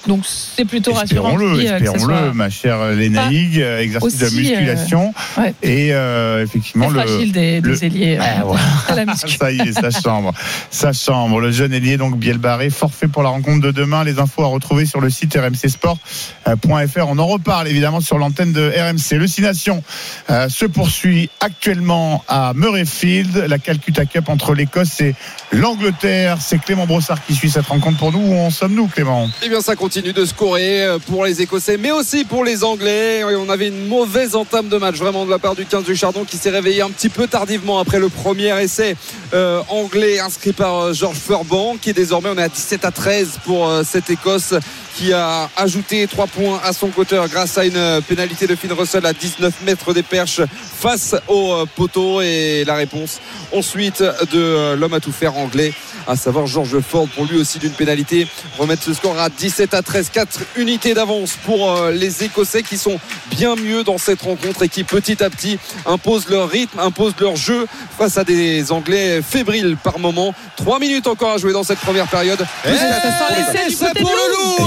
[0.07, 1.31] Donc c'est plutôt rassurant.
[1.31, 5.15] Espérons-le, espérons-le, ma chère Léna Hig, exercice de musculation.
[5.37, 5.55] Ouais.
[5.63, 7.01] Et euh, effectivement, le.
[7.01, 8.19] fragile des, des ailiers.
[8.21, 8.59] Ah, ouais.
[8.89, 10.33] à la ça y est, sa chambre.
[10.71, 11.41] sa chambre.
[11.41, 14.05] Le jeune ailier, donc Biel Barré, forfait pour la rencontre de demain.
[14.05, 17.07] Les infos à retrouver sur le site rmcsport.fr.
[17.09, 19.19] On en reparle évidemment sur l'antenne de RMC.
[19.19, 19.83] Le Nation
[20.31, 23.37] euh, se poursuit actuellement à Murrayfield.
[23.49, 25.15] La Calcutta Cup entre l'Écosse et
[25.53, 26.39] l'Angleterre.
[26.41, 28.21] C'est Clément Brossard qui suit cette rencontre pour nous.
[28.21, 29.29] Où en sommes-nous, Clément?
[29.43, 33.25] Eh bien, ça continue de scorer euh, pour les Écossais, mais aussi pour les Anglais.
[33.25, 36.25] On avait une mauvaise entame de match, vraiment de la part du 15 du Chardon
[36.25, 38.95] qui s'est réveillé un petit peu tardivement après le premier essai
[39.33, 43.41] euh, anglais inscrit par Georges Furban, qui est désormais, on est à 17 à 13
[43.47, 44.53] pour cette Écosse
[44.97, 49.07] qui a ajouté 3 points à son coteur grâce à une pénalité de Finn Russell
[49.07, 50.43] à 19 mètres des perches
[50.81, 53.21] face au euh, poteau et la réponse
[53.53, 55.73] ensuite de euh, l'homme à tout faire anglais
[56.07, 58.27] à savoir George Ford pour lui aussi d'une pénalité.
[58.59, 62.79] Remettre ce score à 17 à 13 4 unités d'avance pour euh, les Écossais qui
[62.79, 62.99] sont
[63.31, 67.37] bien mieux dans cette rencontre et qui petit à petit imposent leur rythme imposent leur
[67.37, 67.67] jeu
[67.99, 70.35] face à des Anglais fébriles par moment.
[70.57, 72.45] 3 minutes encore à jouer dans cette première période.
[72.65, 74.61] C'est pour le loup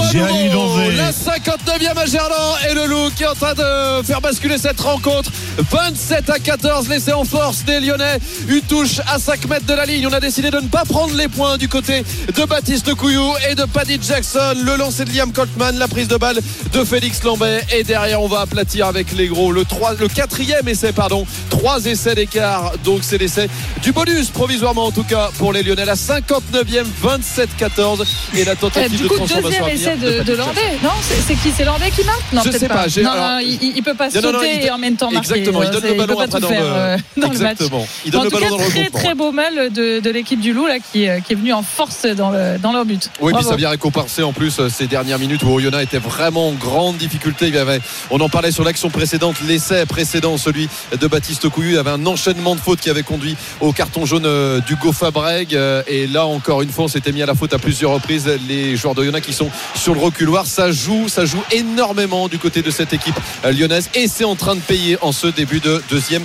[0.96, 4.80] la 59e à Gerland et le loup qui est en train de faire basculer cette
[4.80, 5.30] rencontre.
[5.70, 8.18] 27 à 14 laissé en force des Lyonnais.
[8.48, 10.06] Une touche à 5 mètres de la ligne.
[10.06, 13.54] On a décidé de ne pas prendre les points du côté de Baptiste Couillou et
[13.54, 14.54] de Paddy Jackson.
[14.64, 16.38] Le lancer de Liam Coltman la prise de balle
[16.72, 17.62] de Félix Lambert.
[17.72, 19.52] Et derrière on va aplatir avec les gros.
[19.52, 21.26] Le 3 le quatrième essai pardon.
[21.50, 22.72] 3 essais d'écart.
[22.84, 23.48] Donc c'est l'essai
[23.82, 25.84] du bonus provisoirement en tout cas pour les Lyonnais.
[25.84, 28.04] La 59e 27-14
[28.36, 30.90] et la tentative eh, de transformation deuxième essai de, de, Landais non?
[31.26, 31.50] C'est qui?
[31.56, 32.32] C'est Landais qui marque?
[32.32, 33.02] Non je sais pas, pas.
[33.02, 35.38] Non, non, il, il peut pas sauter et en même temps marquer.
[35.38, 37.58] Exactement, il donne le ballon après dans, le, dans le match.
[38.04, 40.10] Il donne en le tout ballon cas, dans le très très beau mal de, de
[40.10, 43.10] l'équipe du Loup là, qui, qui est venu en force dans, le, dans leur but.
[43.20, 46.48] Oui, puis ça vient récompenser en plus euh, ces dernières minutes où Oyonnax était vraiment
[46.48, 47.48] en grande difficulté.
[47.48, 47.80] Il y avait,
[48.10, 50.68] on en parlait sur l'action précédente, l'essai précédent, celui
[50.98, 51.70] de Baptiste Couillu.
[51.70, 54.76] Il y avait un enchaînement de fautes qui avait conduit au carton jaune euh, du
[54.92, 55.54] Fabreg.
[55.54, 58.30] Euh, et là, encore une fois, on s'était mis à la faute à plusieurs reprises.
[58.48, 62.62] Les joueurs d'Oyonnax qui sont sur le reculoir, ça joue, ça joue énormément du côté
[62.62, 63.88] de cette équipe lyonnaise.
[63.94, 66.24] Et c'est en train de payer en ce début de deuxième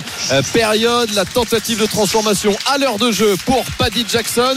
[0.52, 1.10] période.
[1.14, 4.54] La tentative de transformation à l'heure de jeu pour Paddy Jackson.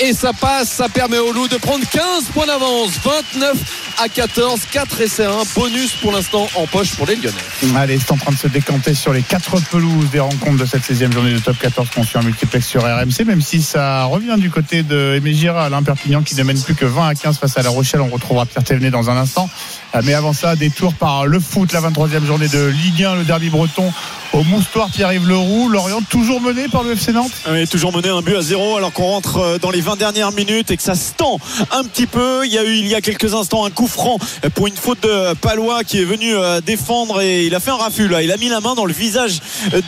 [0.00, 2.02] Et ça passe, ça permet au Loup de prendre 15
[2.32, 2.92] points d'avance.
[3.04, 3.56] 29
[4.02, 5.30] à 14, 4 essais 1.
[5.54, 7.76] Bonus pour l'instant en poche pour les Lyonnais.
[7.76, 10.82] Allez, c'est en train de se décanter sur les 4 pelouses des rencontres de cette
[10.82, 14.36] 16e journée de top 14 qu'on suit en multiplex sur RMC, même si ça revient
[14.38, 17.56] du côté de Aimé Girard, Perpignan qui ne mène plus que 20 à 15 face
[17.56, 18.00] à La Rochelle.
[18.00, 19.48] On retrouvera Pierre Thévenet dans un instant.
[19.94, 23.16] Euh, mais avant ça, des tours par le foot, la 23e journée de Ligue 1,
[23.16, 23.92] le derby breton
[24.32, 25.68] au Moustoir Pierre-Yves Leroux.
[25.68, 27.30] Lorient toujours mené par le FC Nantes?
[27.48, 30.32] Oui, toujours mené un but à zéro alors qu'on rentre euh, dans les 20 dernières
[30.32, 31.38] minutes et que ça se tend
[31.70, 32.44] un petit peu.
[32.44, 34.18] Il y a eu il y a quelques instants un coup franc
[34.54, 37.76] pour une faute de Palois qui est venu euh, défendre et il a fait un
[37.76, 38.22] raffut là.
[38.22, 39.40] Il a mis la main dans le visage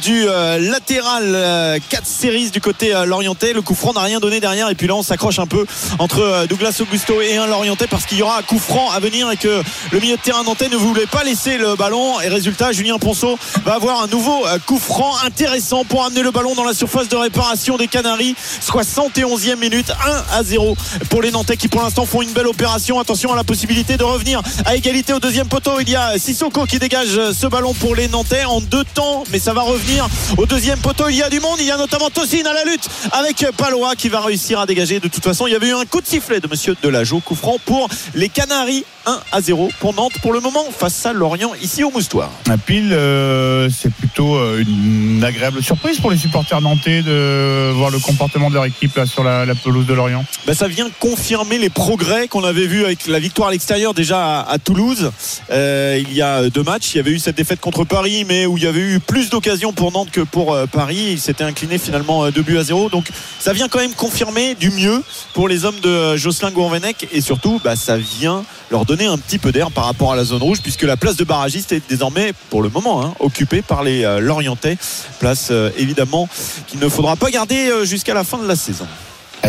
[0.04, 3.52] du latéral 4 séries du côté lorientais.
[3.52, 5.66] Le coup franc n'a rien donné derrière et puis là on s'accroche un peu
[5.98, 9.30] entre Douglas Augusto et un lorientais parce qu'il y aura un coup franc à venir
[9.30, 9.62] et que
[9.97, 12.20] le milieu de terrain nantais ne voulait pas laisser le ballon.
[12.20, 16.31] Et résultat Julien Ponceau va avoir un nouveau euh, coup franc intéressant pour amener le
[16.31, 18.36] ballon dans la surface de réparation des Canaries.
[18.60, 20.77] 71e minute 1 à 0
[21.09, 23.01] pour les Nantais qui pour l'instant font une belle opération.
[23.01, 25.81] Attention à la possibilité de revenir à égalité au deuxième poteau.
[25.81, 29.39] Il y a Sissoko qui dégage ce ballon pour les Nantais en deux temps mais
[29.39, 30.06] ça va revenir
[30.36, 31.09] au deuxième poteau.
[31.09, 31.56] Il y a du monde.
[31.60, 35.01] Il y a notamment Tossine à la lutte avec Palois qui va réussir à dégager.
[35.01, 37.20] De toute façon il y avait eu un coup de sifflet de monsieur Delageau.
[37.20, 41.12] Coup franc pour les Canaries 1 à 0 pour Nantes pour le moment face à
[41.12, 42.30] Lorient ici au Moustoir.
[42.48, 47.90] À pile, euh, c'est plutôt euh, une agréable surprise pour les supporters nantais de voir
[47.90, 50.24] le comportement de leur équipe là, sur la, pelouse de Lorient.
[50.46, 54.40] Ben, ça vient confirmer les progrès qu'on avait vus avec la victoire à l'extérieur déjà
[54.40, 55.12] à, Toulouse
[55.50, 56.94] euh, il y a deux matchs.
[56.94, 59.30] Il y avait eu cette défaite contre Paris, mais où il y avait eu plus
[59.30, 61.10] d'occasions pour Nantes que pour Paris.
[61.12, 62.88] Il s'était incliné finalement 2 buts à 0.
[62.88, 63.06] Donc
[63.38, 65.02] ça vient quand même confirmer du mieux
[65.34, 69.38] pour les hommes de Jocelyn Gourvenec et surtout bah, ça vient leur donner un petit
[69.38, 72.32] peu d'air par rapport à la zone rouge puisque la place de barragiste est désormais
[72.51, 74.76] pour le moment hein, occupée par les euh, Lorientais.
[75.18, 76.28] Place euh, évidemment
[76.66, 78.86] qu'il ne faudra pas garder euh, jusqu'à la fin de la saison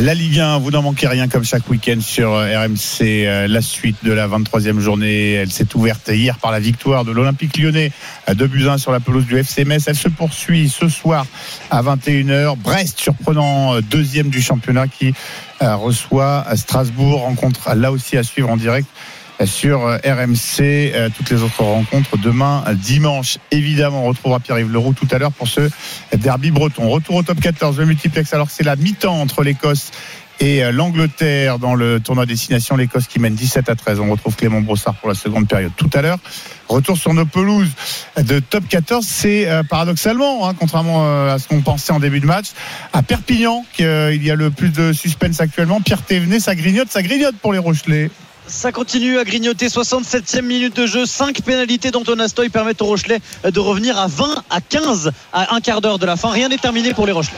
[0.02, 3.48] la Ligue 1, vous n'en manquez rien comme chaque week-end sur RMC.
[3.48, 7.57] La suite de la 23e journée, elle s'est ouverte hier par la victoire de l'Olympique
[7.57, 7.91] lyonnais
[8.28, 11.26] à 2 buts 1 sur la pelouse du FC Elle se poursuit ce soir
[11.72, 12.57] à 21h.
[12.57, 15.14] Brest, surprenant deuxième du championnat qui
[15.61, 17.22] reçoit Strasbourg.
[17.22, 18.88] Rencontre là aussi à suivre en direct
[19.45, 20.61] sur euh, RMC.
[20.61, 23.38] Euh, toutes les autres rencontres demain, dimanche.
[23.51, 25.69] Évidemment, on retrouvera Pierre-Yves Leroux tout à l'heure pour ce
[26.15, 26.89] derby breton.
[26.89, 28.34] Retour au top 14, le multiplex.
[28.34, 29.91] Alors c'est la mi-temps entre l'Écosse
[30.39, 32.76] et euh, l'Angleterre dans le tournoi destination.
[32.76, 33.99] L'Écosse qui mène 17 à 13.
[33.99, 36.19] On retrouve Clément Brossard pour la seconde période tout à l'heure.
[36.68, 37.72] Retour sur nos pelouses
[38.18, 39.05] de top 14.
[39.05, 42.47] C'est euh, paradoxalement, hein, contrairement euh, à ce qu'on pensait en début de match,
[42.93, 45.81] à Perpignan qu'il y a le plus de suspense actuellement.
[45.81, 48.09] Pierre Thévenet, ça grignote, ça grignote pour les Rochelais.
[48.48, 49.68] Ça continue à grignoter.
[49.68, 51.06] 67e minute de jeu.
[51.06, 55.60] 5 pénalités d'Antonin Stoy permettent aux Rochelais de revenir à 20 à 15 à un
[55.60, 56.30] quart d'heure de la fin.
[56.30, 57.38] Rien n'est terminé pour les Rochelais.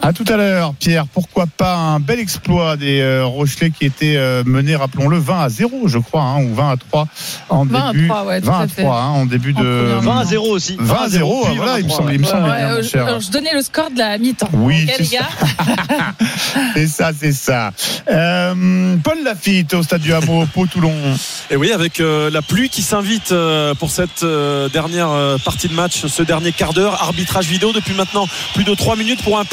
[0.00, 1.06] À tout à l'heure, Pierre.
[1.06, 5.48] Pourquoi pas un bel exploit des euh, Rochelais qui étaient euh, menés, rappelons-le, 20 à
[5.48, 7.08] 0, je crois, hein, ou 20 à 3
[7.50, 8.06] en 20 début.
[8.06, 8.82] à 3, ouais, tout 20 à à fait.
[8.82, 9.98] 3 hein, en début de.
[10.00, 10.76] 20 à 0 aussi.
[10.80, 12.30] 20 à 0, puis voilà, il me 23, semble, il me ouais.
[12.30, 13.06] semble Ouais, bien, mon euh, cher.
[13.06, 14.48] alors, je donnais le score de la mi-temps.
[14.54, 15.28] Oui, c'est les gars
[16.74, 17.70] c'est ça, c'est ça.
[18.10, 20.94] Euh, Paul Lafitte au stade du Hameau, Pau Toulon.
[21.50, 25.68] Et oui, avec euh, la pluie qui s'invite euh, pour cette euh, dernière euh, partie
[25.68, 29.38] de match, ce dernier quart d'heure, arbitrage vidéo depuis maintenant plus de 3 minutes pour
[29.38, 29.44] un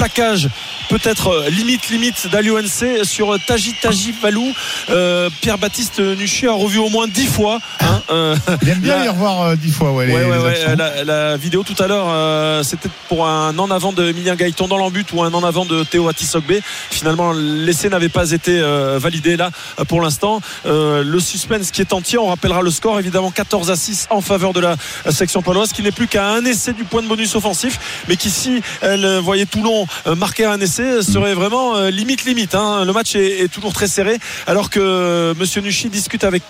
[0.90, 4.54] peut-être euh, limite limite d'Alio-NC sur euh, Taji Taji Valou.
[4.90, 7.60] Euh, Pierre-Baptiste Nuchy a revu au moins 10 fois.
[7.82, 10.38] hein, euh, Il aime bien la- les revoir euh, dix fois, ouais, les, Ouais, ouais,
[10.38, 10.50] les ouais.
[10.52, 10.76] actions.
[10.78, 14.68] La, la vidéo tout à l'heure, euh, c'était pour un en avant de Emilien Gaëton
[14.68, 16.54] dans l'embut ou un en avant de Théo Atisogbe.
[16.92, 18.60] Finalement, l'essai n'avait pas été
[18.98, 19.52] validé là
[19.88, 20.42] pour l'instant.
[20.66, 24.54] Le suspense qui est entier, on rappellera le score évidemment 14 à 6 en faveur
[24.54, 24.76] de la
[25.12, 28.30] section paloise qui n'est plus qu'à un essai du point de bonus offensif, mais qui
[28.30, 29.88] si elle voyait Toulon
[30.20, 32.54] marquer un essai serait vraiment euh, limite limite.
[32.54, 32.84] hein.
[32.84, 36.44] Le match est, toujours très serré alors que euh, Monsieur Nuchy discute avec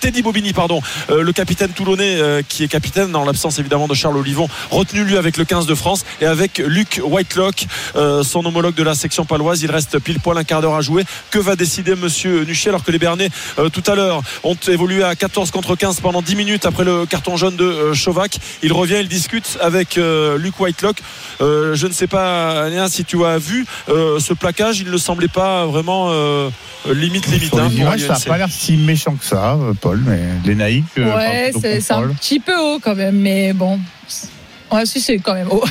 [0.00, 2.18] Teddy Bobigny, pardon, euh, le capitaine toulonnais
[2.48, 5.74] qui est capitaine dans l'absence évidemment de Charles Olivon, retenu lui avec le 15 de
[5.74, 9.62] France et avec Luc Whitelock, son homologue de la section paloise.
[9.62, 11.04] Il reste pile poil un quart d'heure à jouer.
[11.30, 13.30] Que va décider Monsieur Nuchy alors que les Bernais
[13.72, 17.36] tout à l'heure ont évolué à 14 contre 15 pendant 10 minutes après le carton
[17.36, 18.38] jaune de Chovac?
[18.62, 20.96] Il revient, il discute avec Luc Whitelock.
[21.40, 22.68] Je ne sais pas,
[23.04, 26.50] tu as vu euh, ce plaquage, il ne semblait pas vraiment euh,
[26.86, 27.54] limite limite.
[27.54, 30.84] Hein, images, ça n'a pas l'air si méchant que ça, euh, Paul, mais les naïcs.
[30.96, 33.78] Ouais, c'est un petit peu haut quand même, mais bon.
[34.70, 35.64] Ouais, si, c'est quand même haut.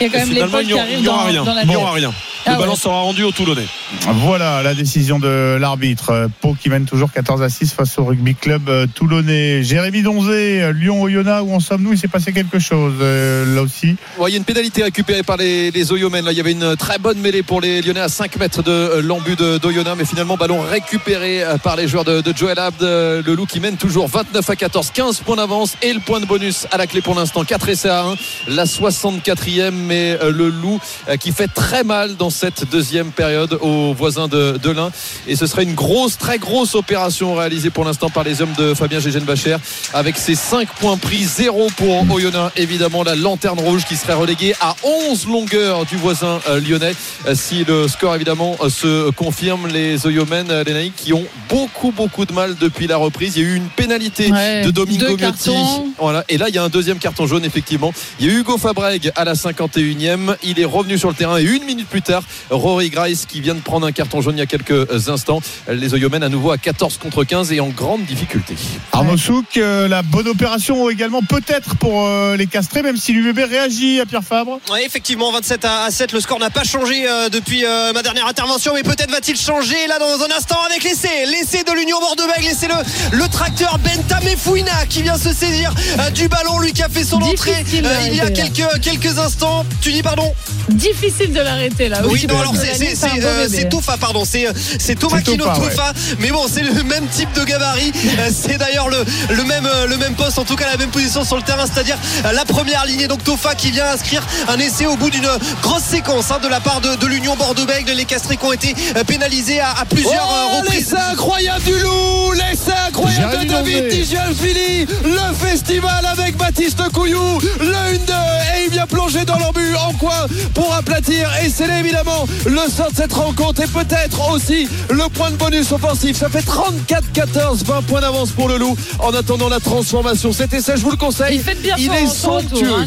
[0.00, 1.44] Il y a quand même il qui n'y aura, arrive il n'y aura dans, rien.
[1.44, 1.82] dans la Il n'y tête.
[1.82, 2.12] aura rien.
[2.46, 2.78] Ah Le ballon ouais.
[2.78, 3.66] sera rendu au Toulonnais.
[4.14, 6.10] Voilà la décision de l'arbitre.
[6.10, 9.62] Euh, Pau qui mène toujours 14 à 6 face au rugby club euh, toulonnais.
[9.62, 11.92] Jérémy Donzé, euh, Lyon-Oyonnax, où en sommes-nous?
[11.92, 13.96] Il s'est passé quelque chose euh, là aussi.
[14.18, 15.84] Ouais, il y a une pénalité récupérée par les, les.
[15.84, 19.00] Là, il y avait une très bonne mêlée pour les Lyonnais à 5 mètres de
[19.00, 22.80] l'embut de- d'Oyonnax, mais finalement ballon récupéré par les joueurs de, de Joel Abd.
[22.82, 26.26] Le loup qui mène toujours 29 à 14, 15 points d'avance et le point de
[26.26, 27.44] bonus à la clé pour l'instant.
[27.44, 28.14] 4 essais à 1,
[28.48, 33.58] la 64e, mais euh, le loup euh, qui fait très mal dans cette deuxième période
[33.60, 34.90] aux voisins de, de l'Ain.
[35.26, 38.74] Et ce serait une grosse, très grosse opération réalisée pour l'instant par les hommes de
[38.74, 39.56] Fabien Gégène Bacher
[39.92, 42.52] avec ses 5 points pris, 0 pour Oyonnax.
[42.56, 46.94] Évidemment, la lanterne rouge qui serait reléguée à 11 longueurs du voisin euh, lyonnais.
[47.34, 52.24] Si le score, évidemment, se confirme, les Oyomen, euh, les Naïcs, qui ont beaucoup, beaucoup
[52.24, 53.36] de mal depuis la reprise.
[53.36, 55.54] Il y a eu une pénalité Ouais, de Domingo Miotti.
[55.98, 56.24] Voilà.
[56.28, 57.92] Et là, il y a un deuxième carton jaune, effectivement.
[58.20, 60.36] Il y a Hugo Fabreg à la 51e.
[60.42, 63.54] Il est revenu sur le terrain et une minute plus tard, Rory Grice qui vient
[63.54, 65.40] de prendre un carton jaune il y a quelques instants.
[65.68, 68.54] Les Oyomen à nouveau à 14 contre 15 et en grande difficulté.
[68.92, 73.38] Arnaud Souk, euh, la bonne opération également peut-être pour euh, les castrés, même si l'UBB
[73.38, 74.60] réagit à Pierre Fabre.
[74.70, 76.12] Ouais, effectivement, 27 à 7.
[76.12, 79.86] Le score n'a pas changé euh, depuis euh, ma dernière intervention, mais peut-être va-t-il changer
[79.88, 81.26] là dans un instant avec l'essai.
[81.26, 82.48] L'essai de l'Union Bordeaux-Bègles.
[82.48, 86.58] L'essai le, le tracteur Bentamé Fouina qui vient se saisir euh, du ballon.
[86.60, 89.37] Lui qui a fait son entrée Difficile euh, il y a quelques, quelques instants.
[89.80, 90.34] Tu dis pardon
[90.68, 92.00] Difficile de l'arrêter là.
[92.04, 94.24] Oui, non, alors c'est- ligne, euh, Tofa, pardon.
[94.24, 94.46] C'est
[94.78, 95.92] c'est Thomas Kino Tofa, Tofa.
[96.18, 97.92] Mais bon, c'est le même type de gabarit.
[98.18, 100.90] Euh, C'est d'ailleurs le, le, même, euh, le même poste, en tout cas la même
[100.90, 101.96] position sur le terrain, c'est-à-dire
[102.32, 103.06] la première lignée.
[103.06, 105.28] Donc Tofa qui vient inscrire un essai au bout d'une
[105.62, 107.92] grosse séquence hein, de la part de, de l'Union Bordeaux-Bègles.
[107.92, 108.74] Les Castrés qui ont été
[109.06, 110.90] pénalisés à, à plusieurs Oh, reprises.
[110.90, 113.88] l'essai incroyable du loup L'essai incroyable de David.
[113.88, 118.12] Tigialfili Le festival avec Baptiste Couillou Le 1-2
[118.58, 122.70] et il vient plonger dans leur but en coin pour aplatir et c'est évidemment le
[122.70, 126.16] sort de cette rencontre et peut-être aussi le point de bonus offensif.
[126.16, 130.32] Ça fait 34-14, 20 points d'avance pour le loup en attendant la transformation.
[130.32, 131.36] Cet essai, je vous le conseille.
[131.36, 132.72] Il fait bien Il est somptueux.
[132.72, 132.86] hein.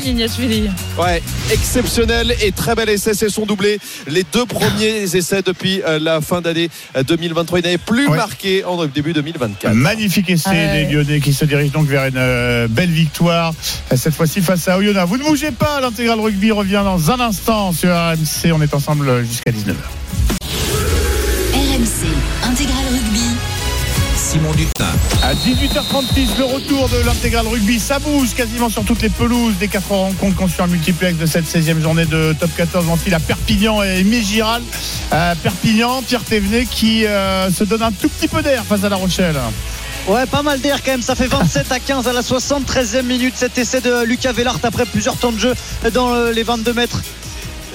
[0.97, 3.79] Ouais, exceptionnel et très bel essai, c'est son doublé.
[4.07, 7.59] Les deux premiers essais depuis euh, la fin d'année euh, 2023.
[7.59, 8.17] Il n'avait plus Ouais.
[8.17, 9.73] marqué en début 2024.
[9.73, 10.85] Magnifique essai Ouais.
[10.85, 13.53] des Lyonnais qui se dirigent donc vers une euh, belle victoire,
[13.91, 15.07] euh, cette fois-ci face à Oyonnax.
[15.07, 18.53] Vous ne bougez pas, l'intégral rugby revient dans un instant sur RMC.
[18.53, 19.75] On est ensemble jusqu'à 19h.
[21.53, 22.07] RMC
[22.43, 23.35] Intégral Rugby.
[24.15, 24.85] Simon Dutin.
[25.23, 27.79] À 18h36, le retour de l'intégral rugby.
[27.79, 31.25] Ça bouge quasiment sur toutes les pelouses des quatre rencontres qu'on suit en multiplex de
[31.25, 34.61] cette 16e journée de top 14 en file à Perpignan et Mégiral.
[35.11, 38.89] Euh, Perpignan, Pierre Thévenet qui euh, se donne un tout petit peu d'air face à
[38.89, 39.35] La Rochelle.
[40.07, 41.01] Ouais, pas mal d'air quand même.
[41.01, 43.33] Ça fait 27 à 15 à la 73e minute.
[43.37, 45.53] Cet essai de Lucas Vellart après plusieurs temps de jeu
[45.93, 47.01] dans euh, les 22 mètres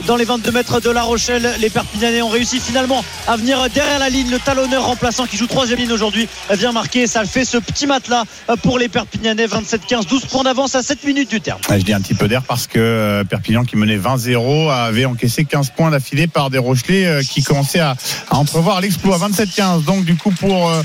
[0.06, 1.54] dans les 22 mètres de La Rochelle.
[1.60, 4.30] Les Perpignanais ont réussi finalement à venir derrière la ligne.
[4.30, 7.06] Le talonneur remplaçant qui joue troisième ligne aujourd'hui vient marquer.
[7.06, 8.24] Ça fait ce petit matelas
[8.62, 9.46] pour les Perpignanais.
[9.46, 11.60] 27-15, 12 points d'avance à 7 minutes du terme.
[11.70, 15.44] je dis un petit peu d'air parce que euh, Perpignan qui menait 20-0 avait encaissé
[15.44, 17.96] 15 points d'affilée par des Rochelais euh, qui commençaient à,
[18.30, 19.18] entrevoir l'exploit.
[19.18, 20.82] 27-15 donc du coup pour euh,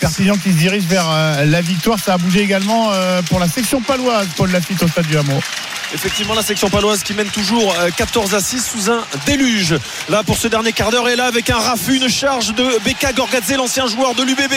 [0.00, 1.06] Perpignan qui se dirige vers
[1.44, 1.98] la victoire.
[1.98, 2.90] Ça a bougé également
[3.28, 4.28] pour la section paloise.
[4.36, 5.40] Paul Lafitte au stade du Hameau.
[5.94, 9.74] Effectivement, la section paloise qui mène toujours 14 à 6 sous un déluge.
[10.08, 13.12] Là, pour ce dernier quart d'heure, et là, avec un raffut, une charge de Beka
[13.12, 14.52] Gorgadze, l'ancien joueur de l'UBB,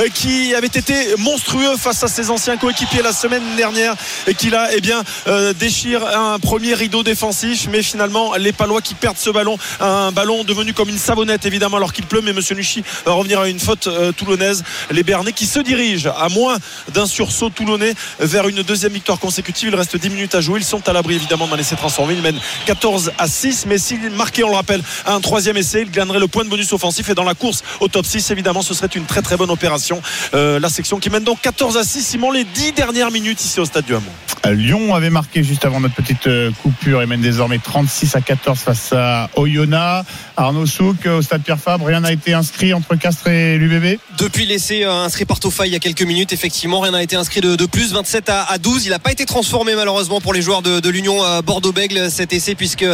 [0.00, 3.94] euh, qui avait été monstrueux face à ses anciens coéquipiers la semaine dernière
[4.26, 7.68] et qui là, eh bien, euh, déchire un premier rideau défensif.
[7.70, 11.76] Mais finalement, les Palois qui perdent ce ballon, un ballon devenu comme une savonnette, évidemment,
[11.76, 12.22] alors qu'il pleut.
[12.22, 14.64] Mais Monsieur Nuchy va revenir à une faute euh, toulonnaise.
[14.90, 16.56] Les Bernais qui se dirigent à moins
[16.92, 19.68] d'un sursaut toulonnais vers une deuxième victoire consécutive.
[19.70, 20.60] Il reste 10 minutes à jouer.
[20.60, 22.14] Ils sont à l'abri, évidemment, d'un essai transformé.
[22.14, 23.33] Ils mènent 14 à 6
[23.66, 26.72] mais s'il marquait, on le rappelle, un troisième essai, il gagnerait le point de bonus
[26.72, 29.50] offensif et dans la course au top 6, évidemment, ce serait une très très bonne
[29.50, 30.00] opération.
[30.34, 33.60] Euh, la section qui mène donc 14 à 6, Simon, les 10 dernières minutes ici
[33.60, 34.10] au stade du Hamon.
[34.46, 38.58] Lyon avait marqué juste avant notre petite euh, coupure et mène désormais 36 à 14
[38.58, 40.06] face à Oyonnax.
[40.36, 44.44] Arnaud Souk au stade Pierre Fabre, rien n'a été inscrit entre Castres et l'UBB Depuis
[44.44, 47.40] l'essai euh, inscrit par Tofa il y a quelques minutes, effectivement, rien n'a été inscrit
[47.40, 48.86] de, plus, 27 à, 12.
[48.86, 52.84] Il n'a pas été transformé malheureusement pour les joueurs de, l'Union Bordeaux-Bègle cet essai puisque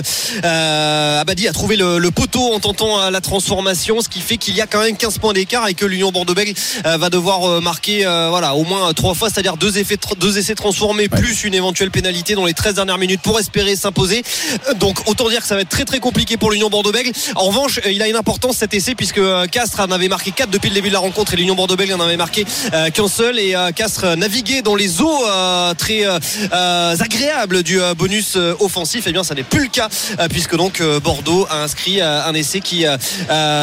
[0.42, 4.66] Abadi a trouvé le, poteau en tentant la transformation, ce qui fait qu'il y a
[4.66, 6.54] quand même 15 points d'écart et que l'Union Bordeaux-Bègle
[6.84, 11.44] va devoir marquer voilà, au moins trois fois, c'est-à-dire deux, effets, deux essais transformés plus
[11.44, 14.22] une éventuelle pénalité dans les 13 dernières minutes pour espérer s'imposer.
[14.76, 17.12] Donc autant dire que ça va être très très compliqué pour l'Union Bordeaux-Bègles.
[17.34, 20.50] En revanche, il a une importance cet essai puisque euh, Castres en avait marqué 4
[20.50, 23.38] depuis le début de la rencontre et l'Union Bordeaux-Bègles en avait marqué euh, qu'un seul
[23.38, 25.24] et euh, Castres naviguait dans les eaux
[25.78, 26.04] très
[26.50, 29.06] agréables du bonus offensif.
[29.06, 29.88] Et eh bien ça n'est plus le cas
[30.28, 32.84] puisque donc Bordeaux a inscrit un essai qui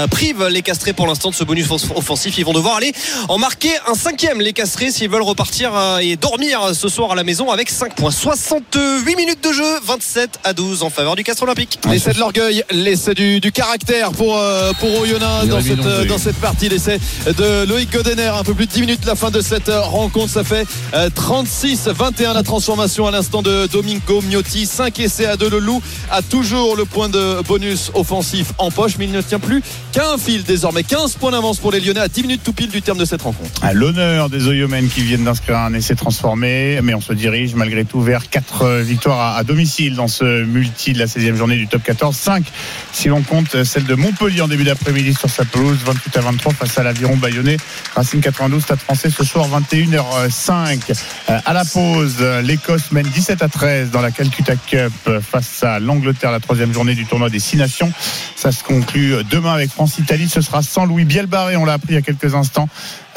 [0.09, 2.37] prive les Castrés pour l'instant de ce bonus offensif.
[2.37, 2.93] Ils vont devoir aller
[3.29, 5.71] en marquer un cinquième les Castrés s'ils veulent repartir
[6.01, 8.11] et dormir ce soir à la maison avec 5 points.
[8.11, 11.79] 68 minutes de jeu, 27 à 12 en faveur du Castre Olympique.
[11.89, 16.69] L'essai de l'orgueil, l'essai du, caractère pour, euh, pour Oyonnax dans cette, dans cette partie.
[16.69, 19.81] L'essai de Loïc Godener, un peu plus de 10 minutes la fin de cette euh,
[19.81, 20.31] rencontre.
[20.31, 24.65] Ça fait 36-21 euh, la transformation à l'instant de Domingo Miotti.
[24.65, 25.49] 5 essais à 2.
[25.49, 25.81] Le Loup
[26.11, 29.61] a toujours le point de bonus offensif en poche, mais il ne tient plus
[29.91, 30.83] qu'un fil désormais.
[30.83, 33.21] 15 points d'avance pour les Lyonnais à 10 minutes tout pile du terme de cette
[33.21, 33.63] rencontre.
[33.63, 37.83] À l'honneur des Oyomens qui viennent d'inscrire un essai transformé, mais on se dirige malgré
[37.83, 41.67] tout vers 4 euh, victoires à, domicile dans ce multi de la 16e journée du
[41.67, 42.15] top 14.
[42.15, 42.45] 5
[42.93, 46.53] si l'on compte celle de Montpellier en début d'après-midi sur sa pelouse, 28 à 23
[46.53, 47.57] face à l'Aviron Bayonnais.
[47.95, 50.93] Racing 92, Stade français ce soir 21h05.
[51.29, 55.79] Euh, à la pause, l'Écosse mène 17 à 13 dans la Calcutta Cup face à
[55.79, 57.91] l'Angleterre, la troisième journée du tournoi des 6 nations.
[58.35, 60.29] Ça se conclut demain avec France-Italie.
[60.29, 62.69] Ce sera sans Louis Bielbarré, on l'a appris il y a quelques instants.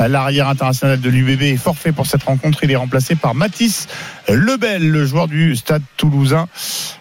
[0.09, 2.65] L'arrière international de l'UBB est forfait pour cette rencontre.
[2.65, 3.87] Il est remplacé par Mathis
[4.29, 6.49] Lebel, le joueur du stade toulousain.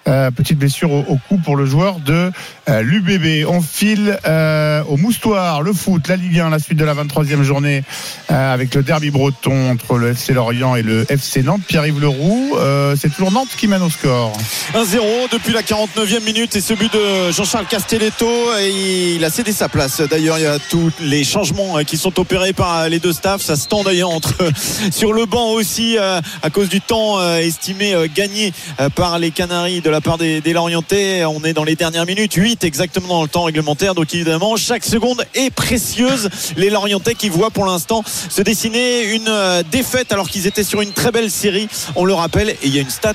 [0.07, 2.31] Euh, petite blessure au, cou pour le joueur de
[2.69, 3.47] euh, l'UBB.
[3.47, 7.43] On file euh, au moustoir, le foot, la Ligue 1, la suite de la 23e
[7.43, 7.83] journée
[8.27, 11.61] avec le derby breton entre le FC Lorient et le FC Nantes.
[11.67, 12.55] Pierre-Yves Leroux,
[12.95, 14.33] c'est toujours Nantes qui mène au score.
[14.75, 18.27] 1-0 depuis la 49e minute et ce but de Jean-Charles Castelletto.
[18.61, 20.01] il a cédé sa place.
[20.01, 23.41] D'ailleurs, il y a tous les changements qui sont opérés par les deux staffs.
[23.41, 24.35] Ça se tend d'ailleurs entre
[24.91, 29.31] sur le banc aussi à cause du temps euh, estimé euh, gagné euh, par les
[29.31, 31.23] Canaries de la part des, des Lorientais.
[31.25, 33.95] On est dans les dernières minutes, 8 exactement dans le temps réglementaire.
[33.95, 36.29] Donc évidemment, chaque seconde est précieuse.
[36.57, 39.31] Les Lorientais qui voient pour l'instant se dessiner une
[39.71, 41.67] défaite alors qu'ils étaient sur une très belle série.
[41.95, 43.13] On le rappelle, et il y a une stat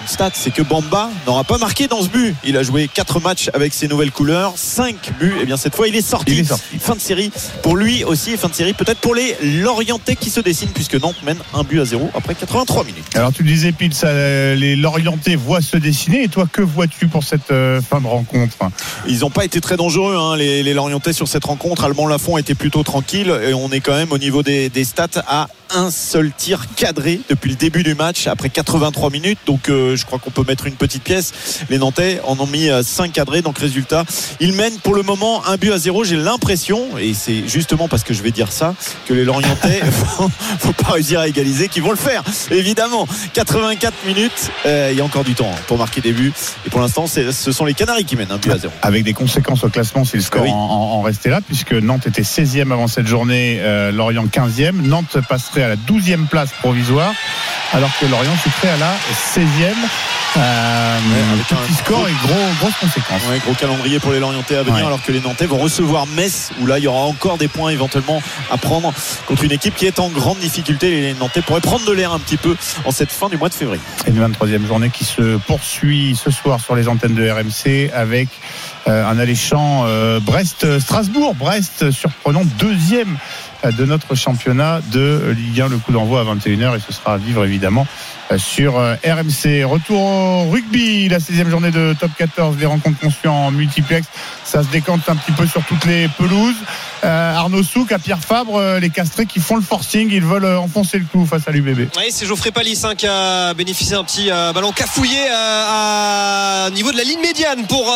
[0.00, 2.34] une stat, c'est que Bamba n'aura pas marqué dans ce but.
[2.44, 5.34] Il a joué 4 matchs avec ses nouvelles couleurs, 5 buts.
[5.38, 6.44] Et eh bien cette fois, il est, sorti.
[6.80, 7.30] Fin de série
[7.62, 10.94] pour lui aussi et fin de série peut-être pour les Lorientais qui se dessinent puisque
[10.94, 13.04] Nantes mène un but à 0 après 83 minutes.
[13.14, 14.12] Alors tu disais Pile, ça,
[14.54, 18.56] les Lorientais voient se dessiner et toi que vois-tu pour cette euh, fin de rencontre?
[19.08, 21.84] Ils n'ont pas été très dangereux hein, les, les, Lorientais sur cette rencontre.
[21.84, 25.22] Allemand Lafont était plutôt tranquille et on est quand même au niveau des, des stats
[25.26, 29.38] à un seul tir cadré depuis le début du match après 83 minutes.
[29.46, 31.32] Donc euh, je crois qu'on peut mettre une petite pièce.
[31.70, 33.42] Les Nantais en ont mis 5 cadrés.
[33.42, 34.04] Donc résultat,
[34.40, 36.04] ils mènent pour le moment un but à zéro.
[36.04, 38.74] J'ai l'impression, et c'est justement parce que je vais dire ça,
[39.06, 39.80] que les Lorientais
[40.18, 40.30] vont,
[40.60, 42.22] vont pas réussir à égaliser, qu'ils vont le faire.
[42.50, 44.50] Évidemment, 84 minutes.
[44.66, 46.32] euh, il y a encore du temps hein, pour marquer des buts.
[46.66, 48.72] Et pour l'instant, c'est- ce sont les Canaries qui mènent un but à zéro.
[48.82, 50.50] Avec des conséquences au classement si le score Oui.
[50.50, 54.80] en, en- restait là, puisque Nantes était 16e avant cette journée, euh, Lorient 15e.
[54.82, 55.18] Nantes
[55.62, 57.12] à la 12e place provisoire,
[57.72, 58.92] alors que Lorient chuterait à la
[59.34, 59.74] 16e.
[60.38, 60.98] Euh,
[61.32, 63.22] avec un petit score et gros, grosses conséquences.
[63.30, 64.86] Ouais, gros calendrier pour les Lorientais à venir, Ouais.
[64.86, 67.70] alors que les Nantais vont recevoir Metz, où là il y aura encore des points
[67.70, 68.92] éventuellement à prendre
[69.26, 70.90] contre une équipe qui est en grande difficulté.
[71.00, 72.54] Les Nantais pourraient prendre de l'air un petit peu
[72.84, 73.80] en cette fin du mois de février.
[74.06, 78.28] Et une 23e journée qui se poursuit ce soir sur les antennes de RMC avec
[78.88, 81.34] euh, un alléchant euh, Brest-Strasbourg.
[81.34, 83.16] Brest surprenant deuxième
[83.72, 85.68] de notre championnat de Ligue 1.
[85.68, 87.86] Le coup d'envoi à 21h et ce sera à vivre évidemment
[88.36, 89.64] sur euh, RMC.
[89.64, 94.06] Retour au rugby, la 16e journée de top 14, les rencontres conçues en multiplex.
[94.44, 96.56] Ça se décante un petit peu sur toutes les pelouses.
[97.04, 100.56] Euh, Arnaud Souk, à Pierre Fabre, euh, les castrés qui font le forcing, ils veulent
[100.56, 101.88] enfoncer le clou face à l'UBB.
[101.96, 106.96] Oui, c'est Geoffrey Palis hein, qui a bénéficié d'un petit ballon cafouillé à niveau de
[106.96, 107.92] la ligne médiane pour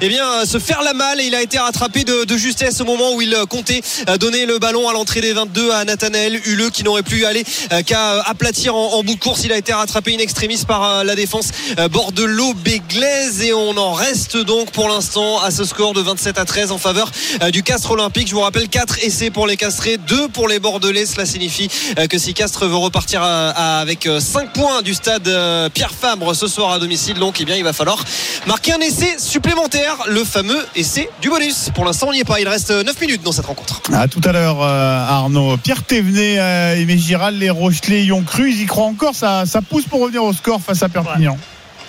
[0.00, 3.14] eh bien se faire la malle et il a été rattrapé de, justesse au moment
[3.14, 3.82] où il comptait
[4.18, 8.20] donner le ballon à l'entrée des 22 à Nathanaël Huleux qui n'aurait plus euh, qu'à
[8.22, 9.44] aplatir en, en bout de course.
[9.44, 13.92] Il a été rattrapé in extremis par euh, la défense euh, Bordelot-Béglaise et on en
[13.92, 17.10] reste donc pour l'instant à ce score de 27 à 13 en faveur
[17.42, 18.28] euh, du Castre Olympique.
[18.28, 21.06] Je vous rappelle 4 essais pour les Castrés, 2 pour les Bordelais.
[21.06, 21.68] Cela signifie
[22.08, 25.28] que si Castres veut repartir avec 5 points du stade
[25.72, 28.04] Pierre Fabre ce soir à domicile, donc eh bien il va falloir
[28.46, 31.70] marquer un essai supplémentaire, le fameux essai du bonus.
[31.74, 32.40] Pour l'instant, on n'y est pas.
[32.40, 33.80] Il reste 9 minutes dans cette rencontre.
[33.92, 35.56] À tout à l'heure, Arnaud.
[35.58, 36.34] Pierre Thévenet,
[36.80, 38.50] Aimé Giral, les Rochelais y ont cru.
[38.50, 39.14] Ils y croient encore.
[39.14, 41.36] Ça pousse pour revenir au score face à Perpignan.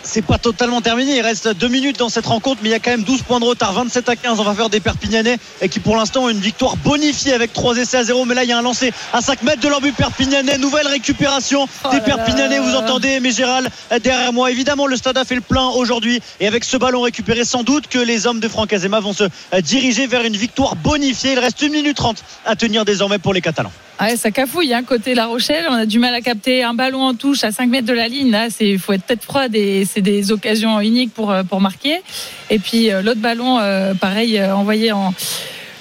[0.04, 1.16] c'est pas totalement terminé.
[1.18, 3.40] Il reste deux minutes dans cette rencontre, mais il y a quand même 12 points
[3.40, 3.74] de retard.
[3.74, 7.34] 27 à 15 en faveur des Perpignanais et qui pour l'instant ont une victoire bonifiée
[7.34, 8.26] avec 3 essais à 0.
[8.26, 10.58] Mais là, il y a un lancé à 5 mètres de leur but Perpignanais.
[10.58, 12.60] Nouvelle récupération des Perpignanais.
[12.60, 13.70] Vous entendez, mais Gérald
[14.04, 14.52] derrière moi.
[14.52, 16.22] Évidemment, le stade a fait le plein aujourd'hui.
[16.40, 19.24] Et avec ce ballon récupéré, sans doute que les hommes de Franck Azema vont se
[19.62, 21.34] diriger vers une victoire bonifiée.
[21.34, 23.72] Il reste 1 minute 30 à tenir désormais pour les Catalans.
[24.00, 25.66] Ah Ouais, ça cafouille, hein, côté La Rochelle.
[25.70, 28.08] On a du mal à capter un ballon en touche à 5 mètres de la
[28.08, 28.32] ligne.
[28.32, 32.02] Là, c'est faut être tête froide et c'est des occasions uniques pour, euh, marquer.
[32.50, 35.14] Et puis euh, l'autre ballon, euh, pareil, envoyé en.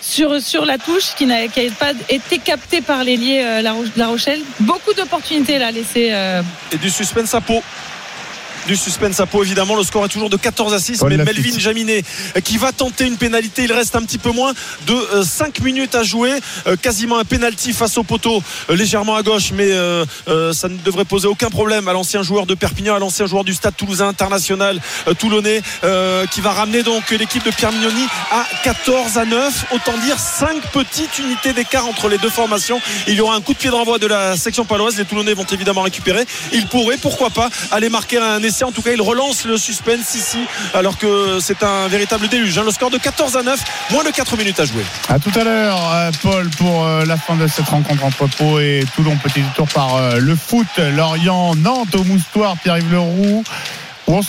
[0.04, 1.36] Sur, la touche qui n'a
[1.78, 4.40] pas été capté par l'ailier euh, la, Ro- La Rochelle.
[4.60, 6.12] Beaucoup d'opportunités là laissées.
[6.72, 7.62] Et du suspense à peau.
[8.66, 9.74] Du suspense à peau évidemment.
[9.74, 11.24] Le score est toujours de 14 à 6 Paul mais.
[11.24, 12.04] Melvin Jaminet
[12.36, 13.64] euh, qui va tenter une pénalité.
[13.64, 14.52] Il reste un petit peu moins
[14.86, 16.32] de 5 minutes à jouer.
[16.68, 18.40] Euh, quasiment un penalty face au poteau
[18.70, 22.22] euh, légèrement à gauche mais euh, euh, ça ne devrait poser aucun problème à l'ancien
[22.22, 26.52] joueur de Perpignan à l'ancien joueur du Stade Toulousain International euh, Toulonnais euh, qui va
[26.52, 31.52] ramener donc l'équipe de Pierre Mignoni à 14 à 9 autant dire 5 petites unités
[31.52, 32.80] d'écart entre les deux formations.
[33.08, 34.96] Il y aura un coup de pied de renvoi de la section paloise.
[34.96, 36.24] Les Toulonnais vont évidemment récupérer.
[36.52, 40.14] Ils pourraient pourquoi pas aller marquer un essai en tout cas il relance le suspense
[40.14, 40.38] ici
[40.74, 42.64] alors que c'est un véritable déluge hein.
[42.64, 43.60] le score de 14 à 9
[43.90, 47.16] moins de 4 minutes à jouer À tout à l'heure, euh, Paul, pour euh, la
[47.16, 49.16] fin de cette rencontre entre Pau et Toulon.
[49.16, 50.66] Petit tour par euh, le foot.
[50.78, 53.44] Lorient, Nantes au Moustoir, Pierre-Yves Leroux.
[54.08, 54.20] Où en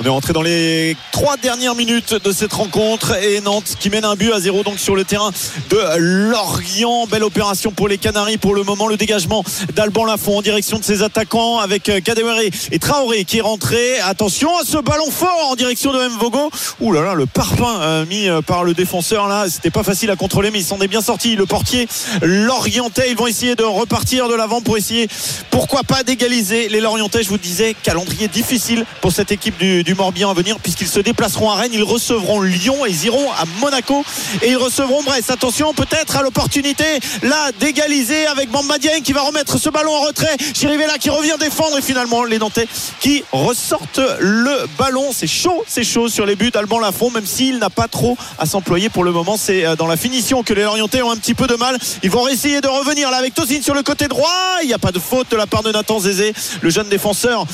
[0.00, 4.04] On est rentré dans les trois dernières minutes de cette rencontre et Nantes qui mène
[4.04, 5.30] un but à zéro donc sur le terrain
[5.68, 7.06] de Lorient.
[7.06, 8.88] Belle opération pour les Canaries pour le moment.
[8.88, 9.44] Le dégagement
[9.74, 12.40] d'Alban Lafont en direction de ses attaquants avec euh, Kadewere
[12.72, 14.00] et Traoré qui est rentré.
[14.00, 16.50] Attention à ce ballon fort en direction de Mvogo.
[16.80, 20.10] Ouh là là, le parpaing euh, mis euh, par le défenseur là, c'était pas facile
[20.10, 21.36] à contrôler mais il s'en est bien sorti.
[21.36, 21.86] Le portier
[22.22, 25.08] Lorientais, ils vont essayer de repartir de l'avant pour essayer
[25.50, 27.22] pourquoi pas d'égaliser les Lorientais.
[27.22, 31.50] Je vous disais, calendrier difficile pour cette équipe du, Morbihan à venir puisqu'ils se déplaceront
[31.50, 34.04] à Rennes, ils recevront Lyon et ils iront à Monaco
[34.42, 35.30] et ils recevront Brest.
[35.30, 36.84] Attention peut-être à l'opportunité
[37.22, 40.36] là d'égaliser avec Bamba Dieng qui va remettre ce ballon en retrait.
[40.54, 42.68] Chirivella qui revient défendre et finalement les Nantais
[43.00, 45.10] qui ressortent le ballon.
[45.12, 48.46] C'est chaud, c'est chaud sur les buts d'Alban Lafont même s'il n'a pas trop à
[48.46, 49.36] s'employer pour le moment.
[49.36, 51.78] C'est euh, dans la finition que les Lorientais ont un petit peu de mal.
[52.02, 54.28] Ils vont essayer de revenir là avec Tosin sur le côté droit.
[54.62, 57.46] Il n'y a pas de faute de la part de Nathan Zézé, le jeune défenseur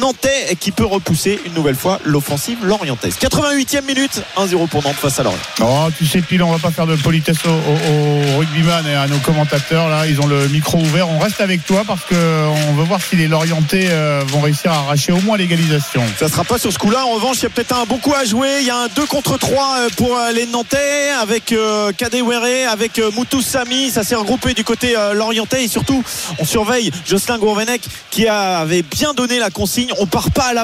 [0.00, 3.16] nantais qui peut repousser une nouvelle fois l'offensive lorientaise.
[3.20, 5.38] 88e minute, 1-0 pour Nantes face à Lorient.
[5.60, 8.94] Oh, tu sais, Pile, on va pas faire de politesse aux, aux, aux rugbyman et
[8.94, 9.88] à nos commentateurs.
[9.88, 11.08] Là, ils ont le micro ouvert.
[11.08, 14.76] On reste avec toi parce qu'on veut voir si les Lorientais euh, vont réussir à
[14.76, 16.02] arracher au moins l'égalisation.
[16.18, 17.04] Ça sera pas sur ce coup-là.
[17.06, 18.58] En revanche, il y a peut-être un bon coup à jouer.
[18.60, 22.70] Il y a un 2 contre 3 euh, pour euh, les Nantais avec euh, Kadewere,
[22.70, 23.90] avec euh, Moutou Sami.
[23.90, 26.02] Ça s'est regroupé du côté Lorientais et surtout,
[26.38, 29.90] on surveille Jocelyn Gourvenec qui avait bien donné la consigne.
[29.98, 30.54] On part pas à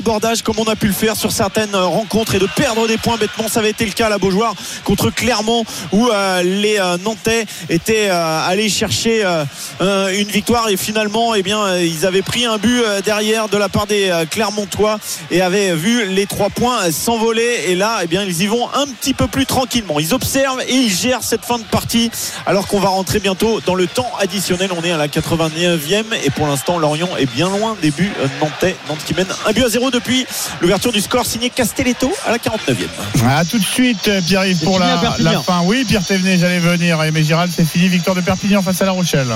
[0.44, 3.16] comme on a pu le faire sur certaines euh, rencontres et de perdre des points
[3.16, 3.48] bêtement.
[3.48, 4.54] Ça avait été le cas à la Beaujoire
[4.84, 9.24] contre Clermont où euh, les euh, Nantais étaient allés chercher
[9.80, 13.86] une victoire et finalement, eh bien, ils avaient pris un but derrière de la part
[13.86, 14.98] des Clermontois
[15.30, 17.64] et avaient vu les trois points s'envoler.
[17.68, 19.98] Et là, eh bien, ils y vont un petit peu plus tranquillement.
[19.98, 22.10] Ils observent et ils gèrent cette fin de partie
[22.46, 24.70] alors qu'on va rentrer bientôt dans le temps additionnel.
[24.76, 28.76] On est à la 89e et pour l'instant, Lorient est bien loin des buts nantais.
[28.88, 30.03] Nantes qui mène un but à zéro depuis
[30.60, 32.88] l'ouverture du score signé Castelletto à la 49e.
[33.26, 34.96] À tout de suite, Pierre-Yves, pour la,
[35.42, 35.62] fin.
[35.64, 37.02] Oui, Pierre Thévenet, j'allais venir.
[37.02, 37.88] Et mais Gérald, c'est fini.
[37.88, 39.28] Victoire de Perpignan face à La Rochelle.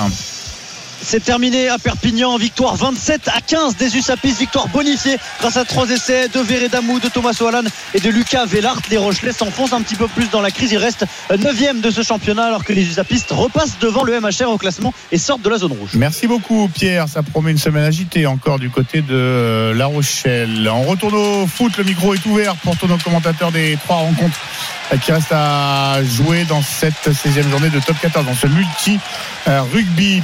[1.01, 5.89] C'est terminé à Perpignan, victoire 27 à 15 des Usapis, victoire bonifiée grâce à trois
[5.89, 7.63] essais de Veredamou, de Thomas Soalan
[7.95, 8.81] et de Lucas Vellart.
[8.91, 10.73] Les Rochelais s'enfoncent un petit peu plus dans la crise.
[10.73, 14.59] Ils restent 9 de ce championnat alors que les Usapistes repassent devant le MHR au
[14.59, 15.91] classement et sortent de la zone rouge.
[15.95, 17.09] Merci beaucoup, Pierre.
[17.09, 20.69] Ça promet une semaine agitée encore du côté de euh, La Rochelle.
[20.73, 21.77] On retourne au foot.
[21.77, 24.39] Le micro est ouvert pour tous nos commentateurs des trois rencontres
[24.93, 28.99] euh, qui restent à jouer dans cette 16e journée de top 14, dans ce multi
[29.49, 29.63] euh.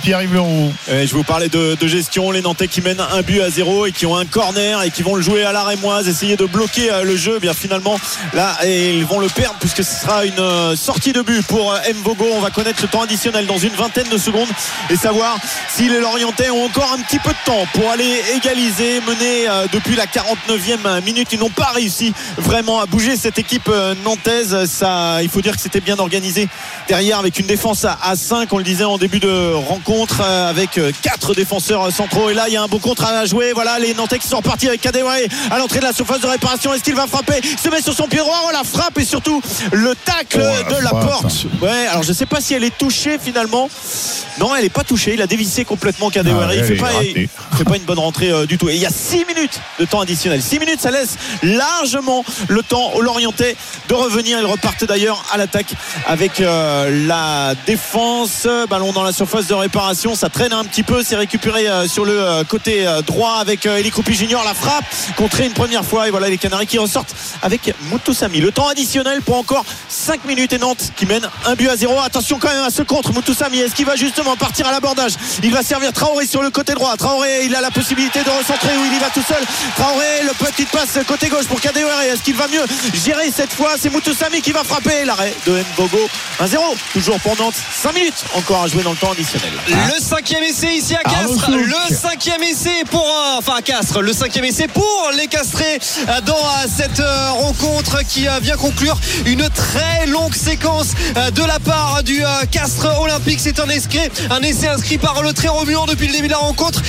[0.03, 0.75] Pierre-Yves Leroux.
[0.89, 3.93] Euh, je vous parlais de, gestion, les Nantais qui mènent un but à zéro et
[3.93, 6.91] qui ont un corner et qui vont le jouer à la rémoise, essayer de bloquer
[6.93, 7.35] euh, le jeu.
[7.37, 7.99] Eh Bien finalement,
[8.33, 11.73] là, et ils vont le perdre puisque ce sera une euh, sortie de but pour
[11.73, 12.25] euh, Mvogo.
[12.33, 14.49] On va connaître le temps additionnel dans une vingtaine de secondes
[14.89, 15.37] et savoir
[15.69, 19.97] si les Lorientais ont encore un petit peu de temps pour aller égaliser, mener depuis
[19.97, 21.29] la 49e minute.
[21.33, 23.71] Ils n'ont pas réussi vraiment à bouger cette équipe
[24.05, 24.65] nantaise.
[24.67, 26.49] Ça, il faut dire que c'était bien organisé
[26.89, 30.23] derrière avec une défense à, à 5, on le disait en début de rencontre,
[30.55, 32.31] avec euh, quatre défenseurs centraux.
[32.31, 33.53] Et là, il y a un beau contre à jouer.
[33.53, 36.73] Voilà, les Nantais qui sont repartis avec Kadewere à l'entrée de la surface de réparation.
[36.73, 37.41] Est-ce qu'il va frapper?
[37.43, 38.37] Il se met sur son pied droit.
[38.47, 41.03] Oh, la frappe et surtout le tacle Oh, la de la frappe.
[41.23, 41.47] porte.
[41.61, 43.69] Ouais, alors je sais pas si elle est touchée finalement.
[44.39, 45.15] Non, elle est pas touchée.
[45.15, 46.49] Il a dévissé complètement Kadewere.
[46.51, 48.69] Ah, il fait pas, il fait pas une bonne rentrée euh, du tout.
[48.69, 50.43] Et il y a 6 minutes de temps additionnel.
[50.43, 53.57] 6 minutes, ça laisse largement le temps aux Lorientais
[53.89, 54.39] de revenir.
[54.41, 55.73] Ils repartent d'ailleurs à l'attaque
[56.07, 58.47] avec euh, la défense.
[58.69, 60.15] Ballon dans la surface de réparation.
[60.15, 61.03] Ça traîne un petit peu.
[61.03, 64.45] C'est récupéré euh, sur le euh, côté euh, droit avec Eli Kroupi Junior.
[64.45, 64.85] La frappe
[65.17, 66.07] contrée une première fois.
[66.09, 68.41] Et voilà les Canaries qui ressortent avec Moutoussami.
[68.41, 71.99] Le temps additionnel pour encore 5 minutes et Nantes qui mène un but à zéro.
[72.01, 73.13] Attention quand même à ce contre.
[73.13, 75.13] Moutoussami, est-ce qu'il va justement partir à l'abordage?
[75.43, 76.95] Il va servir Traoré sur le côté droit.
[76.97, 79.43] Traoré, il a la possibilité de recentrer où il y va tout seul.
[79.77, 82.03] Traoré, le petit passe côté gauche pour Kadewere.
[82.03, 83.75] Est-ce qu'il va mieux gérer cette fois?
[83.81, 85.05] C'est Moutoussami qui va frapper.
[85.05, 86.09] L'arrêt de Mbogo.
[86.41, 86.59] 1-0.
[86.93, 87.55] Toujours pour Nantes.
[87.83, 89.53] 5 minutes encore à jouer dans le temps additionnel.
[89.69, 91.51] Le cinquième essai ici à Castres.
[91.51, 93.07] Le cinquième essai pour
[93.39, 94.01] enfin à Castres.
[94.01, 95.79] Le cinquième essai pour les Castrés
[96.09, 100.89] euh, dans euh, cette euh, rencontre qui vient conclure une très longue séquence
[101.35, 103.39] de la part du Castres Olympique.
[103.41, 106.39] C'est un essai, un essai inscrit par le très remuant depuis le début de la
[106.39, 106.83] rencontre.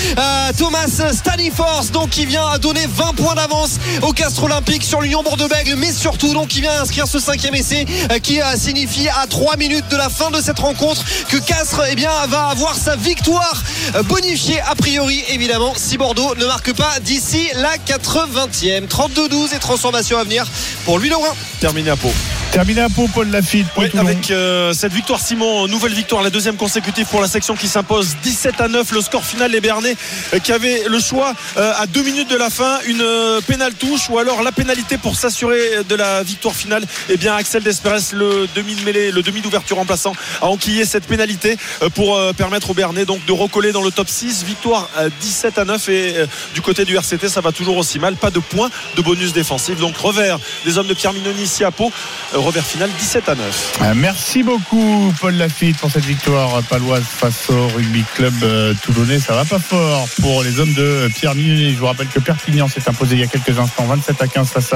[0.57, 5.75] Thomas Staniforce donc qui vient donner 20 points d'avance au Castres Olympique sur l'Union Bordeaux-Bègles,
[5.75, 7.85] mais surtout donc qui vient inscrire ce cinquième essai
[8.23, 12.11] qui signifie à 3 minutes de la fin de cette rencontre que Castres eh bien,
[12.27, 13.34] va avoir sa victoire
[13.95, 19.59] euh, bonifiée a priori évidemment si Bordeaux ne marque pas d'ici la 80e 32-12 et
[19.59, 20.45] transformation à venir
[20.85, 22.11] pour lui Laurent Terminé à Pau.
[22.55, 23.67] Terminé à Pau, Paul Lafitte.
[23.75, 27.67] Oui, avec euh, cette victoire Simon, nouvelle victoire, la deuxième consécutive pour la section qui
[27.67, 28.93] s'impose 17 à 9.
[28.93, 29.97] Le score final, les Bernais
[30.33, 33.73] euh, qui avaient le choix euh, à deux minutes de la fin, une euh, pénale
[33.73, 36.85] touche ou alors la pénalité pour s'assurer de la victoire finale.
[37.09, 41.07] Eh bien, Axel Desperes, le demi de mêlée, le demi d'ouverture remplaçant, a enquillé cette
[41.07, 44.45] pénalité euh, pour euh, permettre aux Bernais donc de recoller dans le top 6.
[44.45, 47.99] Victoire euh, 17 à 9 et euh, du côté du RCT, ça va toujours aussi
[47.99, 48.15] mal.
[48.15, 49.77] Pas de points de bonus défensif.
[49.77, 51.91] Donc revers des hommes de Pierre Minoni ici à Pau.
[52.45, 53.79] Revers final 17 à 9.
[53.81, 59.17] Euh, Merci beaucoup Paul Lafitte pour cette victoire paloise face au rugby club euh, toulonnais.
[59.17, 61.71] Ça va pas fort pour les hommes de Pierre Mignonnet.
[61.71, 64.47] Je vous rappelle que Perpignan s'est imposé il y a quelques instants 27 à 15
[64.49, 64.73] face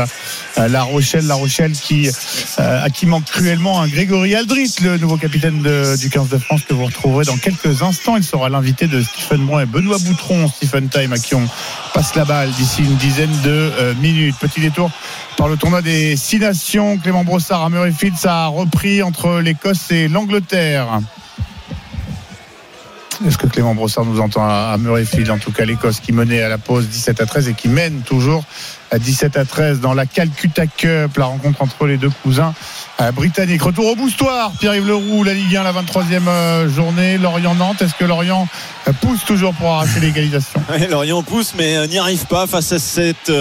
[0.58, 1.28] à La Rochelle.
[1.28, 6.10] La Rochelle qui, euh, à qui manque cruellement un Grégory Aldrit, le nouveau capitaine du
[6.10, 8.18] 15 de France que vous retrouverez dans quelques instants.
[8.18, 11.48] Il sera l'invité de Stephen Brun et Benoît Boutron, Stephen Time, à qui on
[11.94, 14.38] passe la balle d'ici une dizaine de minutes.
[14.40, 14.90] Petit détour
[15.38, 16.98] par le tournoi des Six Nations.
[16.98, 21.02] Clément Brossard à Murrayfield, ça a repris entre l'Écosse et l'Angleterre.
[23.26, 25.30] Est-ce que Clément Brossard nous entend à Murrayfield?
[25.30, 28.02] En tout cas, l'Écosse qui menait à la pause 17 à 13 et qui mène
[28.02, 28.46] toujours
[28.92, 32.54] à 17 à 13 dans la Calcutta Cup, la rencontre entre les deux cousins
[33.02, 33.62] euh, britanniques.
[33.62, 37.82] Retour au boustoir, Pierre-Yves Leroux, la Ligue 1, la 23e euh, journée, Lorient-Nantes.
[37.82, 38.48] Est-ce que Lorient
[38.88, 40.62] euh, pousse toujours pour arracher l'égalisation?
[40.90, 43.32] Lorient pousse, mais n'y arrive pas face à cette,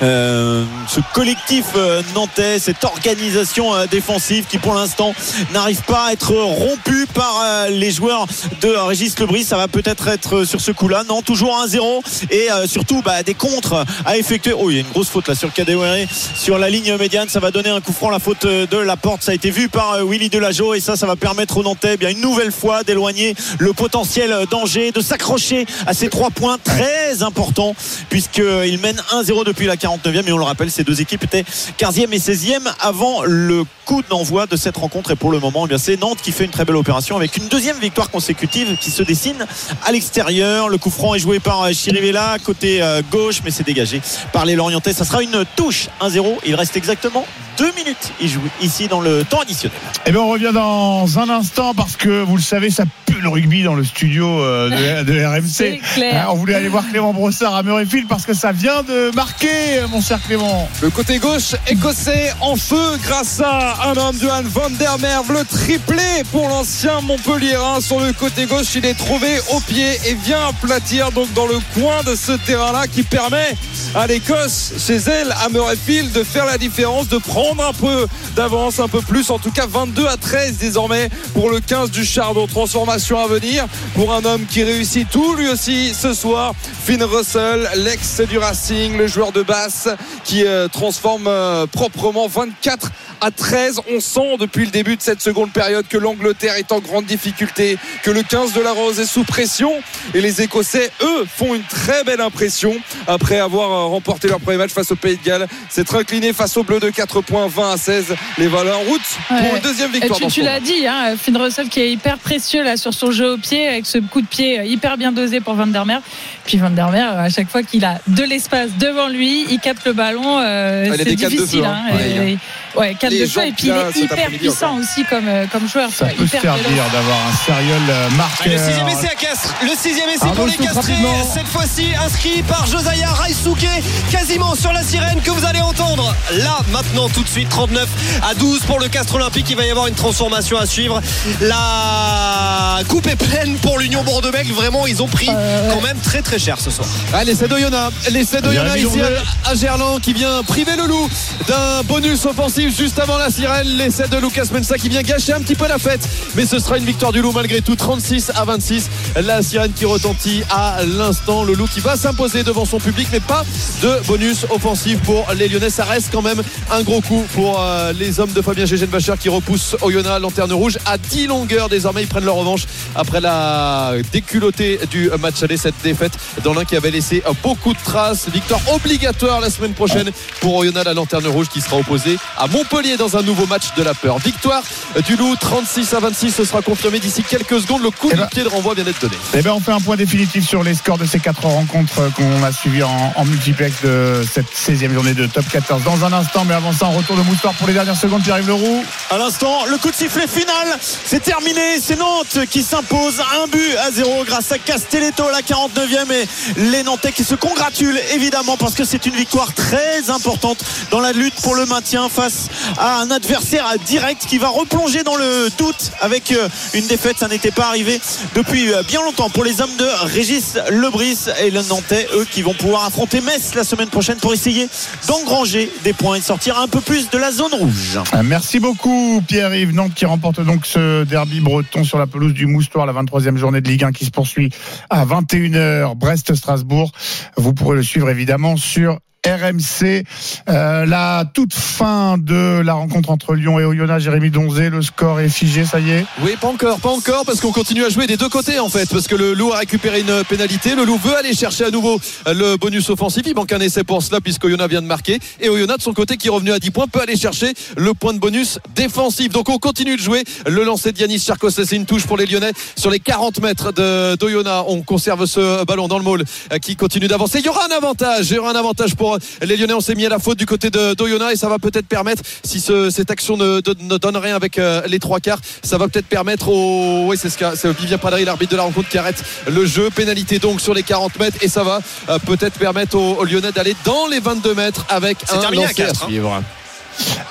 [0.00, 1.66] ce collectif
[2.14, 5.14] nantais, cette organisation défensive qui, pour l'instant,
[5.52, 8.26] n'arrive pas à être rompue par les joueurs
[8.60, 9.44] de Régis Lebris.
[9.44, 11.04] Ça va peut-être être sur ce coup-là.
[11.08, 14.52] Non, toujours 1-0 et surtout bah, des contres à effectuer.
[14.56, 17.28] Oh, il y a une grosse faute là sur Kadewere sur la ligne médiane.
[17.28, 18.10] Ça va donner un coup franc.
[18.10, 20.96] La faute de la porte, ça a été vu par euh, Willy Delageau et ça,
[20.96, 25.00] ça va permettre aux Nantais eh bien une nouvelle fois d'éloigner le potentiel danger, de
[25.00, 27.74] s'accrocher à ces trois points très importants
[28.08, 30.26] puisqu'ils mènent 1-0 depuis la 49e.
[30.26, 31.44] Et on le rappelle, ces deux équipes étaient
[31.78, 35.12] 15e et 16e avant le coup d'envoi de cette rencontre.
[35.12, 37.36] Et pour le moment, eh bien c'est Nantes qui fait une très belle opération avec
[37.36, 39.46] une deuxième victoire consécutive qui se dessine
[39.86, 40.68] à l'extérieur.
[40.68, 44.02] Le coup franc est joué par euh, Chirivella côté euh, gauche, mais c'est dégagé
[44.32, 44.92] par les Lorientais.
[44.92, 46.38] Ça sera une touche 1-0.
[46.44, 47.24] Il reste exactement
[47.58, 48.12] deux minutes.
[48.20, 49.78] Il joue ici dans le temps additionnel.
[50.04, 53.28] Eh bien, on revient dans un instant parce que vous le savez, ça pue le
[53.28, 55.42] rugby dans le studio euh, de, de RMC.
[55.46, 56.24] C'est clair.
[56.24, 59.80] Hein, on voulait aller voir Clément Brossard à Murrayfield parce que ça vient de marquer,
[59.90, 60.68] mon cher Clément.
[60.82, 65.32] Le côté gauche écossais en feu grâce à un homme, Johan van der Merwe.
[65.32, 68.74] Le triplé pour l'ancien Montpellierin sur le côté gauche.
[68.74, 72.86] Il est trouvé au pied et vient aplatir donc dans le coin de ce terrain-là
[72.86, 73.56] qui permet
[73.94, 78.78] à l'Écosse, chez elle, à Murrayfield, de faire la différence, de prendre un peu d'avance,
[78.78, 79.30] un peu plus.
[79.30, 82.46] En tout cas, 22 à 13 désormais pour le 15 du Chardon.
[82.46, 86.54] Transformation à venir pour un homme qui réussit tout lui aussi ce soir.
[86.84, 89.88] Finn Russell, l'ex du Racing, le joueur de basse
[90.24, 92.90] qui euh, transforme euh, proprement 24
[93.20, 93.80] à 13.
[93.94, 97.78] On sent depuis le début de cette seconde période que l'Angleterre est en grande difficulté,
[98.02, 99.72] que le 15 de la Rose est sous pression
[100.14, 102.74] et les Écossais, eux, font une très belle impression
[103.06, 105.46] après avoir euh, remporté leur premier match face au Pays de Galles.
[105.68, 108.14] C'est incliné face au Bleu de 4 points, 20 à 16.
[108.38, 110.18] Les valeurs en route pour une deuxième Et victoire.
[110.18, 113.10] tu, dans tu l'as dit, hein, Finn Russell qui est hyper précieux là sur son
[113.10, 115.86] jeu au pied avec ce coup de pied euh, hyper bien dosé pour Van der
[115.86, 116.02] Merwe.
[116.46, 119.84] Puis Van der Merwe, à chaque fois qu'il a de l'espace devant lui, il capte
[119.84, 120.38] le ballon.
[120.40, 121.60] euh, Ah, c'est difficile.
[121.60, 121.76] feu, hein.
[121.90, 121.94] hein.
[121.96, 125.04] Ouais, Et- ouais, canne Les de feu jambes et puis il est hyper puissant aussi
[125.10, 125.90] comme, euh, comme joueur.
[125.90, 126.92] Ça peut hyper servir véloce.
[126.92, 128.46] d'avoir un sérieux euh, marqueur.
[128.46, 129.54] Allez, le sixième essai à Castres.
[129.62, 130.94] Le sixième essai Arnaud pour les Castrés.
[131.34, 133.66] Cette fois-ci inscrit par Josiah Raisuke,
[134.12, 136.14] quasiment sur la sirène que vous allez entendre.
[136.32, 137.88] Là, maintenant, tout de suite, 39
[138.30, 139.46] à 12 pour le Castres Olympique.
[139.50, 141.00] Il va y avoir une transformation à suivre.
[141.40, 144.52] La coupe est pleine pour l'Union Bordeaux-Bègles.
[144.52, 146.88] Vraiment, ils ont pris quand même très très cher ce soir.
[147.12, 148.10] Allez, c'est d'Oyonnax.
[148.10, 149.00] L'essai Jérémy ici
[149.44, 151.08] à Gerland qui vient priver le loup
[151.46, 153.66] d'un bonus offensif juste avant la sirène.
[153.66, 156.06] L'essai de Lucas Mensa qui vient gâcher un petit peu la fête.
[156.34, 157.76] Mais ce sera une victoire du loup malgré tout.
[157.76, 158.88] 36 à 26.
[159.22, 161.44] La sirène qui retentit à l'instant.
[161.44, 163.44] Le loup qui va s'imposer devant son public, mais pas
[163.82, 165.70] de bonus offensif pour les Lyonnais.
[165.70, 169.28] Ça reste quand même un gros coup pour euh, les hommes de Fabien Gégenbacher qui
[169.28, 171.68] repoussent Oyonnax, lanterne rouge, à 10 longueurs.
[171.68, 175.56] Désormais, ils prennent leur revanche après la déculottée du match aller.
[175.56, 178.28] Cette défaite dans l'un qui avait laissé beaucoup de traces.
[178.28, 182.96] Victoire obligatoire la semaine prochaine pour Oyonnax, la lanterne rouge qui sera opposée à Montpellier
[182.96, 184.18] dans un nouveau match de la peur.
[184.18, 184.62] Victoire
[185.06, 186.32] du Loup 36 à 26.
[186.32, 187.82] Ce sera confirmé d'ici quelques secondes.
[187.82, 189.16] Le coup Eh de ben- pied de renvoi vient d'être donné.
[189.34, 192.42] Eh ben, on fait un point définitif sur les scores de ces quatre rencontres qu'on
[192.42, 195.82] a suivies en, en multiplex de cette 16e journée de top 14.
[195.84, 198.22] Dans un instant, mais avant ça, on retourne de Moustoir pour les dernières secondes.
[198.22, 198.84] Pierre-Yves Leroux.
[199.10, 201.80] À l'instant, le coup de sifflet final, c'est terminé.
[201.80, 206.15] C'est Nantes qui s'impose un but à zéro grâce à Castelletto à la 49e et
[206.56, 211.12] les Nantais qui se congratulent évidemment parce que c'est une victoire très importante dans la
[211.12, 212.48] lutte pour le maintien face
[212.78, 217.18] à un adversaire direct qui va replonger dans le doute avec euh, une défaite.
[217.18, 218.00] Ça n'était pas arrivé
[218.34, 222.42] depuis euh, bien longtemps pour les hommes de Régis Lebris et les Nantais, eux qui
[222.42, 224.68] vont pouvoir affronter Metz la semaine prochaine pour essayer
[225.08, 227.98] d'engranger des points et de sortir un peu plus de la zone rouge.
[228.14, 232.46] Euh, Merci beaucoup Pierre-Yves Nantes qui remporte donc ce derby breton sur la pelouse du
[232.46, 234.50] Moustoir, la 23e journée de Ligue 1 qui se poursuit
[234.90, 236.92] à 21h Brest-Strasbourg.
[237.36, 240.04] Vous pourrez le suivre évidemment sur RMC.
[240.48, 245.20] Euh, la toute fin de la rencontre entre Lyon et Oyonnax, Jérémy Donzé, le score
[245.20, 248.06] est figé, ça y est Oui, pas encore, pas encore, parce qu'on continue à jouer
[248.06, 250.74] des deux côtés en fait, parce que le Loup a récupéré une pénalité.
[250.74, 253.22] Le Loup veut aller chercher à nouveau le bonus offensif.
[253.26, 255.18] Il manque un essai pour cela, puisque Oyonnax vient de marquer.
[255.40, 257.94] Et Oyonnax, de son côté, qui est revenu à 10 points, peut aller chercher le
[257.94, 259.30] point de bonus défensif.
[259.30, 260.22] Donc on continue de jouer.
[260.46, 263.72] Le lancer de Yanis Charcos, c'est une touche pour les Lyonnais sur les 40 mètres
[264.16, 264.64] d'Oyonnax.
[264.68, 267.40] On conserve ce ballon dans le môle euh, qui continue d'avancer.
[267.40, 269.74] Il y aura un avantage, il y aura un avantage pour les Lyonnais.
[269.74, 272.22] On s'est mis à la faute du côté de d'Oyonnax et ça va peut-être permettre,
[272.44, 276.06] si ce, cette action ne, ne, donne rien avec les trois quarts, ça va peut-être
[276.06, 277.06] permettre au.
[277.06, 279.90] Oui, c'est ce c'est Vivien Padry, l'arbitre de la rencontre, qui arrête le jeu.
[279.90, 281.80] Pénalité donc sur les 40 mètres et ça va
[282.26, 286.42] peut-être permettre aux, Lyonnais d'aller dans les 22 mètres avec un lancer à, à suivre.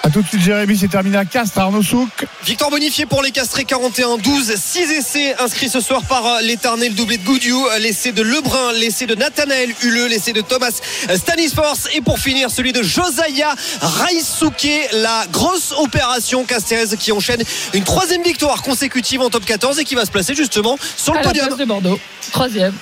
[0.03, 2.09] A tout de suite, Jérémy, c'est terminé à Castres, Arnaud Souk.
[2.45, 4.55] Victoire bonifiée pour les Castrés, 41-12.
[4.55, 7.67] 6 essais inscrits ce soir par euh, l'éternel doublé de Goudiou.
[7.67, 10.79] Euh, l'essai de Lebrun, l'essai de Nathanaël Huleux, l'essai de Thomas
[11.09, 11.87] euh, Stanisforce.
[11.95, 14.89] Et pour finir, celui de Josiah Raisuke.
[14.93, 17.41] La grosse opération castraise qui enchaîne
[17.73, 21.21] une troisième victoire consécutive en top 14 et qui va se placer justement sur le
[21.21, 21.55] podium.
[21.57, 21.99] de Bordeaux.
[22.31, 22.73] Troisième.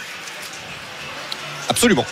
[1.69, 2.05] Absolument.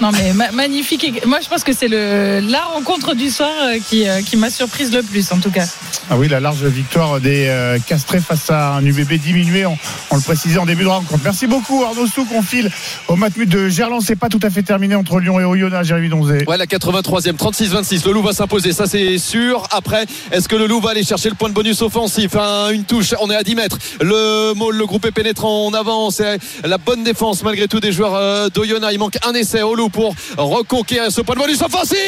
[0.00, 1.24] Non mais magnifique.
[1.26, 4.50] Moi je pense que c'est le la rencontre du soir euh, qui, euh, qui m'a
[4.50, 5.66] surprise le plus en tout cas.
[6.10, 9.66] Ah oui, la large victoire des euh, Castrés face à un UBB diminué.
[9.66, 9.76] On,
[10.12, 11.22] le précisait en début de rencontre.
[11.24, 12.28] Merci beaucoup Arnaud Souk.
[12.34, 12.70] On file
[13.08, 14.02] au Matmut de Gerland.
[14.02, 16.44] C'est pas tout à fait terminé entre Lyon et Oyonnax, Jérémy Donzé.
[16.46, 18.06] Ouais, la 83e, 36-26.
[18.06, 19.66] Le Loup va s'imposer, ça c'est sûr.
[19.70, 22.34] Après, est-ce que le Loup va aller chercher le point de bonus offensif?
[22.72, 23.78] Une touche, on est à 10 mètres.
[24.00, 26.20] Le, le groupe est pénétrant, on avance.
[26.64, 28.92] La bonne défense malgré tout des joueurs d'Oyonnax.
[28.92, 31.98] Il manque un essai au Loup pour reconquérir ce point de bonus offensif.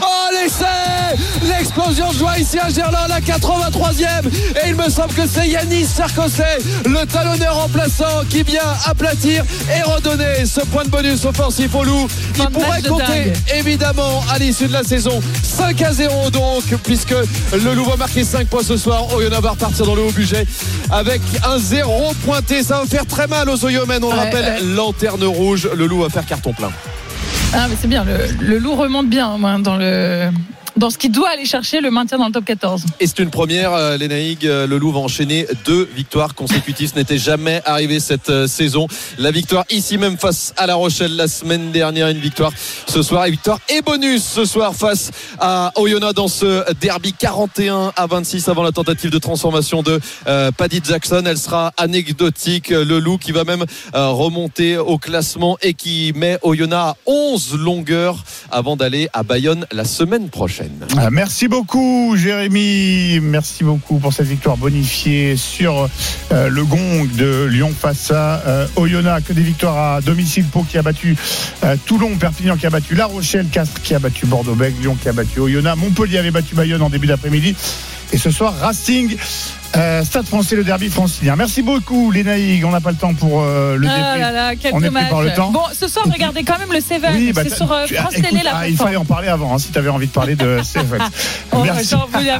[0.00, 0.64] Oh l'essai
[1.42, 4.26] L'explosion de joie ici à Gerland, la 83e.
[4.64, 6.42] Et il me semble que c'est Yanis Sarkosé,
[6.84, 12.08] le talonneur remplaçant, qui vient aplatir et redonner ce point de bonus offensif au Loup.
[12.38, 17.14] Il pourrait compter évidemment à l'issue de la saison 5 à 0 donc, puisque
[17.52, 19.14] le Loup va marquer 5 points ce soir.
[19.14, 20.46] Oyonnax va repartir dans le haut budget
[20.90, 22.62] avec un 0 pointé.
[22.62, 24.04] Ça va faire très mal aux Oyomènes.
[24.04, 25.68] On le rappelle, lanterne rouge.
[25.74, 26.70] Le Loup faire carton plein.
[27.52, 28.04] Ah, mais c'est bien.
[28.04, 30.30] Le, le, loup remonte bien dans le
[30.76, 32.84] dans ce qui doit aller chercher le maintien dans le top 14.
[33.00, 34.46] Et c'est une première, euh, Lénaïg.
[34.46, 36.90] Euh, le Loup va enchaîner deux victoires consécutives.
[36.90, 38.86] Ce n'était jamais arrivé cette euh, saison.
[39.18, 42.08] La victoire ici même face à La Rochelle la semaine dernière.
[42.08, 42.52] Une victoire
[42.86, 43.26] ce soir.
[43.26, 48.48] Et victoire et bonus ce soir face à Oyonnax dans ce derby 41 à 26
[48.48, 50.00] avant la tentative de transformation de
[50.56, 51.22] Paddy Jackson.
[51.26, 52.70] Elle sera anecdotique.
[52.70, 58.24] Le Loup qui va même remonter au classement et qui met Oyonnax à 11 longueurs
[58.50, 60.65] avant d'aller à Bayonne la semaine prochaine.
[60.96, 63.20] Ah, merci beaucoup, Jérémy.
[63.20, 65.88] Merci beaucoup pour cette victoire bonifiée sur
[66.32, 68.66] euh, le gong de Lyon face à euh.
[68.76, 70.44] Que des victoires à domicile.
[70.44, 71.16] Pau qui a battu
[71.64, 75.08] euh, Toulon, Perpignan qui a battu La Rochelle, Castres qui a battu Bordeaux-Bègles, Lyon qui
[75.08, 77.54] a battu Oyonnax, Montpellier avait battu Bayonne en début d'après-midi.
[78.12, 79.16] Et ce soir, Racing
[79.74, 81.36] euh, Stade français, le derby francilien.
[81.36, 82.64] Merci beaucoup, les Naïg.
[82.64, 85.22] On n'a pas le temps pour euh, le ah Là là, quel On est par
[85.22, 85.50] le temps.
[85.50, 87.14] Bon, ce soir, regardez quand même le Seven.
[87.14, 88.52] Oui, bah, c'est sur euh, France Télé là.
[88.54, 91.00] Ah, il fallait en parler avant, hein, si tu avais envie de parler de Seven.
[91.52, 91.94] oh, Merci.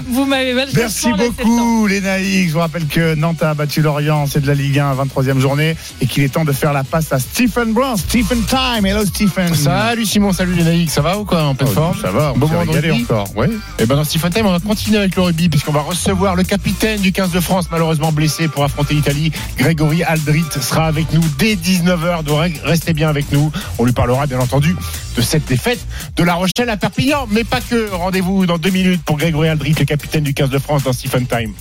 [0.09, 2.49] vous, m'avez Merci beaucoup, les Naïg.
[2.49, 5.77] Je vous rappelle que Nantes a battu Lorient, c'est de la Ligue 1, 23e journée,
[6.01, 7.97] et qu'il est temps de faire la passe à Stephen Brown.
[7.97, 8.87] Stephen Time.
[8.87, 9.55] Hello, Stephen.
[9.55, 10.33] Salut, Simon.
[10.33, 10.89] Salut, les Naïg.
[10.89, 12.33] Ça va ou quoi En pleine oh, forme Ça va.
[12.35, 13.29] On bon va regarder encore.
[13.37, 13.49] Ouais.
[13.49, 16.35] Et eh ben dans Stephen Time, on va continuer avec le rugby, puisqu'on va recevoir
[16.35, 19.33] le capitaine du 15 de France, malheureusement blessé pour affronter l'Italie.
[19.57, 22.25] Grégory Aldrit sera avec nous dès 19h.
[22.25, 23.51] Donc restez bien avec nous.
[23.79, 24.77] On lui parlera bien entendu
[25.17, 25.79] de cette défaite
[26.17, 27.27] de La Rochelle à Perpignan.
[27.31, 27.89] Mais pas que.
[27.91, 31.27] Rendez-vous dans deux minutes pour Grégory Aldrit, le capitaine du 15 de France dans Stephen
[31.27, 31.55] Time.